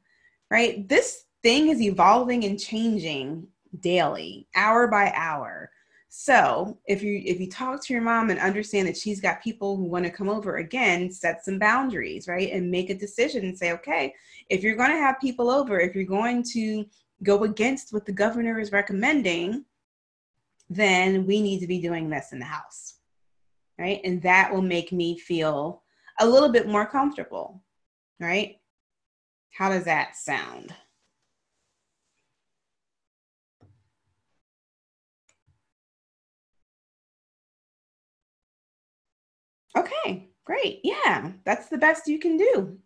Right? 0.49 0.88
This 0.88 1.26
thing 1.41 1.70
is 1.70 1.82
evolving 1.82 2.45
and 2.45 2.59
changing 2.59 3.47
daily, 3.80 4.47
hour 4.55 4.88
by 4.88 5.11
hour. 5.16 5.70
So 6.16 6.78
if 6.86 7.01
you 7.01 7.24
if 7.26 7.39
you 7.39 7.49
talk 7.49 7.84
to 7.84 7.91
your 7.91 8.03
mom 8.03 8.30
and 8.30 8.39
understand 8.39 8.88
that 8.88 8.95
she's 8.95 9.20
got 9.20 9.41
people 9.41 9.76
who 9.76 9.86
want 9.86 10.05
to 10.05 10.11
come 10.11 10.30
over 10.30 10.57
again, 10.57 11.11
set 11.11 11.43
some 11.43 11.57
boundaries, 11.57 12.28
right? 12.28 12.51
And 12.51 12.70
make 12.70 12.91
a 12.91 12.95
decision 12.95 13.45
and 13.45 13.57
say, 13.57 13.72
okay, 13.72 14.14
if 14.47 14.61
you're 14.61 14.76
going 14.76 14.91
to 14.91 14.99
have 14.99 15.20
people 15.20 15.49
over, 15.49 15.80
if 15.80 15.95
you're 15.95 16.03
going 16.03 16.43
to 16.53 16.86
go 17.24 17.45
against 17.45 17.93
what 17.93 18.05
the 18.05 18.11
governor 18.11 18.59
is 18.59 18.72
recommending, 18.72 19.66
then 20.70 21.26
we 21.26 21.41
need 21.41 21.61
to 21.61 21.68
be 21.68 21.82
doing 21.82 22.11
this 22.11 22.32
in 22.32 22.38
the 22.38 22.45
house. 22.45 22.99
Right? 23.80 23.99
And 24.03 24.22
that 24.22 24.53
will 24.53 24.61
make 24.61 24.91
me 24.91 25.18
feel 25.18 25.82
a 26.20 26.28
little 26.28 26.49
bit 26.49 26.68
more 26.68 26.86
comfortable, 26.86 27.64
right? 28.20 28.57
How 29.49 29.70
does 29.70 29.86
that 29.86 30.16
sound? 30.16 30.76
Okay, 39.78 40.30
great. 40.45 40.82
Yeah, 40.84 41.32
that's 41.45 41.67
the 41.69 41.78
best 41.78 42.07
you 42.07 42.19
can 42.19 42.38
do. 42.38 42.78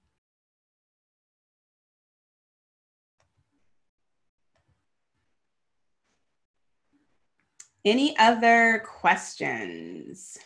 Any 7.86 8.18
other 8.18 8.84
questions? 8.86 10.38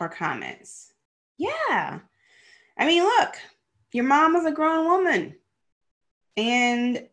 or 0.00 0.08
comments. 0.08 0.92
Yeah. 1.36 2.00
I 2.78 2.86
mean, 2.86 3.02
look, 3.02 3.34
your 3.92 4.04
mom 4.04 4.34
is 4.34 4.46
a 4.46 4.50
grown 4.50 4.86
woman 4.86 5.36
and 6.36 7.06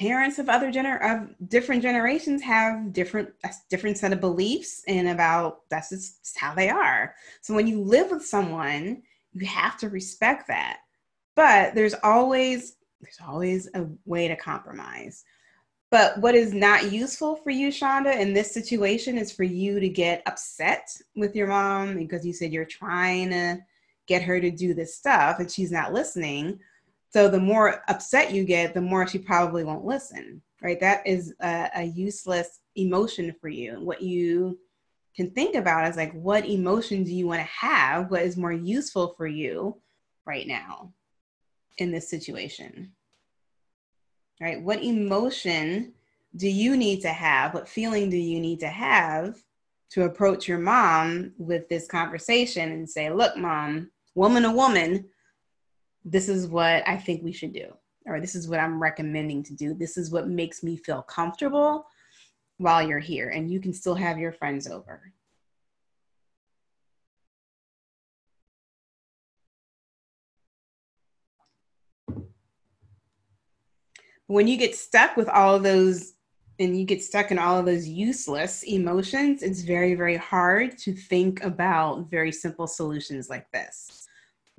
parents 0.00 0.38
of 0.38 0.48
other 0.48 0.72
gener 0.72 0.98
of 1.02 1.28
different 1.50 1.82
generations 1.82 2.40
have 2.40 2.90
different 2.90 3.28
different 3.68 3.98
set 3.98 4.14
of 4.14 4.20
beliefs 4.20 4.82
and 4.88 5.08
about 5.08 5.68
that's 5.68 5.90
just 5.90 6.38
how 6.38 6.54
they 6.54 6.70
are. 6.70 7.14
So 7.42 7.52
when 7.52 7.66
you 7.66 7.82
live 7.82 8.10
with 8.10 8.24
someone, 8.24 9.02
you 9.34 9.46
have 9.46 9.76
to 9.76 9.90
respect 9.90 10.48
that. 10.48 10.78
But 11.36 11.74
there's 11.74 11.94
always 12.02 12.76
there's 13.02 13.18
always 13.28 13.68
a 13.74 13.86
way 14.06 14.26
to 14.26 14.36
compromise. 14.36 15.22
But 15.90 16.18
what 16.18 16.34
is 16.34 16.54
not 16.54 16.90
useful 16.90 17.36
for 17.36 17.50
you, 17.50 17.68
Shonda, 17.68 18.18
in 18.18 18.32
this 18.32 18.54
situation 18.54 19.18
is 19.18 19.30
for 19.30 19.44
you 19.44 19.80
to 19.80 19.88
get 19.88 20.22
upset 20.24 20.88
with 21.14 21.36
your 21.36 21.48
mom 21.48 21.98
because 21.98 22.24
you 22.24 22.32
said 22.32 22.54
you're 22.54 22.64
trying 22.64 23.30
to 23.30 23.58
get 24.06 24.22
her 24.22 24.40
to 24.40 24.50
do 24.50 24.72
this 24.72 24.96
stuff 24.96 25.40
and 25.40 25.50
she's 25.50 25.70
not 25.70 25.92
listening. 25.92 26.58
So 27.10 27.28
the 27.28 27.40
more 27.40 27.82
upset 27.88 28.32
you 28.32 28.44
get, 28.44 28.74
the 28.74 28.80
more 28.80 29.06
she 29.06 29.18
probably 29.18 29.64
won't 29.64 29.84
listen, 29.84 30.40
right? 30.62 30.78
That 30.80 31.06
is 31.06 31.34
a, 31.40 31.68
a 31.74 31.82
useless 31.84 32.60
emotion 32.76 33.34
for 33.40 33.48
you. 33.48 33.80
What 33.80 34.00
you 34.00 34.58
can 35.16 35.30
think 35.30 35.56
about 35.56 35.88
is 35.88 35.96
like, 35.96 36.12
what 36.12 36.46
emotion 36.46 37.02
do 37.02 37.12
you 37.12 37.26
want 37.26 37.40
to 37.40 37.66
have? 37.66 38.10
What 38.10 38.22
is 38.22 38.36
more 38.36 38.52
useful 38.52 39.14
for 39.16 39.26
you 39.26 39.76
right 40.24 40.46
now 40.46 40.92
in 41.78 41.90
this 41.90 42.08
situation? 42.08 42.92
right? 44.40 44.60
What 44.60 44.82
emotion 44.82 45.92
do 46.36 46.48
you 46.48 46.76
need 46.76 47.02
to 47.02 47.08
have? 47.08 47.54
What 47.54 47.68
feeling 47.68 48.10
do 48.10 48.16
you 48.16 48.40
need 48.40 48.60
to 48.60 48.68
have 48.68 49.36
to 49.90 50.04
approach 50.04 50.48
your 50.48 50.58
mom 50.58 51.32
with 51.38 51.68
this 51.68 51.86
conversation 51.86 52.72
and 52.72 52.88
say, 52.88 53.10
look, 53.10 53.36
mom, 53.36 53.90
woman 54.14 54.44
to 54.44 54.50
woman, 54.50 55.08
this 56.04 56.28
is 56.28 56.46
what 56.46 56.86
I 56.88 56.96
think 56.96 57.22
we 57.22 57.32
should 57.32 57.52
do, 57.52 57.72
or 58.06 58.20
this 58.20 58.34
is 58.34 58.48
what 58.48 58.60
I'm 58.60 58.82
recommending 58.82 59.42
to 59.44 59.54
do. 59.54 59.74
This 59.74 59.96
is 59.96 60.10
what 60.10 60.28
makes 60.28 60.62
me 60.62 60.76
feel 60.76 61.02
comfortable 61.02 61.86
while 62.58 62.86
you're 62.86 62.98
here, 62.98 63.30
and 63.30 63.50
you 63.50 63.60
can 63.60 63.72
still 63.72 63.94
have 63.94 64.18
your 64.18 64.32
friends 64.32 64.66
over. 64.66 65.12
when 74.30 74.46
you 74.46 74.56
get 74.56 74.76
stuck 74.76 75.16
with 75.16 75.28
all 75.28 75.56
of 75.56 75.64
those 75.64 76.12
and 76.60 76.78
you 76.78 76.84
get 76.84 77.02
stuck 77.02 77.32
in 77.32 77.38
all 77.38 77.58
of 77.58 77.66
those 77.66 77.88
useless 77.88 78.62
emotions, 78.62 79.42
it's 79.42 79.62
very, 79.62 79.96
very 79.96 80.16
hard 80.16 80.78
to 80.78 80.92
think 80.92 81.42
about 81.42 82.08
very 82.08 82.30
simple 82.30 82.68
solutions 82.68 83.28
like 83.28 83.50
this, 83.50 83.99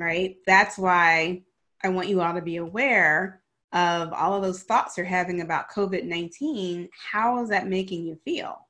right? 0.02 0.38
That's 0.48 0.78
why 0.78 1.44
I 1.84 1.90
want 1.90 2.10
you 2.10 2.22
all 2.22 2.34
to 2.34 2.42
be 2.42 2.58
aware 2.58 3.42
of 3.72 4.12
all 4.12 4.34
of 4.34 4.42
those 4.42 4.64
thoughts 4.64 4.98
you're 4.98 5.06
having 5.06 5.42
about 5.42 5.70
COVID 5.70 6.06
19. 6.06 6.90
How 7.12 7.42
is 7.42 7.50
that 7.50 7.68
making 7.68 8.06
you 8.06 8.18
feel? 8.26 8.68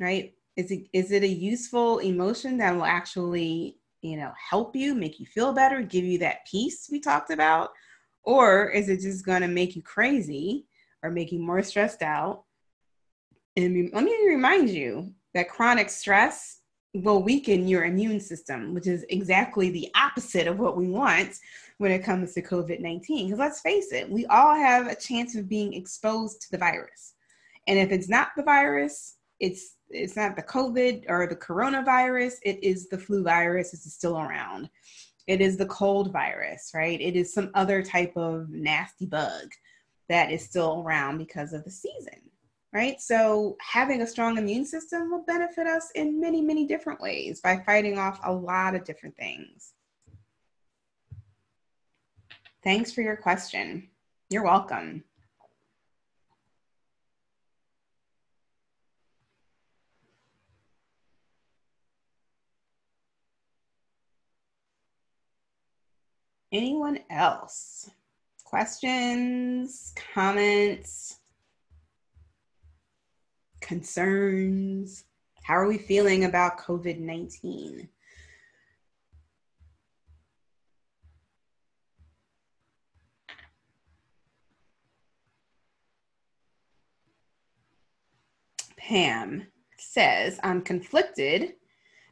Right? 0.00 0.34
Is 0.56 0.70
it, 0.70 0.88
is 0.92 1.10
it 1.10 1.22
a 1.22 1.28
useful 1.28 1.98
emotion 1.98 2.56
that 2.58 2.74
will 2.74 2.84
actually, 2.84 3.78
you 4.00 4.16
know, 4.16 4.32
help 4.50 4.76
you, 4.76 4.94
make 4.94 5.18
you 5.18 5.26
feel 5.26 5.52
better, 5.52 5.82
give 5.82 6.04
you 6.04 6.18
that 6.18 6.46
peace 6.50 6.88
we 6.90 7.00
talked 7.00 7.30
about? 7.30 7.70
Or 8.22 8.70
is 8.70 8.88
it 8.88 9.00
just 9.00 9.26
going 9.26 9.42
to 9.42 9.48
make 9.48 9.76
you 9.76 9.82
crazy 9.82 10.66
or 11.02 11.10
make 11.10 11.32
you 11.32 11.40
more 11.40 11.62
stressed 11.62 12.02
out? 12.02 12.44
And 13.56 13.90
let 13.92 14.04
me 14.04 14.16
remind 14.28 14.70
you 14.70 15.12
that 15.34 15.48
chronic 15.48 15.90
stress 15.90 16.60
will 16.96 17.22
weaken 17.22 17.68
your 17.68 17.84
immune 17.84 18.20
system, 18.20 18.74
which 18.74 18.86
is 18.86 19.04
exactly 19.08 19.70
the 19.70 19.90
opposite 19.94 20.46
of 20.46 20.58
what 20.58 20.76
we 20.76 20.88
want 20.88 21.38
when 21.78 21.92
it 21.92 22.04
comes 22.04 22.34
to 22.34 22.42
COVID 22.42 22.80
19. 22.80 23.26
Because 23.26 23.38
let's 23.38 23.60
face 23.60 23.92
it, 23.92 24.10
we 24.10 24.26
all 24.26 24.54
have 24.54 24.86
a 24.86 24.94
chance 24.94 25.34
of 25.36 25.48
being 25.48 25.74
exposed 25.74 26.42
to 26.42 26.50
the 26.50 26.58
virus. 26.58 27.14
And 27.66 27.78
if 27.78 27.90
it's 27.90 28.08
not 28.08 28.28
the 28.36 28.42
virus, 28.42 29.16
it's 29.40 29.74
it's 29.88 30.16
not 30.16 30.34
the 30.34 30.42
COVID 30.42 31.04
or 31.08 31.26
the 31.26 31.36
coronavirus, 31.36 32.34
it 32.42 32.62
is 32.62 32.88
the 32.88 32.98
flu 32.98 33.22
virus, 33.22 33.72
it's 33.72 33.92
still 33.92 34.18
around. 34.18 34.68
It 35.26 35.40
is 35.40 35.56
the 35.56 35.66
cold 35.66 36.12
virus, 36.12 36.72
right? 36.74 37.00
It 37.00 37.16
is 37.16 37.32
some 37.32 37.50
other 37.54 37.82
type 37.82 38.16
of 38.16 38.48
nasty 38.50 39.06
bug 39.06 39.50
that 40.08 40.30
is 40.30 40.44
still 40.44 40.82
around 40.84 41.18
because 41.18 41.52
of 41.52 41.64
the 41.64 41.70
season, 41.70 42.25
right? 42.76 43.00
So, 43.00 43.56
having 43.58 44.02
a 44.02 44.06
strong 44.06 44.36
immune 44.36 44.66
system 44.66 45.10
will 45.10 45.24
benefit 45.26 45.66
us 45.66 45.90
in 45.94 46.20
many, 46.20 46.42
many 46.42 46.66
different 46.66 47.00
ways 47.00 47.40
by 47.40 47.62
fighting 47.64 47.98
off 47.98 48.20
a 48.22 48.30
lot 48.30 48.74
of 48.74 48.84
different 48.84 49.16
things. 49.16 49.72
Thanks 52.62 52.92
for 52.92 53.00
your 53.00 53.16
question. 53.16 53.88
You're 54.28 54.44
welcome. 54.44 55.04
Anyone 66.52 66.98
else? 67.08 67.88
Questions, 68.44 69.94
comments, 70.12 71.20
concerns? 73.66 75.04
How 75.42 75.54
are 75.54 75.66
we 75.66 75.76
feeling 75.76 76.24
about 76.24 76.58
COVID 76.58 76.98
19? 77.00 77.88
Pam 88.76 89.46
says, 89.78 90.38
I'm 90.44 90.62
conflicted 90.62 91.54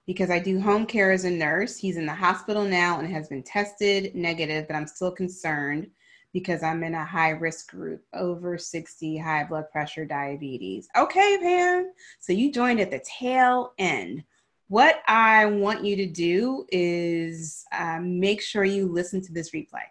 because 0.06 0.28
I 0.30 0.40
do 0.40 0.60
home 0.60 0.86
care 0.86 1.12
as 1.12 1.24
a 1.24 1.30
nurse. 1.30 1.78
He's 1.78 1.96
in 1.96 2.04
the 2.04 2.12
hospital 2.12 2.64
now 2.64 2.98
and 2.98 3.08
has 3.08 3.28
been 3.28 3.44
tested 3.44 4.14
negative, 4.16 4.66
but 4.66 4.74
I'm 4.74 4.88
still 4.88 5.12
concerned 5.12 5.88
because 6.34 6.64
I'm 6.64 6.82
in 6.82 6.94
a 6.94 7.04
high 7.04 7.30
risk 7.30 7.70
group, 7.70 8.02
over 8.12 8.58
60, 8.58 9.16
high 9.16 9.44
blood 9.44 9.70
pressure, 9.70 10.04
diabetes. 10.04 10.88
Okay, 10.98 11.38
Pam. 11.40 11.92
So 12.18 12.32
you 12.32 12.52
joined 12.52 12.80
at 12.80 12.90
the 12.90 13.00
tail 13.18 13.72
end. 13.78 14.24
What 14.66 15.00
I 15.06 15.46
want 15.46 15.84
you 15.84 15.94
to 15.94 16.06
do 16.06 16.66
is 16.70 17.64
um, 17.72 18.18
make 18.18 18.42
sure 18.42 18.64
you 18.64 18.88
listen 18.88 19.22
to 19.22 19.32
this 19.32 19.52
replay, 19.52 19.84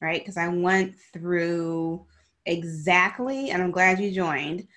right? 0.00 0.20
Because 0.20 0.36
I 0.36 0.46
went 0.46 0.94
through 1.12 2.06
exactly, 2.46 3.50
and 3.50 3.60
I'm 3.60 3.72
glad 3.72 3.98
you 3.98 4.12
joined. 4.12 4.68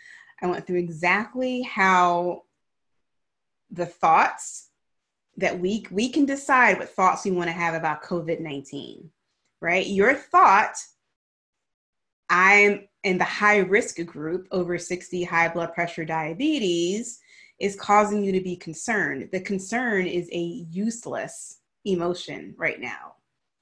I 0.41 0.47
went 0.47 0.65
through 0.65 0.79
exactly 0.79 1.61
how 1.61 2.45
the 3.69 3.85
thoughts 3.85 4.69
that 5.37 5.59
we 5.59 5.85
we 5.91 6.09
can 6.09 6.25
decide 6.25 6.79
what 6.79 6.89
thoughts 6.89 7.23
we 7.23 7.31
want 7.31 7.49
to 7.49 7.53
have 7.53 7.75
about 7.75 8.01
COVID-19, 8.01 9.09
right? 9.61 9.85
Your 9.85 10.13
thought 10.13 10.75
I'm 12.29 12.87
in 13.03 13.17
the 13.17 13.23
high 13.23 13.59
risk 13.59 14.03
group 14.05 14.47
over 14.51 14.77
60 14.77 15.23
high 15.23 15.49
blood 15.49 15.73
pressure 15.73 16.05
diabetes 16.05 17.19
is 17.59 17.75
causing 17.75 18.23
you 18.23 18.31
to 18.31 18.41
be 18.41 18.55
concerned. 18.55 19.29
The 19.31 19.41
concern 19.41 20.05
is 20.05 20.29
a 20.31 20.65
useless 20.69 21.59
emotion 21.85 22.53
right 22.57 22.79
now. 22.79 23.15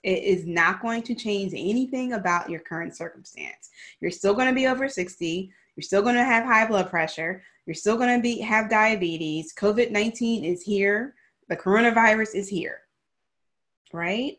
It 0.04 0.24
is 0.24 0.46
not 0.46 0.82
going 0.82 1.04
to 1.04 1.16
change 1.16 1.54
anything 1.56 2.14
about 2.14 2.50
your 2.50 2.60
current 2.60 2.96
circumstance. 2.96 3.70
You're 4.00 4.12
still 4.12 4.34
going 4.34 4.48
to 4.48 4.54
be 4.54 4.68
over 4.68 4.88
60. 4.88 5.52
You're 5.76 5.82
still 5.82 6.02
going 6.02 6.16
to 6.16 6.24
have 6.24 6.46
high 6.46 6.68
blood 6.68 6.90
pressure. 6.90 7.44
You're 7.66 7.74
still 7.74 7.98
going 7.98 8.16
to 8.18 8.22
be 8.22 8.40
have 8.42 8.70
diabetes. 8.70 9.54
COVID 9.54 9.92
19 9.92 10.44
is 10.44 10.62
here. 10.62 11.16
The 11.50 11.58
coronavirus 11.58 12.36
is 12.36 12.48
here. 12.48 12.82
Right? 13.92 14.38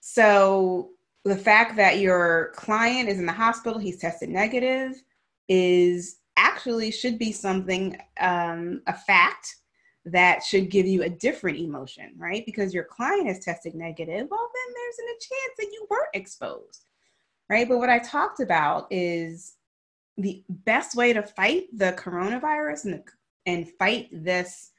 So 0.00 0.90
the 1.24 1.36
fact 1.36 1.76
that 1.76 1.98
your 1.98 2.52
client 2.54 3.08
is 3.08 3.18
in 3.18 3.26
the 3.26 3.32
hospital, 3.32 3.78
he's 3.78 3.98
tested 3.98 4.30
negative, 4.30 5.02
is 5.48 6.16
actually 6.36 6.90
should 6.90 7.18
be 7.18 7.32
something, 7.32 8.00
um, 8.18 8.82
a 8.86 8.94
fact 8.94 9.56
that 10.06 10.42
should 10.42 10.70
give 10.70 10.86
you 10.86 11.02
a 11.02 11.08
different 11.08 11.58
emotion, 11.58 12.12
right? 12.16 12.44
Because 12.46 12.72
your 12.72 12.84
client 12.84 13.28
is 13.28 13.40
tested 13.40 13.74
negative, 13.74 14.26
well, 14.30 14.50
then 14.54 14.74
there's 14.74 14.98
a 14.98 15.18
chance 15.20 15.54
that 15.58 15.72
you 15.72 15.86
weren't 15.90 16.08
exposed, 16.14 16.86
right? 17.50 17.68
But 17.68 17.78
what 17.78 17.90
I 17.90 17.98
talked 17.98 18.40
about 18.40 18.86
is 18.90 19.56
the 20.16 20.42
best 20.48 20.96
way 20.96 21.12
to 21.12 21.22
fight 21.22 21.64
the 21.76 21.92
coronavirus 21.92 22.84
and, 22.86 23.02
and 23.46 23.70
fight 23.78 24.08
this 24.10 24.70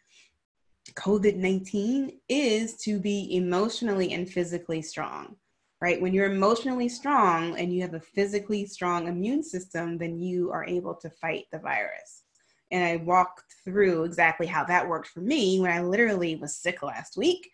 COVID 0.96 1.36
19 1.36 2.20
is 2.30 2.76
to 2.78 3.00
be 3.00 3.36
emotionally 3.36 4.14
and 4.14 4.30
physically 4.30 4.82
strong, 4.82 5.36
right? 5.82 6.02
When 6.02 6.14
you're 6.14 6.32
emotionally 6.32 6.90
strong 6.90 7.58
and 7.58 7.74
you 7.74 7.82
have 7.82 7.94
a 7.94 8.00
physically 8.00 8.66
strong 8.66 9.08
immune 9.08 9.44
system, 9.44 9.98
then 9.98 10.18
you 10.18 10.52
are 10.52 10.66
able 10.66 10.96
to 10.96 11.10
fight 11.10 11.46
the 11.52 11.60
virus. 11.60 12.24
And 12.72 12.84
I 12.84 13.04
walked 13.04 13.44
through 13.66 14.06
exactly 14.06 14.48
how 14.48 14.64
that 14.66 14.88
worked 14.88 15.08
for 15.08 15.20
me 15.20 15.60
when 15.60 15.72
I 15.72 15.82
literally 15.82 16.36
was 16.38 16.56
sick 16.56 16.82
last 16.82 17.18
week 17.18 17.52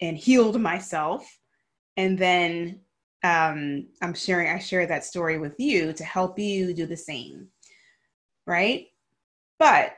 and 0.00 0.16
healed 0.16 0.60
myself. 0.60 1.26
And 1.96 2.18
then 2.18 2.80
um, 3.24 3.86
I'm 4.02 4.14
sharing, 4.14 4.48
I 4.48 4.58
share 4.58 4.86
that 4.86 5.04
story 5.04 5.38
with 5.38 5.58
you 5.58 5.92
to 5.94 6.04
help 6.04 6.38
you 6.38 6.74
do 6.74 6.86
the 6.86 6.96
same. 6.96 7.48
Right. 8.46 8.88
But 9.58 9.94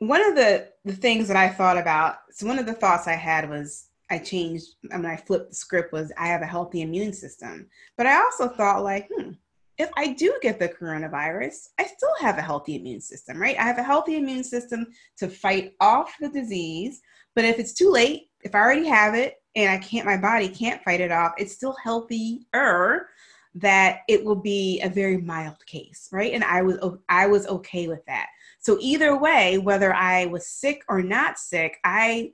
one 0.00 0.26
of 0.26 0.34
the, 0.34 0.68
the 0.84 0.94
things 0.94 1.28
that 1.28 1.36
I 1.36 1.48
thought 1.48 1.78
about, 1.78 2.16
so 2.32 2.46
one 2.46 2.58
of 2.58 2.66
the 2.66 2.72
thoughts 2.72 3.06
I 3.06 3.14
had 3.14 3.48
was 3.48 3.88
I 4.10 4.18
changed, 4.18 4.66
I 4.92 4.96
mean, 4.96 5.06
I 5.06 5.16
flipped 5.16 5.50
the 5.50 5.54
script 5.54 5.92
was 5.92 6.10
I 6.18 6.26
have 6.26 6.42
a 6.42 6.46
healthy 6.46 6.80
immune 6.80 7.12
system. 7.12 7.68
But 7.96 8.06
I 8.06 8.16
also 8.16 8.48
thought, 8.48 8.82
like, 8.82 9.08
hmm, 9.14 9.32
if 9.78 9.90
I 9.96 10.14
do 10.14 10.36
get 10.42 10.58
the 10.58 10.68
coronavirus, 10.68 11.68
I 11.78 11.84
still 11.84 12.14
have 12.18 12.38
a 12.38 12.42
healthy 12.42 12.76
immune 12.76 13.00
system, 13.00 13.38
right? 13.38 13.58
I 13.58 13.62
have 13.62 13.78
a 13.78 13.82
healthy 13.82 14.16
immune 14.16 14.42
system 14.42 14.86
to 15.18 15.28
fight 15.28 15.74
off 15.80 16.16
the 16.20 16.28
disease. 16.28 17.00
But 17.36 17.44
if 17.44 17.58
it's 17.58 17.74
too 17.74 17.90
late, 17.90 18.30
if 18.42 18.54
I 18.54 18.58
already 18.58 18.88
have 18.88 19.14
it, 19.14 19.36
and 19.54 19.70
I 19.70 19.78
can't, 19.78 20.06
my 20.06 20.16
body 20.16 20.48
can't 20.48 20.82
fight 20.82 21.00
it 21.00 21.12
off, 21.12 21.32
it's 21.38 21.54
still 21.54 21.76
healthier 21.82 23.08
that 23.54 23.98
it 24.08 24.24
will 24.24 24.36
be 24.36 24.80
a 24.80 24.88
very 24.88 25.18
mild 25.18 25.64
case, 25.66 26.08
right? 26.12 26.32
And 26.32 26.44
I 26.44 26.62
was 26.62 26.78
I 27.08 27.26
was 27.26 27.46
okay 27.48 27.88
with 27.88 28.04
that. 28.06 28.28
So 28.60 28.76
either 28.80 29.16
way, 29.16 29.58
whether 29.58 29.94
I 29.94 30.26
was 30.26 30.46
sick 30.46 30.82
or 30.88 31.02
not 31.02 31.38
sick, 31.38 31.78
I 31.84 32.32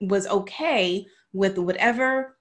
was 0.00 0.26
okay 0.26 1.06
with 1.32 1.58
whatever 1.58 2.36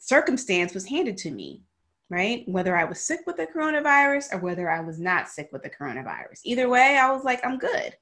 circumstance 0.00 0.74
was 0.74 0.86
handed 0.86 1.16
to 1.18 1.30
me, 1.30 1.62
right? 2.10 2.44
Whether 2.46 2.76
I 2.76 2.84
was 2.84 3.00
sick 3.00 3.20
with 3.26 3.36
the 3.36 3.46
coronavirus 3.46 4.34
or 4.34 4.38
whether 4.38 4.70
I 4.70 4.80
was 4.80 4.98
not 4.98 5.28
sick 5.28 5.50
with 5.52 5.62
the 5.62 5.70
coronavirus. 5.70 6.40
Either 6.44 6.68
way, 6.68 6.98
I 6.98 7.12
was 7.12 7.24
like, 7.24 7.44
I'm 7.44 7.58
good. 7.58 7.94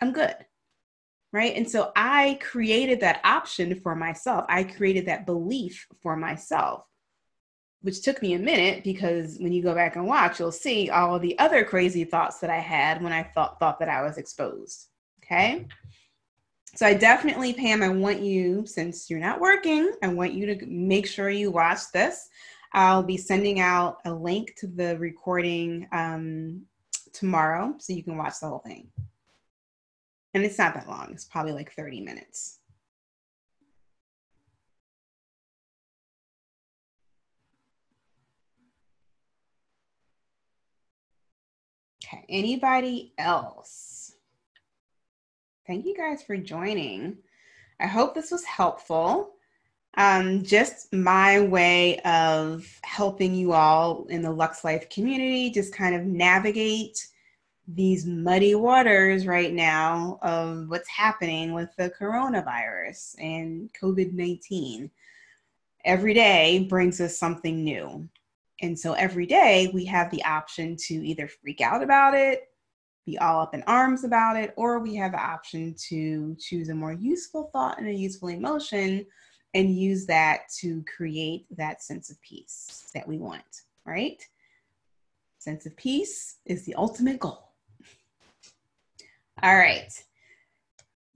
I'm 0.00 0.12
good 0.12 0.36
right? 1.32 1.56
And 1.56 1.68
so 1.68 1.92
I 1.96 2.38
created 2.40 3.00
that 3.00 3.20
option 3.24 3.80
for 3.80 3.94
myself. 3.94 4.44
I 4.48 4.64
created 4.64 5.06
that 5.06 5.26
belief 5.26 5.86
for 6.02 6.16
myself, 6.16 6.84
which 7.82 8.02
took 8.02 8.22
me 8.22 8.34
a 8.34 8.38
minute 8.38 8.82
because 8.82 9.36
when 9.38 9.52
you 9.52 9.62
go 9.62 9.74
back 9.74 9.96
and 9.96 10.06
watch, 10.06 10.38
you'll 10.38 10.52
see 10.52 10.88
all 10.90 11.18
the 11.18 11.38
other 11.38 11.64
crazy 11.64 12.04
thoughts 12.04 12.38
that 12.38 12.50
I 12.50 12.58
had 12.58 13.02
when 13.02 13.12
I 13.12 13.22
thought 13.22 13.58
thought 13.58 13.78
that 13.80 13.88
I 13.88 14.02
was 14.02 14.18
exposed. 14.18 14.88
Okay. 15.22 15.66
So 16.74 16.86
I 16.86 16.94
definitely, 16.94 17.52
Pam, 17.52 17.82
I 17.82 17.90
want 17.90 18.20
you, 18.20 18.64
since 18.66 19.10
you're 19.10 19.20
not 19.20 19.40
working, 19.40 19.92
I 20.02 20.08
want 20.08 20.32
you 20.32 20.54
to 20.54 20.66
make 20.66 21.06
sure 21.06 21.28
you 21.28 21.50
watch 21.50 21.92
this. 21.92 22.28
I'll 22.72 23.02
be 23.02 23.18
sending 23.18 23.60
out 23.60 23.98
a 24.06 24.12
link 24.12 24.54
to 24.56 24.66
the 24.66 24.98
recording 24.98 25.86
um, 25.92 26.62
tomorrow 27.12 27.74
so 27.78 27.92
you 27.92 28.02
can 28.02 28.16
watch 28.16 28.40
the 28.40 28.48
whole 28.48 28.60
thing. 28.60 28.88
And 30.32 30.44
it's 30.44 30.56
not 30.56 30.72
that 30.72 30.88
long, 30.88 31.10
it's 31.12 31.26
probably 31.26 31.52
like 31.52 31.74
30 31.74 32.00
minutes. 32.00 32.60
Okay, 42.12 42.24
anybody 42.28 43.14
else? 43.16 44.12
Thank 45.66 45.86
you 45.86 45.96
guys 45.96 46.22
for 46.22 46.36
joining. 46.36 47.16
I 47.80 47.86
hope 47.86 48.14
this 48.14 48.30
was 48.30 48.44
helpful. 48.44 49.30
Um, 49.96 50.42
just 50.42 50.92
my 50.92 51.40
way 51.40 52.00
of 52.00 52.66
helping 52.82 53.34
you 53.34 53.52
all 53.52 54.06
in 54.06 54.22
the 54.22 54.30
Lux 54.30 54.64
Life 54.64 54.90
community 54.90 55.50
just 55.50 55.74
kind 55.74 55.94
of 55.94 56.04
navigate 56.04 57.06
these 57.68 58.04
muddy 58.04 58.54
waters 58.54 59.26
right 59.26 59.52
now 59.52 60.18
of 60.22 60.68
what's 60.68 60.88
happening 60.88 61.54
with 61.54 61.70
the 61.76 61.90
coronavirus 61.98 63.14
and 63.20 63.70
COVID 63.80 64.12
19. 64.12 64.90
Every 65.84 66.14
day 66.14 66.66
brings 66.68 67.00
us 67.00 67.16
something 67.16 67.64
new. 67.64 68.08
And 68.62 68.78
so 68.78 68.92
every 68.92 69.26
day 69.26 69.70
we 69.74 69.84
have 69.86 70.10
the 70.10 70.24
option 70.24 70.76
to 70.86 70.94
either 70.94 71.28
freak 71.28 71.60
out 71.60 71.82
about 71.82 72.14
it, 72.14 72.48
be 73.04 73.18
all 73.18 73.40
up 73.40 73.54
in 73.54 73.62
arms 73.64 74.04
about 74.04 74.36
it, 74.36 74.54
or 74.56 74.78
we 74.78 74.94
have 74.94 75.12
the 75.12 75.20
option 75.20 75.74
to 75.88 76.36
choose 76.38 76.68
a 76.68 76.74
more 76.74 76.92
useful 76.92 77.50
thought 77.52 77.78
and 77.78 77.88
a 77.88 77.92
useful 77.92 78.28
emotion 78.28 79.04
and 79.54 79.76
use 79.76 80.06
that 80.06 80.42
to 80.60 80.84
create 80.96 81.44
that 81.56 81.82
sense 81.82 82.08
of 82.08 82.20
peace 82.22 82.88
that 82.94 83.06
we 83.06 83.18
want, 83.18 83.42
right? 83.84 84.24
Sense 85.38 85.66
of 85.66 85.76
peace 85.76 86.36
is 86.46 86.64
the 86.64 86.74
ultimate 86.76 87.18
goal. 87.18 87.50
All 89.42 89.56
right. 89.56 89.92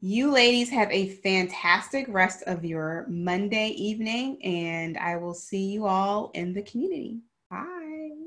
You 0.01 0.32
ladies 0.32 0.68
have 0.70 0.90
a 0.90 1.09
fantastic 1.09 2.07
rest 2.09 2.42
of 2.47 2.64
your 2.64 3.07
Monday 3.09 3.68
evening, 3.68 4.42
and 4.44 4.99
I 4.99 5.16
will 5.16 5.32
see 5.32 5.66
you 5.66 5.86
all 5.86 6.32
in 6.34 6.53
the 6.53 6.62
community. 6.62 7.20
Bye. 7.51 8.26